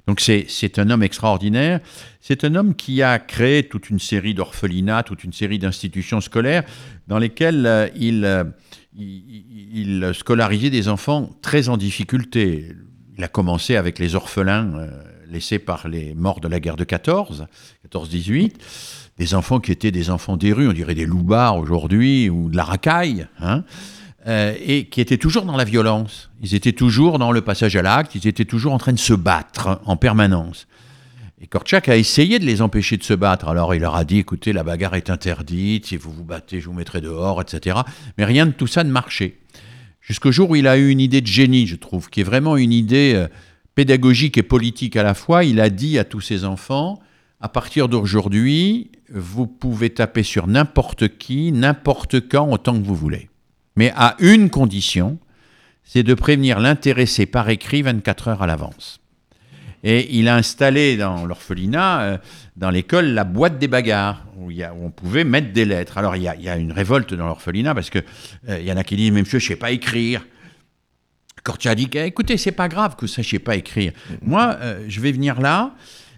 Donc 0.07 0.21
c'est 0.21 0.47
c'est 0.49 0.79
un 0.79 0.89
homme 0.89 1.03
extraordinaire. 1.03 1.81
C'est 2.23 2.45
un 2.45 2.55
homme 2.55 2.75
qui 2.75 3.03
a 3.03 3.19
créé 3.19 3.63
toute 3.69 3.91
une 3.91 3.99
série 3.99 4.33
d'orphelinats, 4.33 5.03
toute 5.03 5.23
une 5.23 5.35
série 5.35 5.59
d'institutions 5.59 6.23
scolaires 6.23 6.65
dans 7.09 7.19
lesquelles 7.19 7.67
euh, 7.67 7.89
il, 7.95 8.25
il, 8.97 10.13
scolarisait 10.15 10.71
des 10.71 10.89
enfants 10.89 11.31
très 11.43 11.69
en 11.69 11.77
difficulté. 11.77 12.69
Il 13.17 13.25
a 13.25 13.29
commencé 13.29 13.77
avec 13.77 13.99
les 13.99 14.15
orphelins 14.15 14.75
euh, 14.75 15.03
laissés 15.31 15.59
par 15.59 15.89
les 15.89 16.15
morts 16.15 16.41
de 16.41 16.49
la 16.49 16.61
guerre 16.61 16.77
de 16.77 16.85
14, 16.85 17.47
14-18, 17.91 18.53
des 19.19 19.35
enfants 19.35 19.61
qui 19.61 19.73
étaient 19.73 19.91
des 19.91 20.11
enfants 20.11 20.37
des 20.37 20.53
rues, 20.53 20.69
on 20.69 20.73
dirait 20.73 20.95
des 20.95 21.07
loupards 21.07 21.57
aujourd'hui, 21.57 22.29
ou 22.31 22.51
de 22.51 22.57
la 22.57 22.65
racaille, 22.65 23.27
hein, 23.41 23.65
euh, 24.27 24.55
et 24.65 24.87
qui 24.87 25.01
étaient 25.01 25.19
toujours 25.19 25.45
dans 25.45 25.57
la 25.57 25.65
violence. 25.65 26.31
Ils 26.43 26.55
étaient 26.55 26.73
toujours 26.73 27.19
dans 27.19 27.33
le 27.33 27.41
passage 27.41 27.77
à 27.77 27.83
l'acte, 27.83 28.15
ils 28.15 28.27
étaient 28.27 28.45
toujours 28.45 28.73
en 28.73 28.79
train 28.79 28.93
de 28.93 28.99
se 28.99 29.15
battre 29.15 29.81
en 29.85 29.97
permanence. 29.97 30.67
Et 31.43 31.49
Korczak 31.49 31.89
a 31.89 31.97
essayé 31.97 32.39
de 32.39 32.45
les 32.45 32.63
empêcher 32.63 32.97
de 32.97 33.03
se 33.03 33.15
battre. 33.15 33.49
Alors 33.49 33.75
il 33.75 33.81
leur 33.81 33.97
a 33.97 34.05
dit, 34.05 34.19
écoutez, 34.19 34.53
la 34.53 34.63
bagarre 34.63 34.95
est 34.95 35.11
interdite, 35.11 35.87
si 35.87 35.97
vous 35.97 36.13
vous 36.13 36.23
battez, 36.23 36.61
je 36.61 36.67
vous 36.67 36.73
mettrai 36.73 37.01
dehors, 37.01 37.43
etc. 37.43 37.79
Mais 38.17 38.25
rien 38.25 38.47
de 38.47 38.53
tout 38.53 38.69
ça 38.69 38.85
ne 38.85 38.93
marchait. 38.93 39.39
Jusqu'au 40.01 40.31
jour 40.31 40.51
où 40.51 40.57
il 40.57 40.69
a 40.69 40.79
eu 40.79 40.89
une 40.89 41.01
idée 41.01 41.21
de 41.21 41.27
génie, 41.27 41.67
je 41.67 41.75
trouve, 41.75 42.11
qui 42.11 42.21
est 42.21 42.25
vraiment 42.25 42.57
une 42.57 42.73
idée 42.73 43.15
euh, 43.17 43.27
pédagogique 43.75 44.39
et 44.39 44.45
politique 44.45 44.97
à 44.97 45.03
la 45.03 45.15
fois. 45.15 45.43
Il 45.43 45.61
a 45.61 45.69
dit 45.69 45.99
à 45.99 46.05
tous 46.05 46.21
ses 46.21 46.45
enfants, 46.45 47.01
à 47.41 47.49
partir 47.49 47.89
d'aujourd'hui, 47.89 48.93
vous 49.13 49.49
pouvez 49.49 49.91
taper 49.91 50.23
sur 50.23 50.47
n'importe 50.47 51.19
qui, 51.19 51.51
n'importe 51.51 52.29
quand, 52.29 52.49
autant 52.53 52.81
que 52.81 52.87
vous 52.87 52.95
voulez. 52.95 53.29
Mais 53.75 53.93
à 53.97 54.15
une 54.21 54.49
condition, 54.49 55.19
c'est 55.83 56.05
de 56.05 56.15
prévenir 56.15 56.61
l'intéressé 56.61 57.27
par 57.27 57.49
écrit 57.49 57.83
24 57.83 58.29
heures 58.29 58.43
à 58.43 58.47
l'avance. 58.47 59.02
Et 59.83 60.17
il 60.19 60.29
a 60.29 60.37
installé 60.37 60.97
dans 60.97 61.27
l'orphelinat, 61.27 62.03
euh, 62.03 62.19
dans 62.57 62.71
l'école, 62.71 63.07
la 63.07 63.25
boîte 63.25 63.59
des 63.59 63.69
bagarres, 63.69 64.25
où, 64.37 64.51
on 64.81 64.91
pouvait 64.91 65.25
mettre 65.25 65.53
des 65.53 65.65
lettres. 65.65 65.99
Alors 65.99 66.17
il 66.17 66.23
y 66.23 66.29
a, 66.29 66.57
une 66.57 66.73
révolte 66.73 67.15
dans 67.15 67.27
l'orphelinat, 67.27 67.75
parce 67.75 67.91
qu'il 67.91 68.05
il 68.49 68.63
y 68.63 68.73
en 68.73 68.77
a 68.77 68.85
qui 68.85 68.97
disent, 68.97 69.11
mais 69.11 69.21
monsieur, 69.21 69.39
je 69.39 69.47
ne 69.47 69.49
sais 69.49 69.57
pas 69.57 69.71
écrire. 69.71 70.25
Kortcha 71.43 71.75
dit, 71.75 71.89
Eh, 71.95 72.07
écoutez, 72.07 72.37
c'est 72.37 72.53
pas 72.53 72.69
grave 72.69 72.95
que 72.95 73.01
vous 73.01 73.07
ne 73.07 73.13
sachiez 73.13 73.39
pas 73.39 73.57
écrire. 73.57 73.93
Moi, 74.23 74.57
euh, 74.61 74.85
je 74.89 75.01
vais 75.01 75.13
venir 75.13 75.41
là, 75.41 75.75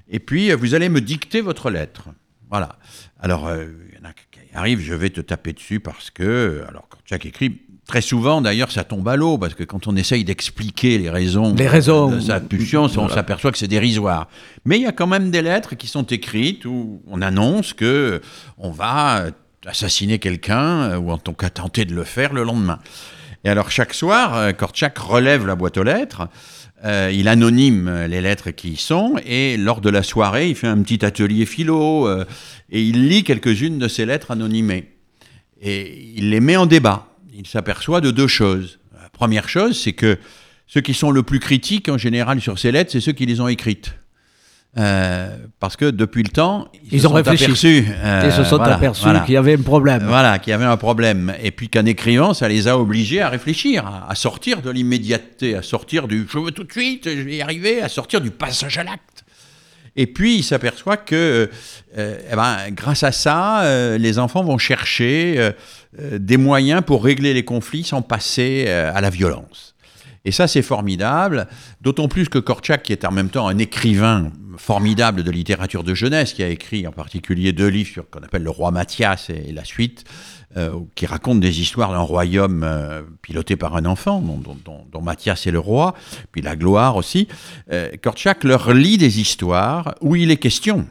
et 0.08 0.18
puis 0.18 0.50
euh, 0.50 0.56
vous 0.56 0.74
allez 0.74 0.88
me 0.88 1.00
dicter 1.00 1.40
votre 1.40 1.70
lettre. 1.70 2.08
Voilà. 2.50 2.78
Alors, 3.18 3.46
euh, 3.46 3.66
il 3.90 3.98
y 3.98 4.00
en 4.00 4.08
a 4.08 4.12
qui 4.12 4.40
arrivent, 4.52 4.80
je 4.80 4.94
vais 4.94 5.10
te 5.10 5.20
taper 5.20 5.52
dessus 5.52 5.80
parce 5.80 6.10
que. 6.10 6.64
Alors, 6.68 6.88
Kortchak 6.88 7.26
écrit. 7.26 7.62
Très 7.94 8.00
souvent, 8.00 8.40
d'ailleurs, 8.40 8.72
ça 8.72 8.82
tombe 8.82 9.08
à 9.08 9.14
l'eau, 9.14 9.38
parce 9.38 9.54
que 9.54 9.62
quand 9.62 9.86
on 9.86 9.94
essaye 9.94 10.24
d'expliquer 10.24 10.98
les 10.98 11.10
raisons, 11.10 11.54
Les 11.54 11.68
raisons. 11.68 12.10
de 12.10 12.18
sa 12.18 12.40
pulsion, 12.40 12.88
on 12.96 13.08
s'aperçoit 13.08 13.52
que 13.52 13.58
c'est 13.58 13.68
dérisoire. 13.68 14.26
Mais 14.64 14.78
il 14.78 14.82
y 14.82 14.86
a 14.86 14.90
quand 14.90 15.06
même 15.06 15.30
des 15.30 15.42
lettres 15.42 15.76
qui 15.76 15.86
sont 15.86 16.02
écrites 16.02 16.64
où 16.64 17.02
on 17.06 17.22
annonce 17.22 17.72
que 17.72 18.20
on 18.58 18.72
va 18.72 19.26
assassiner 19.64 20.18
quelqu'un, 20.18 20.90
euh, 20.90 20.96
ou 20.96 21.12
en 21.12 21.18
tout 21.18 21.34
cas 21.34 21.50
tenter 21.50 21.84
de 21.84 21.94
le 21.94 22.02
faire 22.02 22.32
le 22.32 22.42
lendemain. 22.42 22.80
Et 23.44 23.48
alors, 23.48 23.70
chaque 23.70 23.94
soir, 23.94 24.34
euh, 24.34 24.50
Kortchak 24.50 24.98
relève 24.98 25.46
la 25.46 25.54
boîte 25.54 25.78
aux 25.78 25.84
lettres, 25.84 26.26
euh, 26.84 27.12
il 27.14 27.28
anonyme 27.28 27.86
euh, 27.86 28.08
les 28.08 28.20
lettres 28.20 28.50
qui 28.50 28.70
y 28.70 28.76
sont, 28.76 29.14
et 29.24 29.56
lors 29.56 29.80
de 29.80 29.88
la 29.88 30.02
soirée, 30.02 30.48
il 30.48 30.56
fait 30.56 30.66
un 30.66 30.82
petit 30.82 31.04
atelier 31.04 31.46
philo, 31.46 32.08
euh, 32.08 32.24
et 32.72 32.82
il 32.82 33.06
lit 33.06 33.22
quelques-unes 33.22 33.78
de 33.78 33.86
ces 33.86 34.04
lettres 34.04 34.32
anonymées. 34.32 34.90
Et 35.62 36.12
il 36.16 36.30
les 36.30 36.40
met 36.40 36.56
en 36.56 36.66
débat. 36.66 37.06
Il 37.36 37.46
s'aperçoit 37.46 38.00
de 38.00 38.10
deux 38.10 38.26
choses. 38.28 38.78
La 39.00 39.08
première 39.10 39.48
chose, 39.48 39.78
c'est 39.80 39.92
que 39.92 40.18
ceux 40.66 40.80
qui 40.80 40.94
sont 40.94 41.10
le 41.10 41.22
plus 41.22 41.40
critiques 41.40 41.88
en 41.88 41.98
général 41.98 42.40
sur 42.40 42.58
ces 42.58 42.72
lettres, 42.72 42.92
c'est 42.92 43.00
ceux 43.00 43.12
qui 43.12 43.26
les 43.26 43.40
ont 43.40 43.48
écrites. 43.48 43.94
Euh, 44.76 45.36
parce 45.60 45.76
que 45.76 45.84
depuis 45.90 46.24
le 46.24 46.30
temps, 46.30 46.66
ils, 46.74 46.94
Ils 46.94 47.00
se 47.00 47.06
ont 47.06 47.10
sont 47.10 47.14
réfléchi. 47.14 47.44
aperçus, 47.44 47.84
euh, 48.02 48.22
Ils 48.24 48.32
se 48.32 48.42
sont 48.42 48.56
voilà, 48.56 48.74
aperçus 48.74 49.04
voilà. 49.04 49.20
qu'il 49.20 49.34
y 49.34 49.36
avait 49.36 49.54
un 49.54 49.62
problème. 49.62 50.02
Voilà, 50.04 50.40
qu'il 50.40 50.50
y 50.50 50.54
avait 50.54 50.64
un 50.64 50.76
problème. 50.76 51.32
Et 51.42 51.52
puis 51.52 51.68
qu'en 51.68 51.86
écrivant, 51.86 52.34
ça 52.34 52.48
les 52.48 52.66
a 52.66 52.76
obligés 52.76 53.20
à 53.20 53.28
réfléchir, 53.28 53.86
à, 53.86 54.10
à 54.10 54.14
sortir 54.16 54.62
de 54.62 54.70
l'immédiateté, 54.70 55.54
à 55.54 55.62
sortir 55.62 56.08
du 56.08 56.26
je 56.28 56.38
veux 56.38 56.50
tout 56.50 56.64
de 56.64 56.72
suite, 56.72 57.04
je 57.04 57.20
vais 57.20 57.36
y 57.36 57.42
arriver, 57.42 57.82
à 57.82 57.88
sortir 57.88 58.20
du 58.20 58.32
passage 58.32 58.76
à 58.78 58.82
l'acte. 58.82 59.13
Et 59.96 60.06
puis 60.06 60.36
il 60.36 60.42
s'aperçoit 60.42 60.96
que, 60.96 61.50
euh, 61.96 62.18
eh 62.30 62.36
ben, 62.36 62.56
grâce 62.70 63.02
à 63.02 63.12
ça, 63.12 63.62
euh, 63.62 63.96
les 63.98 64.18
enfants 64.18 64.42
vont 64.42 64.58
chercher 64.58 65.34
euh, 65.36 65.52
euh, 66.00 66.18
des 66.18 66.36
moyens 66.36 66.82
pour 66.84 67.04
régler 67.04 67.32
les 67.32 67.44
conflits 67.44 67.84
sans 67.84 68.02
passer 68.02 68.64
euh, 68.66 68.90
à 68.92 69.00
la 69.00 69.10
violence. 69.10 69.74
Et 70.24 70.32
ça, 70.32 70.48
c'est 70.48 70.62
formidable, 70.62 71.46
d'autant 71.82 72.08
plus 72.08 72.28
que 72.30 72.38
Korczak, 72.38 72.82
qui 72.82 72.92
est 72.92 73.04
en 73.04 73.12
même 73.12 73.28
temps 73.28 73.46
un 73.46 73.58
écrivain 73.58 74.32
formidable 74.56 75.22
de 75.22 75.30
littérature 75.30 75.84
de 75.84 75.94
jeunesse, 75.94 76.32
qui 76.32 76.42
a 76.42 76.48
écrit 76.48 76.86
en 76.86 76.92
particulier 76.92 77.52
deux 77.52 77.68
livres 77.68 77.90
sur 77.90 78.08
qu'on 78.08 78.20
appelle 78.20 78.42
Le 78.42 78.50
Roi 78.50 78.70
Mathias 78.70 79.28
et 79.28 79.52
la 79.52 79.64
suite, 79.64 80.04
euh, 80.04 80.43
qui 80.94 81.06
racontent 81.06 81.40
des 81.40 81.60
histoires 81.60 81.90
d'un 81.90 81.98
royaume 81.98 82.62
euh, 82.62 83.02
piloté 83.22 83.56
par 83.56 83.76
un 83.76 83.84
enfant, 83.86 84.20
dont, 84.20 84.56
dont- 84.64 85.02
Mathias 85.02 85.46
est 85.46 85.50
le 85.50 85.58
roi, 85.58 85.94
puis 86.32 86.42
la 86.42 86.56
gloire 86.56 86.96
aussi. 86.96 87.28
Euh, 87.72 87.90
Korczak 88.02 88.44
leur 88.44 88.72
lit 88.72 88.96
des 88.96 89.20
histoires 89.20 89.94
où 90.00 90.16
il 90.16 90.30
est 90.30 90.36
question 90.36 90.86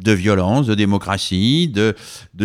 de 0.00 0.12
violence, 0.12 0.66
de 0.66 0.74
démocratie, 0.74 1.68
de, 1.68 1.94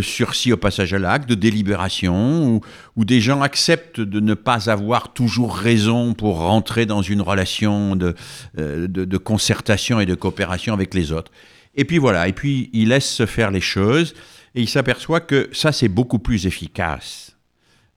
sursis 0.01 0.53
au 0.53 0.57
passage 0.57 0.93
à 0.93 0.99
l'acte, 0.99 1.29
de 1.29 1.35
délibération, 1.35 2.61
où, 2.95 3.05
des 3.05 3.21
gens 3.21 3.41
acceptent 3.41 4.01
de 4.01 4.19
ne 4.19 4.33
pas 4.33 4.69
avoir 4.69 5.13
toujours 5.13 5.55
raison 5.55 6.13
pour 6.13 6.39
rentrer 6.39 6.85
dans 6.85 7.01
une 7.01 7.21
relation 7.21 7.97
euh, 8.01 8.87
de, 8.87 9.05
de 9.05 9.17
concertation 9.17 9.99
et 9.99 10.05
de 10.05 10.15
coopération 10.15 10.73
avec 10.73 10.93
les 10.93 11.11
autres. 11.11 11.31
Et 11.75 11.85
puis 11.85 11.97
voilà, 11.97 12.27
et 12.27 12.33
puis 12.33 12.69
il 12.73 12.89
laisse 12.89 13.09
se 13.09 13.25
faire 13.25 13.51
les 13.51 13.61
choses, 13.61 14.13
et 14.59 14.63
il 14.63 14.67
s'aperçoit 14.67 15.21
que 15.21 15.49
ça, 15.53 15.71
c'est 15.71 15.87
beaucoup 15.87 16.19
plus 16.19 16.45
efficace 16.45 17.37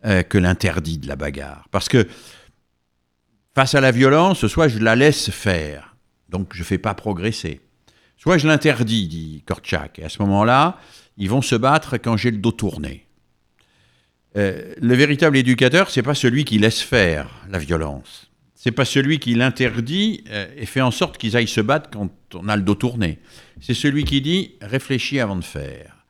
euh, 0.05 0.23
que 0.23 0.39
l'interdit 0.39 0.97
de 0.97 1.09
la 1.09 1.17
bagarre. 1.17 1.67
Parce 1.73 1.89
que 1.89 2.07
face 3.53 3.75
à 3.75 3.81
la 3.81 3.91
violence, 3.91 4.47
soit 4.47 4.69
je 4.69 4.79
la 4.79 4.95
laisse 4.95 5.31
faire, 5.31 5.97
donc 6.29 6.55
je 6.55 6.61
ne 6.61 6.65
fais 6.65 6.79
pas 6.79 6.95
progresser. 6.95 7.61
Soit 8.17 8.39
je 8.39 8.47
l'interdis, 8.47 9.09
dit 9.09 9.43
Kortchak, 9.45 9.99
et 9.99 10.05
à 10.05 10.09
ce 10.09 10.23
moment-là, 10.23 10.79
ils 11.17 11.29
vont 11.29 11.43
se 11.43 11.57
battre 11.57 11.97
quand 11.99 12.17
j'ai 12.17 12.31
le 12.31 12.37
dos 12.39 12.53
tourné. 12.53 13.09
Euh, 14.37 14.73
le 14.81 14.95
véritable 14.95 15.37
éducateur, 15.37 15.91
c'est 15.91 16.03
pas 16.03 16.15
celui 16.15 16.45
qui 16.45 16.59
laisse 16.59 16.81
faire 16.81 17.29
la 17.51 17.59
violence. 17.59 18.31
C'est 18.55 18.71
pas 18.71 18.85
celui 18.85 19.19
qui 19.19 19.35
l'interdit 19.35 20.23
euh, 20.31 20.47
et 20.57 20.67
fait 20.67 20.81
en 20.81 20.93
sorte 20.93 21.19
qu'ils 21.19 21.37
aillent 21.37 21.49
se 21.49 21.61
battre 21.61 21.91
quand 21.91 22.09
on 22.35 22.49
a 22.49 22.55
le 22.55 22.63
dos 22.63 22.77
tourné. 22.77 23.19
C'est 23.61 23.75
celui 23.75 24.05
qui 24.05 24.21
dit 24.21 24.53
réfléchis 24.61 25.19
avant 25.19 25.35
de 25.35 25.45
faire. 25.45 26.02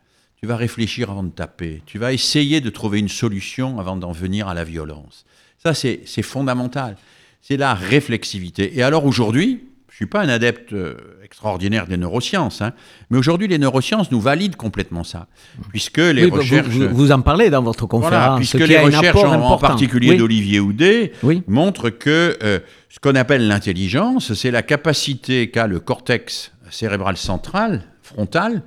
Tu 0.45 0.49
vas 0.49 0.57
réfléchir 0.57 1.09
avant 1.09 1.23
de 1.23 1.31
taper. 1.31 1.83
Tu 1.87 2.01
vas 2.01 2.13
essayer 2.13 2.61
de 2.61 2.69
trouver 2.69 2.99
une 2.99 3.09
solution 3.09 3.79
avant 3.79 3.95
d'en 3.95 4.11
venir 4.11 4.49
à 4.49 4.55
la 4.55 4.65
violence. 4.65 5.25
Ça, 5.63 5.73
c'est 5.73 6.05
fondamental. 6.23 6.97
C'est 7.41 7.57
la 7.57 7.75
réflexivité. 7.75 8.77
Et 8.77 8.83
alors 8.83 9.05
aujourd'hui, 9.07 9.61
je 9.89 9.95
suis 9.95 10.07
pas 10.07 10.21
un 10.21 10.29
adepte 10.29 10.73
euh, 10.73 10.97
extraordinaire 11.23 11.87
des 11.87 11.97
neurosciences, 11.97 12.61
hein, 12.61 12.73
mais 13.11 13.19
aujourd'hui 13.19 13.47
les 13.47 13.59
neurosciences 13.59 14.11
nous 14.11 14.21
valident 14.21 14.57
complètement 14.57 15.05
ça, 15.05 15.29
puisque 15.69 15.99
les 15.99 16.25
Oui, 16.25 16.31
bah, 16.31 16.37
vous- 16.39 16.43
recherches... 16.43 16.69
vous, 16.69 16.89
vous 16.89 17.13
en 17.13 17.21
parlez 17.21 17.49
dans 17.49 17.63
votre 17.63 17.87
conférence. 17.87 18.13
Voilà, 18.13 18.37
puisque 18.37 18.55
les 18.55 18.79
recherches, 18.79 19.23
en, 19.23 19.59
particulier 19.59 20.11
Oui. 20.11 20.17
d'Olivier 20.17 20.59
Houdet, 20.59 21.13
Oui. 21.23 21.45
montrent 21.47 21.91
que 21.91 22.37
euh, 22.43 22.59
ce 22.89 22.99
qu'on 22.99 23.15
appelle 23.15 23.47
l'intelligence, 23.47 24.35
c'est 24.35 24.51
la 24.51 24.63
capacité 24.63 25.51
qu'a 25.53 25.69
le 25.69 25.79
cortex 25.79 26.51
cérébral 26.69 27.17
central, 27.17 27.85
frontal, 28.03 28.63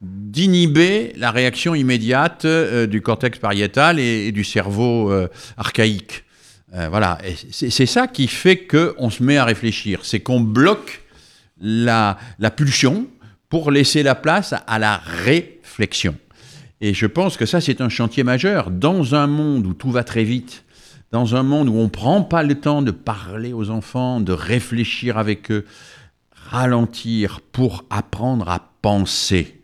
d'inhiber 0.00 1.12
la 1.16 1.30
réaction 1.30 1.74
immédiate 1.74 2.44
euh, 2.44 2.86
du 2.86 3.02
cortex 3.02 3.38
pariétal 3.38 3.98
et, 3.98 4.32
du 4.32 4.44
cerveau 4.44 5.10
euh, 5.10 5.28
archaïque. 5.56 6.24
Euh, 6.74 6.88
voilà, 6.88 7.18
c'est 7.50 7.86
ça 7.86 8.06
qui 8.06 8.28
fait 8.28 8.66
qu'on 8.66 9.10
se 9.10 9.22
met 9.22 9.36
à 9.36 9.44
réfléchir, 9.44 10.00
c'est 10.04 10.20
qu'on 10.20 10.40
bloque 10.40 11.02
la, 11.60 12.16
la 12.38 12.50
pulsion 12.50 13.06
pour 13.48 13.70
laisser 13.70 14.02
la 14.02 14.14
place 14.14 14.54
à 14.66 14.78
la 14.78 14.98
réflexion. 14.98 16.16
Et 16.80 16.94
je 16.94 17.06
pense 17.06 17.36
que 17.36 17.44
ça, 17.44 17.60
c'est 17.60 17.80
un 17.80 17.88
chantier 17.88 18.22
majeur. 18.22 18.70
Dans 18.70 19.14
un 19.14 19.26
monde 19.26 19.66
où 19.66 19.74
tout 19.74 19.90
va 19.90 20.04
très 20.04 20.24
vite, 20.24 20.64
dans 21.10 21.34
un 21.34 21.42
monde 21.42 21.68
où 21.68 21.74
on 21.74 21.84
ne 21.84 21.88
prend 21.88 22.22
pas 22.22 22.44
le 22.44 22.54
temps 22.54 22.82
de 22.82 22.92
parler 22.92 23.52
aux 23.52 23.68
enfants, 23.68 24.20
de 24.20 24.32
réfléchir 24.32 25.18
avec 25.18 25.50
eux, 25.50 25.66
ralentir 26.32 27.40
pour 27.52 27.84
apprendre 27.90 28.48
à 28.48 28.70
penser. 28.80 29.59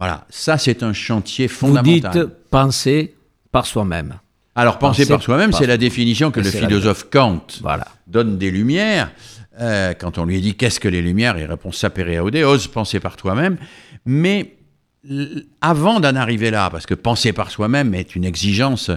Voilà, 0.00 0.26
ça, 0.30 0.58
c'est 0.58 0.82
un 0.82 0.92
chantier 0.92 1.46
Vous 1.46 1.54
fondamental. 1.54 2.10
dites 2.12 2.28
penser 2.50 3.14
par 3.52 3.66
soi-même. 3.66 4.14
Alors, 4.56 4.78
penser 4.78 5.02
penser 5.02 5.12
par 5.12 5.22
soi-même, 5.22 5.52
c'est 5.52 5.66
la 5.66 5.76
définition 5.76 6.30
que 6.32 6.40
le 6.40 6.50
philosophe 6.50 7.06
Kant 7.10 7.42
Voilà. 7.60 7.86
donne 8.06 8.36
des 8.38 8.50
lumières. 8.50 9.12
Euh, 9.60 9.92
quand 9.92 10.16
on 10.18 10.24
lui 10.24 10.40
dit 10.40 10.54
qu'est-ce 10.54 10.80
que 10.80 10.88
les 10.88 11.02
lumières, 11.02 11.38
il 11.38 11.44
répond 11.44 11.70
sapere 11.70 12.24
aude, 12.24 12.34
ose 12.36 12.66
penser 12.66 12.98
par 12.98 13.16
toi-même. 13.16 13.58
Mais 14.06 14.56
avant 15.60 16.00
d'en 16.00 16.16
arriver 16.16 16.50
là, 16.50 16.70
parce 16.70 16.86
que 16.86 16.94
penser 16.94 17.32
par 17.32 17.50
soi-même 17.50 17.94
est 17.94 18.16
une 18.16 18.24
exigence 18.24 18.90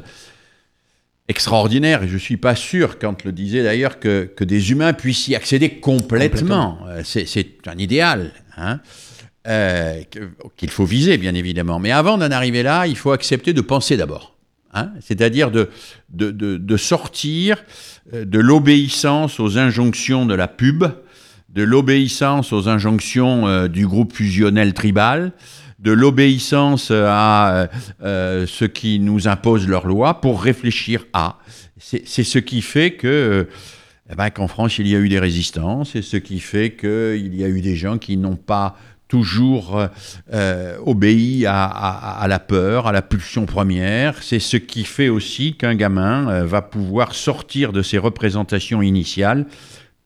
extraordinaire, 1.29 2.03
et 2.03 2.07
je 2.07 2.13
ne 2.13 2.19
suis 2.19 2.37
pas 2.37 2.55
sûr, 2.55 2.99
Kant 2.99 3.15
le 3.23 3.31
disait 3.31 3.63
d'ailleurs, 3.63 3.99
que, 3.99 4.29
que 4.35 4.43
des 4.43 4.71
humains 4.71 4.93
puissent 4.93 5.27
y 5.27 5.35
accéder 5.35 5.69
complètement. 5.79 6.79
Euh, 6.87 7.01
C'est 7.03 7.25
c'est 7.25 7.47
un 7.67 7.77
idéal. 7.77 8.31
hein, 8.57 8.79
euh, 9.47 10.01
qu'il 10.55 10.69
faut 10.69 10.85
viser, 10.85 11.17
bien 11.17 11.35
évidemment. 11.35 11.79
Mais 11.79 11.91
avant 11.91 12.17
d'en 12.17 12.31
arriver 12.31 12.63
là, 12.63 12.87
il 12.87 12.95
faut 12.95 13.11
accepter 13.11 13.53
de 13.53 13.61
penser 13.61 13.97
d'abord. 13.97 14.35
hein, 14.73 14.91
C'est-à-dire 15.01 15.51
de, 15.51 16.77
sortir 16.77 17.63
euh, 18.13 18.25
de 18.25 18.39
l'obéissance 18.39 19.39
aux 19.39 19.57
injonctions 19.57 20.25
de 20.25 20.35
la 20.35 20.47
pub, 20.47 20.85
de 21.53 21.61
l'obéissance 21.61 22.51
aux 22.51 22.67
injonctions 22.67 23.47
euh, 23.47 23.67
du 23.67 23.87
groupe 23.87 24.13
fusionnel 24.13 24.73
tribal, 24.73 25.31
de 25.79 25.91
l'obéissance 25.91 26.91
à 26.91 27.55
euh, 27.55 27.67
euh, 28.01 28.47
ce 28.47 28.65
qui 28.65 28.99
nous 28.99 29.27
impose 29.27 29.67
leurs 29.67 29.85
lois 29.85 30.21
pour 30.21 30.41
réfléchir 30.41 31.05
à. 31.13 31.37
C'est 31.77 32.23
ce 32.23 32.39
qui 32.39 32.61
fait 32.61 32.93
que 32.93 33.47
eh 34.09 34.15
ben, 34.15 34.29
qu'en 34.29 34.47
France, 34.47 34.79
il 34.79 34.87
y 34.87 34.95
a 34.95 34.99
eu 34.99 35.09
des 35.09 35.19
résistances, 35.19 35.91
c'est 35.91 36.01
ce 36.01 36.17
qui 36.17 36.39
fait 36.39 36.75
qu'il 36.75 37.35
y 37.35 37.43
a 37.43 37.47
eu 37.47 37.61
des 37.61 37.75
gens 37.75 37.97
qui 37.97 38.15
n'ont 38.15 38.35
pas 38.35 38.77
toujours 39.13 39.77
euh, 39.77 39.87
euh, 40.33 40.75
obéi 40.83 41.45
à, 41.45 42.25
la 42.27 42.39
peur, 42.39 42.87
à 42.87 42.91
la 42.91 43.03
pulsion 43.03 43.45
première. 43.45 44.23
C'est 44.23 44.39
ce 44.39 44.57
qui 44.57 44.85
fait 44.85 45.07
aussi 45.07 45.53
qu'un 45.53 45.75
gamin 45.75 46.27
euh, 46.29 46.45
va 46.47 46.63
pouvoir 46.63 47.13
sortir 47.13 47.73
de 47.73 47.83
ses 47.83 47.99
représentations 47.99 48.81
initiales 48.81 49.45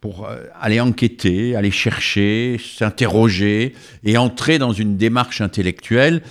pour 0.02 0.30
aller 0.60 0.82
enquêter, 0.82 1.56
aller 1.56 1.72
chercher, 1.72 2.60
s'interroger 2.62 3.74
et 4.04 4.18
entrer 4.18 4.60
dans 4.60 4.74
une 4.74 4.98
démarche 4.98 5.40
intellectuelle 5.40 6.22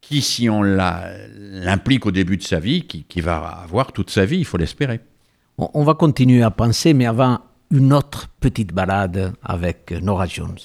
qui, 0.00 0.22
si 0.22 0.48
on 0.48 0.62
l'implique 0.62 2.06
au 2.06 2.12
début 2.12 2.36
de 2.36 2.44
sa 2.44 2.60
vie, 2.60 2.82
qui, 2.82 3.04
qui 3.04 3.20
va 3.20 3.38
avoir 3.38 3.92
toute 3.92 4.10
sa 4.10 4.24
vie, 4.24 4.38
il 4.38 4.46
faut 4.46 4.56
l'espérer. 4.56 5.00
On 5.58 5.82
va 5.82 5.94
continuer 5.94 6.42
à 6.42 6.50
penser, 6.50 6.94
mais 6.94 7.06
avant, 7.06 7.40
une 7.70 7.92
autre 7.92 8.28
petite 8.40 8.72
balade 8.72 9.34
avec 9.42 9.90
Nora 9.90 10.26
Jones. 10.26 10.56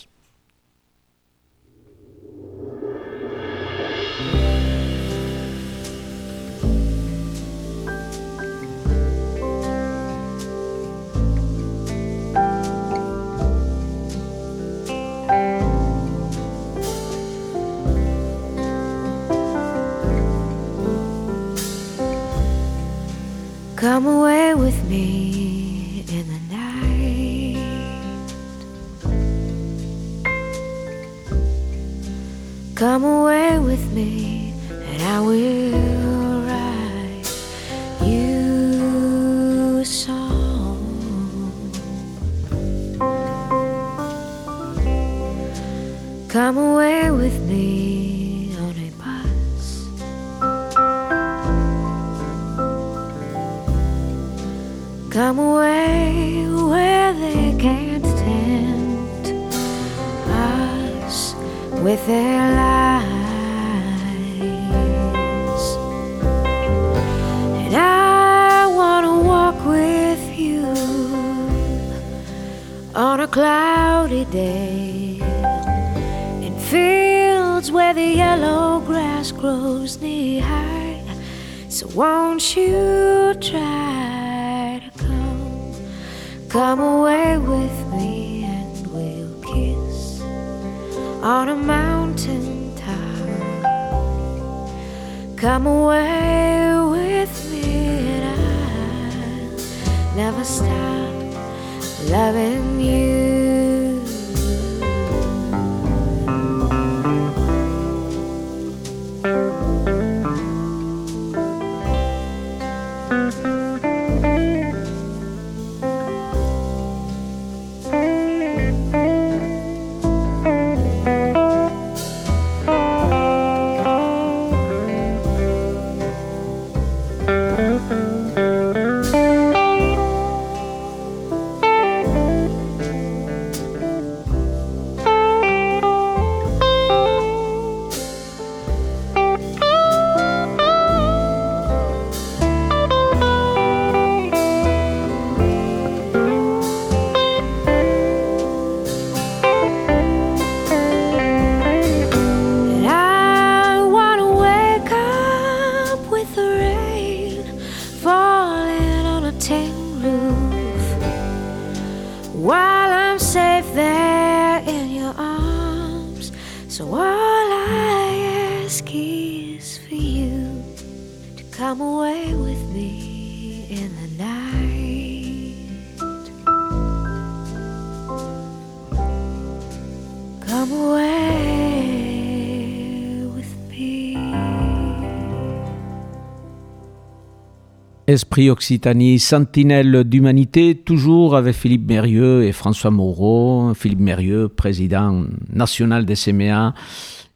Esprit 188.16 188.50
Occitanie, 188.50 189.20
sentinelle 189.20 190.06
d'humanité, 190.06 190.74
toujours 190.74 191.36
avec 191.36 191.54
Philippe 191.54 191.86
Mérieux 191.86 192.46
et 192.46 192.54
François 192.54 192.90
Moreau. 192.90 193.74
Philippe 193.74 194.00
Mérieux, 194.00 194.48
président 194.48 195.26
national 195.52 196.06
des 196.06 196.16
CMA, 196.16 196.74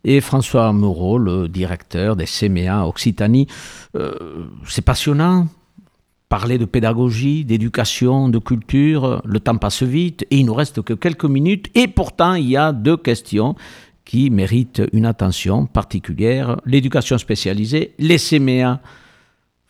et 0.05 0.21
François 0.21 0.71
Moreau, 0.71 1.17
le 1.17 1.49
directeur 1.49 2.15
des 2.15 2.23
CMA 2.23 2.87
Occitanie. 2.87 3.47
Euh, 3.97 4.13
C'est 4.65 4.85
passionnant. 4.85 5.47
Parler 6.29 6.57
de 6.57 6.63
pédagogie, 6.65 7.43
d'éducation, 7.43 8.29
de 8.29 8.39
culture, 8.39 9.21
le 9.25 9.39
temps 9.41 9.57
passe 9.57 9.83
vite 9.83 10.25
et 10.31 10.37
il 10.37 10.45
nous 10.45 10.53
reste 10.53 10.81
que 10.81 10.93
quelques 10.93 11.25
minutes. 11.25 11.67
Et 11.75 11.89
pourtant, 11.89 12.35
il 12.35 12.49
y 12.49 12.55
a 12.55 12.71
deux 12.71 12.95
questions 12.95 13.55
qui 14.05 14.29
méritent 14.29 14.83
une 14.93 15.05
attention 15.05 15.65
particulière. 15.65 16.61
L'éducation 16.65 17.17
spécialisée, 17.17 17.95
les 17.99 18.17
CMA 18.17 18.79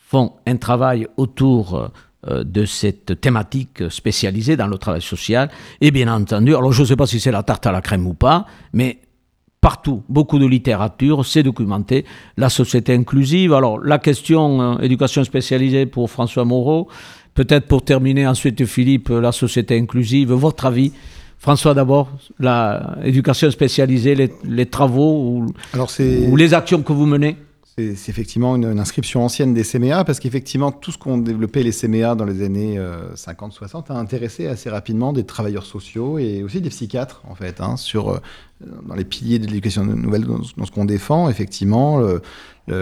font 0.10 0.34
un 0.47 0.57
travail 0.57 1.07
autour 1.18 1.91
euh, 2.28 2.43
de 2.43 2.66
cette 2.66 3.22
thématique 3.22 3.84
spécialisée 3.89 4.57
dans 4.57 4.66
le 4.66 4.80
travail 4.80 5.03
social. 5.03 5.49
Et 5.82 5.91
bien 5.91 6.12
entendu, 6.12 6.55
alors 6.55 6.72
je 6.72 6.82
ne 6.82 6.88
sais 6.88 6.95
pas 6.95 7.05
si 7.05 7.20
c'est 7.20 7.32
la 7.32 7.43
tarte 7.43 7.68
à 7.68 7.72
la 7.72 7.82
crème 7.82 8.07
ou 8.07 8.16
pas, 8.16 8.47
mais 8.74 8.97
partout, 9.62 10.01
beaucoup 10.10 10.39
de 10.39 10.47
littérature, 10.47 11.24
c'est 11.26 11.43
documenté, 11.43 12.05
la 12.38 12.49
société 12.49 12.95
inclusive. 12.95 13.53
Alors 13.53 13.80
la 13.80 13.99
question 13.99 14.62
euh, 14.62 14.80
éducation 14.80 15.24
spécialisée 15.24 15.86
pour 15.86 16.10
François 16.10 16.43
Moreau, 16.43 16.88
peut-être 17.36 17.68
pour 17.68 17.86
terminer 17.86 18.26
ensuite 18.26 18.66
Philippe, 18.66 19.10
la 19.10 19.32
société 19.32 19.78
inclusive, 19.78 20.32
votre 20.32 20.66
avis 20.66 20.91
François 21.38 21.74
d'abord, 21.76 22.10
la 22.39 22.97
éducation 23.03 23.49
spécialisée, 23.51 24.14
les, 24.16 24.34
les 24.43 24.66
travaux 24.66 25.14
ou, 25.22 25.45
Alors 25.74 25.89
c'est 25.91 26.28
ou 26.28 26.36
les 26.36 26.53
actions 26.53 26.82
que 26.82 26.91
vous 26.91 27.05
menez 27.05 27.38
C'est 27.78 28.09
effectivement 28.09 28.57
une, 28.57 28.78
inscription 28.78 29.24
ancienne 29.24 29.53
des 29.53 29.63
CMA 29.63 30.03
parce 30.03 30.20
qu'effectivement, 30.20 30.72
tout 30.72 30.91
ce 30.91 30.97
qu'ont 30.97 31.17
développé 31.17 31.63
les 31.63 31.72
CMA 31.72 32.13
dans 32.15 32.26
les 32.26 32.43
années 32.43 32.78
50-60 33.15 33.86
a 33.89 33.93
intéressé 33.97 34.47
assez 34.47 34.70
rapidement 34.70 35.13
des 35.13 35.24
travailleurs 35.24 35.65
sociaux 35.65 36.17
et 36.17 36.43
aussi 36.43 36.59
des 36.59 36.70
psychiatres, 36.70 37.22
en 37.30 37.36
fait, 37.36 37.61
hein, 37.61 37.78
sur, 37.78 38.09
euh, 38.09 38.20
dans 38.86 38.95
les 38.95 39.05
piliers 39.05 39.39
de 39.39 39.45
l'éducation 39.47 39.86
nouvelle, 39.86 40.26
dans, 40.26 40.43
ce- 40.43 40.72
qu'on 40.72 40.84
défend, 40.84 41.30
effectivement, 41.30 41.99
le, 41.99 42.22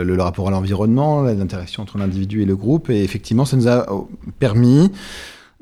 le- 0.04 0.22
rapport 0.22 0.48
à 0.48 0.52
l'environnement, 0.52 1.22
l'interaction 1.22 1.84
entre 1.84 2.00
l'individu 2.00 2.42
et 2.42 2.46
le 2.46 2.56
groupe. 2.56 2.90
Et 2.90 3.04
effectivement, 3.04 3.46
ça 3.46 3.56
nous 3.56 3.68
a 3.68 3.92
euh, 3.94 4.02
permis 4.40 4.92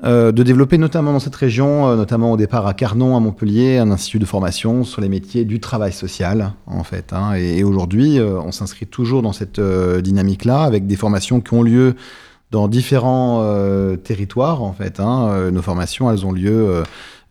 euh, 0.04 0.30
de 0.30 0.42
développer 0.42 0.76
notamment 0.76 1.12
dans 1.14 1.20
cette 1.20 1.36
région, 1.36 1.88
euh, 1.88 1.96
notamment 1.96 2.32
au 2.32 2.36
départ 2.36 2.66
à 2.66 2.74
Carnon, 2.74 3.16
à 3.16 3.20
Montpellier, 3.20 3.78
un 3.78 3.90
institut 3.90 4.18
de 4.18 4.26
formation 4.26 4.84
sur 4.84 5.00
les 5.00 5.08
métiers 5.08 5.46
du 5.46 5.58
travail 5.58 5.92
social, 5.92 6.52
en 6.66 6.84
fait. 6.84 7.14
hein. 7.14 7.32
Et, 7.34 7.64
aujourd'hui, 7.64 8.18
euh, 8.18 8.38
on 8.40 8.52
s'inscrit 8.52 8.86
toujours 8.86 9.22
dans 9.22 9.32
cette 9.32 9.58
dynamique-là, 9.58 10.62
avec 10.64 10.86
des 10.86 10.96
formations 10.96 11.40
qui 11.40 11.54
ont 11.54 11.62
lieu 11.62 11.94
dans 12.50 12.68
différents 12.68 13.42
territoires, 14.04 14.62
en 14.62 14.72
fait. 14.72 15.00
hein. 15.00 15.50
Nos 15.50 15.62
formations, 15.62 16.10
elles 16.10 16.24
ont 16.26 16.32
lieu 16.32 16.82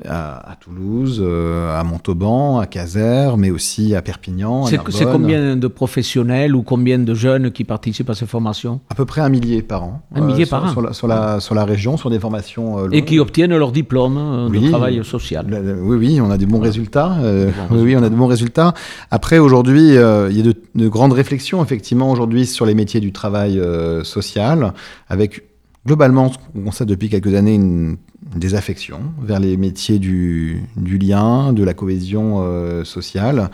à, 0.06 0.52
à 0.52 0.56
Toulouse, 0.58 1.22
euh, 1.24 1.80
à 1.80 1.84
Montauban, 1.86 2.60
à 2.60 2.66
Caser, 2.66 3.30
mais 3.38 3.50
aussi 3.50 3.96
à 3.96 4.02
Perpignan, 4.02 4.66
C'est 4.66 5.06
combien 5.06 5.56
de 5.56 5.68
professionnels 5.68 6.54
ou 6.54 6.64
combien 6.64 7.00
de 7.00 7.14
jeunes 7.14 7.52
qui 7.52 7.64
participent 7.64 8.10
à 8.10 8.14
ces 8.16 8.26
formations 8.26 8.82
À 8.89 8.96
peu 8.96 9.06
près 9.06 9.22
un 9.22 9.30
millier 9.30 9.62
par 9.62 9.84
an. 9.84 10.02
Un 10.14 10.20
millier 10.22 10.43
sur, 10.46 10.60
par 10.60 10.66
an. 10.66 10.72
sur 10.72 10.82
la, 10.82 10.91
sur, 10.93 11.08
la, 11.08 11.39
sur 11.39 11.56
la 11.56 11.64
région, 11.64 11.96
sur 11.96 12.10
des 12.10 12.20
formations 12.20 12.78
euh, 12.80 12.89
et 12.91 13.06
qui 13.06 13.20
obtiennent 13.20 13.56
leur 13.56 13.72
diplôme 13.72 14.18
euh, 14.18 14.50
de 14.50 14.58
Oui. 14.58 14.70
travail 14.70 15.04
social 15.06 15.46
Oui, 15.82 15.96
oui, 15.96 16.20
on 16.22 16.30
a 16.30 16.38
des 16.38 16.46
bons 16.46 16.60
résultats. 16.60 17.14
euh, 17.22 17.50
oui, 17.72 17.80
oui, 17.82 17.96
on 17.96 18.04
a 18.04 18.10
de 18.10 18.16
bons 18.16 18.28
résultats. 18.28 18.74
Après, 19.12 19.38
aujourd'hui, 19.39 19.96
euh, 19.96 20.30
il 20.30 20.36
y 20.36 20.41
a 20.41 20.43
de, 20.43 20.56
de 20.76 20.88
grandes 20.89 21.14
réflexions, 21.14 21.64
effectivement, 21.64 22.12
aujourd'hui, 22.12 22.46
sur 22.46 22.66
les 22.66 22.74
métiers 22.76 23.00
du 23.00 23.14
travail 23.14 23.60
euh, 23.60 24.04
social, 24.04 24.74
avec 25.08 25.43
globalement, 25.88 26.32
qu'on 26.54 26.62
constate 26.64 26.88
depuis 26.89 27.10
quelques 27.10 27.34
années, 27.34 27.54
une, 27.56 27.98
une 28.36 28.42
désaffection 28.42 29.00
vers 29.22 29.40
les 29.40 29.58
métiers 29.58 29.98
du, 29.98 30.62
du 30.76 30.98
lien, 30.98 31.54
de 31.54 31.64
la 31.64 31.74
cohésion 31.74 32.44
euh, 32.44 32.84
sociale. 32.84 33.50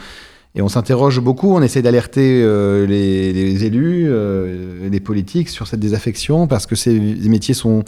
Et 0.56 0.62
on 0.62 0.68
s'interroge 0.68 1.22
beaucoup, 1.22 1.56
on 1.56 1.62
essaie 1.62 1.82
d'alerter 1.82 2.42
euh, 2.44 2.86
les, 2.86 3.32
les 3.32 3.64
élus, 3.64 4.08
euh, 4.10 4.90
les 4.90 5.00
politiques 5.00 5.48
sur 5.48 5.68
cette 5.68 5.80
désaffection, 5.80 6.48
parce 6.48 6.66
que 6.66 6.76
ces 6.76 7.00
métiers 7.00 7.54
sont 7.54 7.86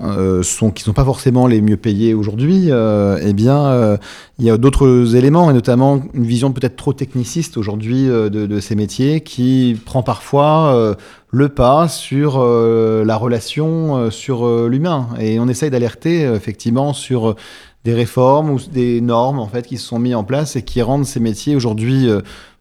euh, 0.00 0.44
sont, 0.44 0.70
qui 0.70 0.82
ne 0.82 0.86
sont 0.86 0.92
pas 0.92 1.04
forcément 1.04 1.48
les 1.48 1.60
mieux 1.60 1.76
payés 1.76 2.14
aujourd'hui, 2.14 2.66
euh, 2.70 3.18
eh 3.20 3.32
bien, 3.32 3.66
euh, 3.66 3.96
il 4.38 4.44
y 4.44 4.50
a 4.50 4.56
d'autres 4.56 5.16
éléments, 5.16 5.50
et 5.50 5.52
notamment 5.52 6.00
une 6.14 6.24
vision 6.24 6.52
peut-être 6.52 6.76
trop 6.76 6.92
techniciste 6.92 7.56
aujourd'hui 7.56 8.06
de, 8.06 8.60
ces 8.60 8.76
métiers, 8.76 9.22
qui 9.22 9.76
prend 9.84 10.04
parfois 10.04 10.96
le 11.30 11.48
pas 11.48 11.88
sur 11.88 12.38
la 12.38 13.16
relation, 13.16 14.10
sur 14.12 14.68
l'humain. 14.68 15.08
Et 15.18 15.40
on 15.40 15.48
essaye 15.48 15.70
d'alerter 15.70 16.22
effectivement 16.22 16.92
sur 16.92 17.34
des 17.84 17.94
réformes 17.94 18.50
ou 18.50 18.60
des 18.72 19.00
normes 19.00 19.40
en 19.40 19.48
fait 19.48 19.66
qui 19.66 19.78
se 19.78 19.86
sont 19.86 19.98
mises 19.98 20.14
en 20.14 20.24
place 20.24 20.54
et 20.54 20.62
qui 20.62 20.82
rendent 20.82 21.06
ces 21.06 21.20
métiers 21.20 21.56
aujourd'hui 21.56 22.08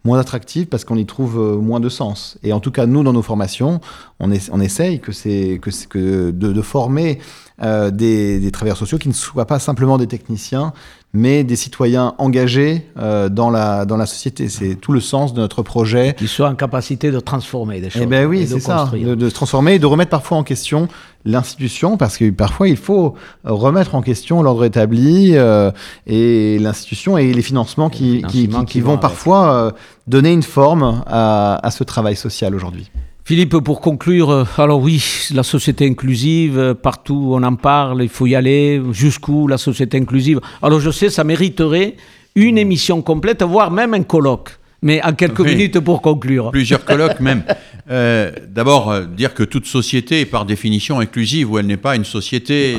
moins 0.04 0.20
attractifs 0.20 0.70
parce 0.70 0.86
qu'on 0.86 0.98
y 0.98 1.06
trouve 1.06 1.60
moins 1.62 1.80
de 1.80 1.90
sens. 1.90 2.40
Et 2.42 2.54
en 2.54 2.60
tout 2.60 2.72
cas, 2.72 2.88
nous, 2.88 3.04
dans 3.04 3.14
nos 3.14 3.22
formations, 3.22 3.82
on, 4.20 4.32
es- 4.32 4.50
on 4.52 4.60
essaye 4.60 5.00
que 5.00 5.12
c'est 5.12 5.60
que, 5.62 5.70
que 5.88 6.32
de, 6.32 6.52
de 6.54 6.62
former 6.62 7.20
euh, 7.64 7.90
des, 7.92 8.40
des 8.40 8.52
travailleurs 8.52 8.78
sociaux 8.78 8.98
qui 8.98 9.08
ne 9.10 9.14
soient 9.14 9.46
pas 9.46 9.60
simplement 9.60 9.98
des 9.98 10.08
techniciens, 10.08 10.74
mais 11.14 11.44
des 11.44 11.56
citoyens 11.56 12.14
engagés 12.20 12.86
euh, 13.00 13.30
dans, 13.30 13.50
la, 13.50 13.86
dans 13.86 13.98
la 13.98 14.06
société. 14.06 14.50
C'est 14.50 14.76
tout 14.76 14.92
le 14.92 15.00
sens 15.00 15.34
de 15.34 15.40
notre 15.40 15.64
projet. 15.64 16.14
qui 16.18 16.28
soient 16.28 16.50
en 16.50 16.56
capacité 16.56 17.10
de 17.12 17.20
transformer 17.20 17.80
des 17.82 17.90
choses 17.90 18.02
Eh 18.04 18.06
ben 18.06 18.28
oui, 18.28 18.42
de 18.42 18.46
c'est 18.48 18.60
ça, 18.60 18.90
de, 18.94 19.16
de 19.16 19.30
se 19.30 19.34
transformer 19.34 19.76
et 19.76 19.80
de 19.80 19.86
remettre 19.88 20.12
parfois 20.12 20.38
en 20.38 20.44
question 20.44 20.88
l'institution, 21.26 21.98
parce 21.98 22.18
que 22.18 22.30
parfois 22.30 22.68
il 22.70 22.78
faut 22.78 23.16
remettre 23.44 23.96
en 23.96 24.02
question 24.02 24.42
l'ordre 24.44 24.64
établi 24.66 25.32
euh, 25.36 25.72
et 26.06 26.58
l'institution 26.60 27.18
et 27.18 27.34
les 27.34 27.42
financements 27.42 27.90
qui, 27.90 28.18
Les 28.18 28.22
qui, 28.24 28.42
financements 28.44 28.60
qui- 28.62 28.66
qui 28.66 28.72
qui 28.74 28.82
vont 28.82 28.92
vont 28.94 28.98
parfois 28.98 29.52
euh, 29.54 29.72
donner 30.08 30.32
une 30.32 30.44
forme 30.44 31.04
à, 31.08 31.60
à 31.66 31.72
ce 31.72 31.84
travail 31.84 32.16
social 32.16 32.54
aujourd'hui. 32.56 32.90
Philippe, 33.28 33.58
pour 33.58 33.82
conclure, 33.82 34.30
euh, 34.30 34.46
alors 34.58 34.80
oui, 34.80 35.04
la 35.34 35.44
société 35.44 35.86
inclusive, 35.86 36.58
euh, 36.58 36.74
partout 36.74 37.32
on 37.34 37.44
en 37.44 37.56
parle, 37.58 38.02
il 38.02 38.08
faut 38.08 38.26
y 38.26 38.36
aller. 38.36 38.82
Jusqu'où 38.94 39.50
la 39.50 39.58
société 39.58 39.98
inclusive? 39.98 40.40
Alors 40.62 40.80
je 40.80 40.90
sais, 40.92 41.10
ça 41.10 41.26
mériterait 41.26 41.98
une 42.36 42.58
émission 42.58 43.02
complète, 43.02 43.44
voire 43.44 43.70
même 43.70 43.94
un 43.94 44.04
colloque. 44.04 44.52
Mais 44.82 45.04
en 45.04 45.12
quelques 45.12 45.40
Oui. 45.40 45.56
minutes 45.56 45.78
pour 45.82 46.02
conclure. 46.02 46.52
Plusieurs 46.52 46.86
colloques 46.86 47.20
même. 47.20 47.44
Euh, 47.90 48.32
D'abord, 48.50 48.92
euh, 48.92 49.06
dire 49.06 49.34
que 49.34 49.44
toute 49.44 49.66
société 49.66 50.20
est 50.22 50.26
par 50.26 50.46
définition 50.46 51.00
inclusive, 51.00 51.50
ou 51.52 51.58
elle 51.58 51.68
n'est 51.68 51.78
pas 51.78 51.96
une 51.96 52.04
société. 52.04 52.78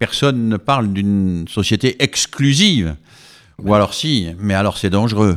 Personne 0.00 0.48
ne 0.48 0.56
parle 0.56 0.92
d'une 0.92 1.46
société 1.48 1.96
exclusive. 2.02 2.96
Ou 3.62 3.74
alors 3.74 3.94
si, 3.94 4.26
mais 4.40 4.54
alors 4.54 4.76
c'est 4.76 4.90
dangereux. 4.90 5.36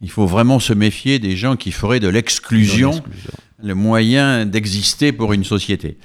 Il 0.00 0.10
faut 0.10 0.26
vraiment 0.26 0.60
se 0.60 0.72
méfier 0.72 1.18
des 1.18 1.36
gens 1.36 1.56
qui 1.56 1.72
feraient 1.72 1.98
de 1.98 2.06
l'exclusion 2.06 2.92
le 3.62 3.74
moyen 3.74 4.46
d'exister 4.46 5.12
pour 5.12 5.32
une 5.32 5.44
société. 5.44 5.98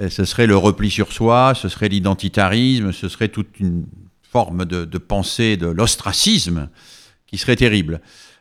Euh, 0.00 0.08
Ce 0.08 0.24
serait 0.24 0.46
le 0.46 0.56
repli 0.56 0.90
sur 0.90 1.12
soi, 1.12 1.52
ce 1.54 1.68
serait 1.68 1.88
l'identitarisme, 1.88 2.92
ce 2.92 3.08
serait 3.08 3.28
toute 3.28 3.60
une 3.60 3.86
forme 4.30 4.64
de, 4.64 4.98
pensée 4.98 5.56
de 5.56 5.66
l'ostracisme 5.66 6.68
qui 7.26 7.38
serait 7.38 7.56
terrible. 7.56 8.00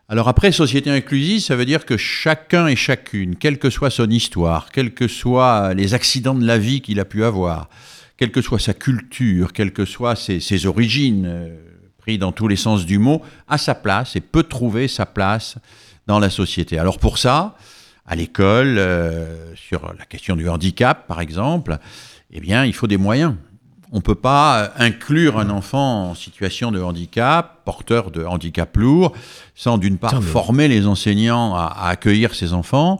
Alors 0.09 0.27
après, 0.27 0.51
société 0.51 0.89
inclusive, 0.89 1.41
ça 1.41 1.55
veut 1.55 1.65
dire 1.65 1.85
que 1.85 1.97
chacun 1.97 2.67
et 2.67 2.75
chacune, 2.75 3.35
quelle 3.35 3.57
que 3.57 3.69
soit 3.69 3.89
son 3.89 4.09
histoire, 4.09 4.71
quels 4.71 4.93
que 4.93 5.07
soient 5.07 5.73
les 5.73 5.93
accidents 5.93 6.35
de 6.35 6.45
la 6.45 6.57
vie 6.57 6.81
qu'il 6.81 6.99
a 6.99 7.05
pu 7.05 7.23
avoir, 7.23 7.69
quelle 8.17 8.31
que 8.31 8.41
soit 8.41 8.59
sa 8.59 8.73
culture, 8.73 9.53
quelles 9.53 9.73
que 9.73 9.85
soient 9.85 10.15
ses, 10.15 10.39
ses 10.39 10.65
origines, 10.65 11.25
euh, 11.25 11.55
pris 11.97 12.17
dans 12.17 12.31
tous 12.31 12.47
les 12.47 12.55
sens 12.55 12.85
du 12.85 12.99
mot, 12.99 13.21
a 13.47 13.57
sa 13.57 13.75
place 13.75 14.15
et 14.15 14.21
peut 14.21 14.43
trouver 14.43 14.87
sa 14.87 15.05
place 15.05 15.57
dans 16.05 16.19
la 16.19 16.29
société. 16.29 16.79
Alors 16.79 16.99
pour 16.99 17.17
ça, 17.17 17.57
à 18.07 18.15
l'école, 18.15 18.77
euh, 18.77 19.53
sur 19.55 19.93
la 19.97 20.05
question 20.05 20.35
du 20.35 20.47
handicap, 20.47 21.07
par 21.07 21.19
exemple, 21.19 21.77
eh 22.31 22.39
bien, 22.39 22.63
il 22.65 22.73
faut 22.73 22.87
des 22.87 22.97
moyens. 22.97 23.35
On 23.91 23.97
ne 23.97 24.01
peut 24.01 24.15
pas 24.15 24.59
euh, 24.59 24.67
inclure 24.77 25.37
un 25.37 25.49
enfant 25.49 26.11
en 26.11 26.15
situation 26.15 26.71
de 26.71 26.81
handicap, 26.81 27.61
porteur 27.65 28.11
de 28.11 28.23
handicap 28.23 28.75
lourd, 28.77 29.13
sans 29.55 29.77
d'une 29.77 29.97
part 29.97 30.23
former 30.23 30.69
les 30.69 30.87
enseignants 30.87 31.55
à, 31.55 31.65
à 31.65 31.89
accueillir 31.89 32.33
ces 32.33 32.53
enfants, 32.53 32.99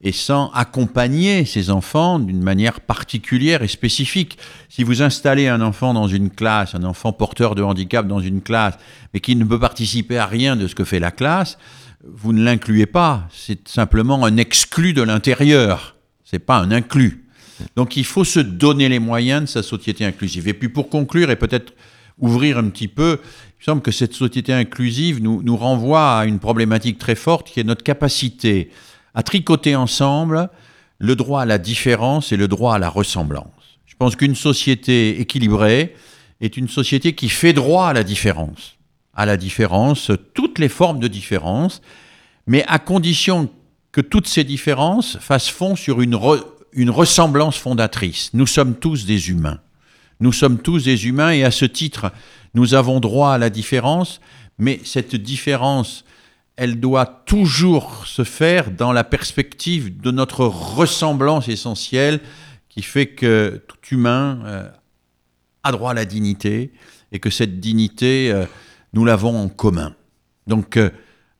et 0.00 0.12
sans 0.12 0.50
accompagner 0.52 1.44
ces 1.44 1.70
enfants 1.70 2.18
d'une 2.18 2.42
manière 2.42 2.80
particulière 2.80 3.62
et 3.62 3.68
spécifique. 3.68 4.38
Si 4.68 4.84
vous 4.84 5.02
installez 5.02 5.48
un 5.48 5.60
enfant 5.60 5.92
dans 5.92 6.06
une 6.06 6.30
classe, 6.30 6.74
un 6.74 6.84
enfant 6.84 7.12
porteur 7.12 7.54
de 7.54 7.62
handicap 7.62 8.06
dans 8.06 8.20
une 8.20 8.40
classe, 8.40 8.74
mais 9.12 9.20
qui 9.20 9.34
ne 9.34 9.44
peut 9.44 9.58
participer 9.58 10.18
à 10.18 10.26
rien 10.26 10.54
de 10.54 10.68
ce 10.68 10.74
que 10.74 10.84
fait 10.84 11.00
la 11.00 11.10
classe, 11.10 11.58
vous 12.04 12.32
ne 12.32 12.42
l'incluez 12.42 12.86
pas. 12.86 13.28
C'est 13.32 13.68
simplement 13.68 14.24
un 14.24 14.36
exclu 14.36 14.92
de 14.92 15.02
l'intérieur. 15.02 15.96
C'est 16.24 16.38
pas 16.38 16.58
un 16.58 16.70
inclus. 16.70 17.24
Donc 17.76 17.96
il 17.96 18.04
faut 18.04 18.24
se 18.24 18.40
donner 18.40 18.88
les 18.88 18.98
moyens 18.98 19.42
de 19.42 19.46
sa 19.46 19.62
société 19.62 20.04
inclusive. 20.04 20.48
Et 20.48 20.54
puis 20.54 20.68
pour 20.68 20.88
conclure 20.88 21.30
et 21.30 21.36
peut-être 21.36 21.74
ouvrir 22.18 22.58
un 22.58 22.68
petit 22.68 22.88
peu, 22.88 23.20
il 23.22 23.60
me 23.60 23.64
semble 23.64 23.82
que 23.82 23.90
cette 23.90 24.14
société 24.14 24.52
inclusive 24.52 25.22
nous, 25.22 25.42
nous 25.42 25.56
renvoie 25.56 26.18
à 26.18 26.24
une 26.26 26.38
problématique 26.38 26.98
très 26.98 27.14
forte 27.14 27.50
qui 27.50 27.60
est 27.60 27.64
notre 27.64 27.82
capacité 27.82 28.70
à 29.14 29.22
tricoter 29.22 29.74
ensemble 29.74 30.50
le 30.98 31.16
droit 31.16 31.42
à 31.42 31.46
la 31.46 31.58
différence 31.58 32.32
et 32.32 32.36
le 32.36 32.48
droit 32.48 32.74
à 32.74 32.78
la 32.78 32.88
ressemblance. 32.88 33.46
Je 33.86 33.94
pense 33.98 34.16
qu'une 34.16 34.36
société 34.36 35.20
équilibrée 35.20 35.94
est 36.40 36.56
une 36.56 36.68
société 36.68 37.14
qui 37.14 37.28
fait 37.28 37.52
droit 37.52 37.88
à 37.88 37.92
la 37.92 38.04
différence, 38.04 38.76
à 39.18 39.26
la 39.26 39.36
différence, 39.36 40.12
toutes 40.32 40.60
les 40.60 40.68
formes 40.68 41.00
de 41.00 41.08
différence, 41.08 41.82
mais 42.46 42.64
à 42.68 42.78
condition 42.78 43.50
que 43.90 44.00
toutes 44.00 44.28
ces 44.28 44.44
différences 44.44 45.18
fassent 45.18 45.50
fond 45.50 45.74
sur 45.74 46.00
une, 46.00 46.16
une 46.72 46.90
ressemblance 46.90 47.56
fondatrice. 47.56 48.30
Nous 48.32 48.46
sommes 48.46 48.76
tous 48.76 49.06
des 49.06 49.30
humains. 49.30 49.58
Nous 50.20 50.32
sommes 50.32 50.58
tous 50.58 50.84
des 50.84 51.08
humains 51.08 51.32
et 51.32 51.42
à 51.42 51.50
ce 51.50 51.64
titre, 51.64 52.12
nous 52.54 52.74
avons 52.74 53.00
droit 53.00 53.32
à 53.32 53.38
la 53.38 53.50
différence, 53.50 54.20
mais 54.56 54.80
cette 54.84 55.16
différence 55.16 56.04
elle 56.54 56.78
doit 56.78 57.06
toujours 57.26 58.06
se 58.06 58.22
faire 58.22 58.70
dans 58.70 58.92
la 58.92 59.04
perspective 59.04 60.00
de 60.00 60.12
notre 60.12 60.44
ressemblance 60.44 61.48
essentielle 61.48 62.20
qui 62.68 62.82
fait 62.82 63.06
que 63.06 63.62
tout 63.66 63.94
humain 63.94 64.40
euh, 64.44 64.68
a 65.64 65.72
droit 65.72 65.90
à 65.92 65.94
la 65.94 66.04
dignité 66.04 66.72
et 67.12 67.18
que 67.18 67.30
cette 67.30 67.60
dignité, 67.60 68.30
euh, 68.32 68.44
nous 68.92 69.04
l'avons 69.04 69.36
en 69.36 69.48
commun. 69.48 69.94
Donc, 70.46 70.76
euh, 70.76 70.90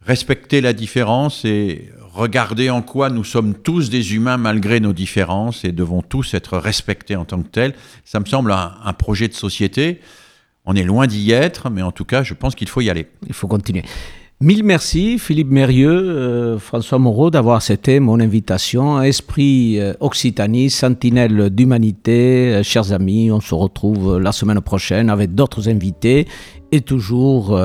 respecter 0.00 0.60
la 0.60 0.72
différence 0.72 1.44
et 1.44 1.90
regarder 2.12 2.70
en 2.70 2.82
quoi 2.82 3.10
nous 3.10 3.24
sommes 3.24 3.54
tous 3.54 3.90
des 3.90 4.14
humains 4.14 4.36
malgré 4.36 4.80
nos 4.80 4.92
différences 4.92 5.64
et 5.64 5.72
devons 5.72 6.02
tous 6.02 6.34
être 6.34 6.58
respectés 6.58 7.16
en 7.16 7.24
tant 7.24 7.42
que 7.42 7.48
tels, 7.48 7.74
ça 8.04 8.18
me 8.20 8.24
semble 8.24 8.52
un 8.52 8.92
projet 8.92 9.28
de 9.28 9.34
société. 9.34 10.00
On 10.64 10.74
est 10.74 10.84
loin 10.84 11.06
d'y 11.06 11.30
être, 11.30 11.70
mais 11.70 11.82
en 11.82 11.92
tout 11.92 12.04
cas, 12.04 12.22
je 12.22 12.34
pense 12.34 12.54
qu'il 12.54 12.68
faut 12.68 12.80
y 12.80 12.90
aller. 12.90 13.06
Il 13.26 13.32
faut 13.32 13.48
continuer. 13.48 13.84
Mille 14.40 14.62
merci 14.62 15.18
Philippe 15.18 15.50
Mérieux, 15.50 15.90
euh, 15.90 16.58
François 16.60 17.00
Moreau 17.00 17.28
d'avoir 17.28 17.56
accepté 17.56 17.98
mon 17.98 18.20
invitation. 18.20 19.02
Esprit 19.02 19.80
euh, 19.80 19.94
Occitanie, 19.98 20.70
sentinelle 20.70 21.50
d'humanité, 21.50 22.54
euh, 22.54 22.62
chers 22.62 22.92
amis, 22.92 23.32
on 23.32 23.40
se 23.40 23.52
retrouve 23.52 24.16
la 24.20 24.30
semaine 24.30 24.60
prochaine 24.60 25.10
avec 25.10 25.34
d'autres 25.34 25.68
invités 25.68 26.28
et 26.70 26.82
toujours 26.82 27.58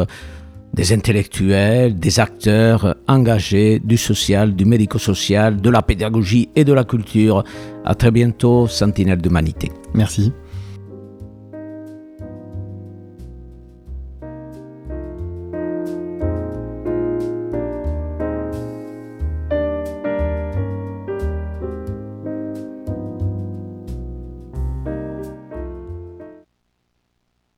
des 0.73 0.93
intellectuels, 0.93 1.99
des 1.99 2.19
acteurs 2.19 2.95
engagés 3.07 3.79
du 3.79 3.97
social, 3.97 4.55
du 4.55 4.65
médico-social, 4.65 5.61
de 5.61 5.69
la 5.69 5.83
pédagogie 5.83 6.49
et 6.55 6.63
de 6.63 6.73
la 6.73 6.85
culture. 6.85 7.43
À 7.85 7.93
très 7.93 8.09
bientôt, 8.09 8.65
sentinelle 8.65 9.21
d'humanité. 9.21 9.71
Merci. 9.93 10.33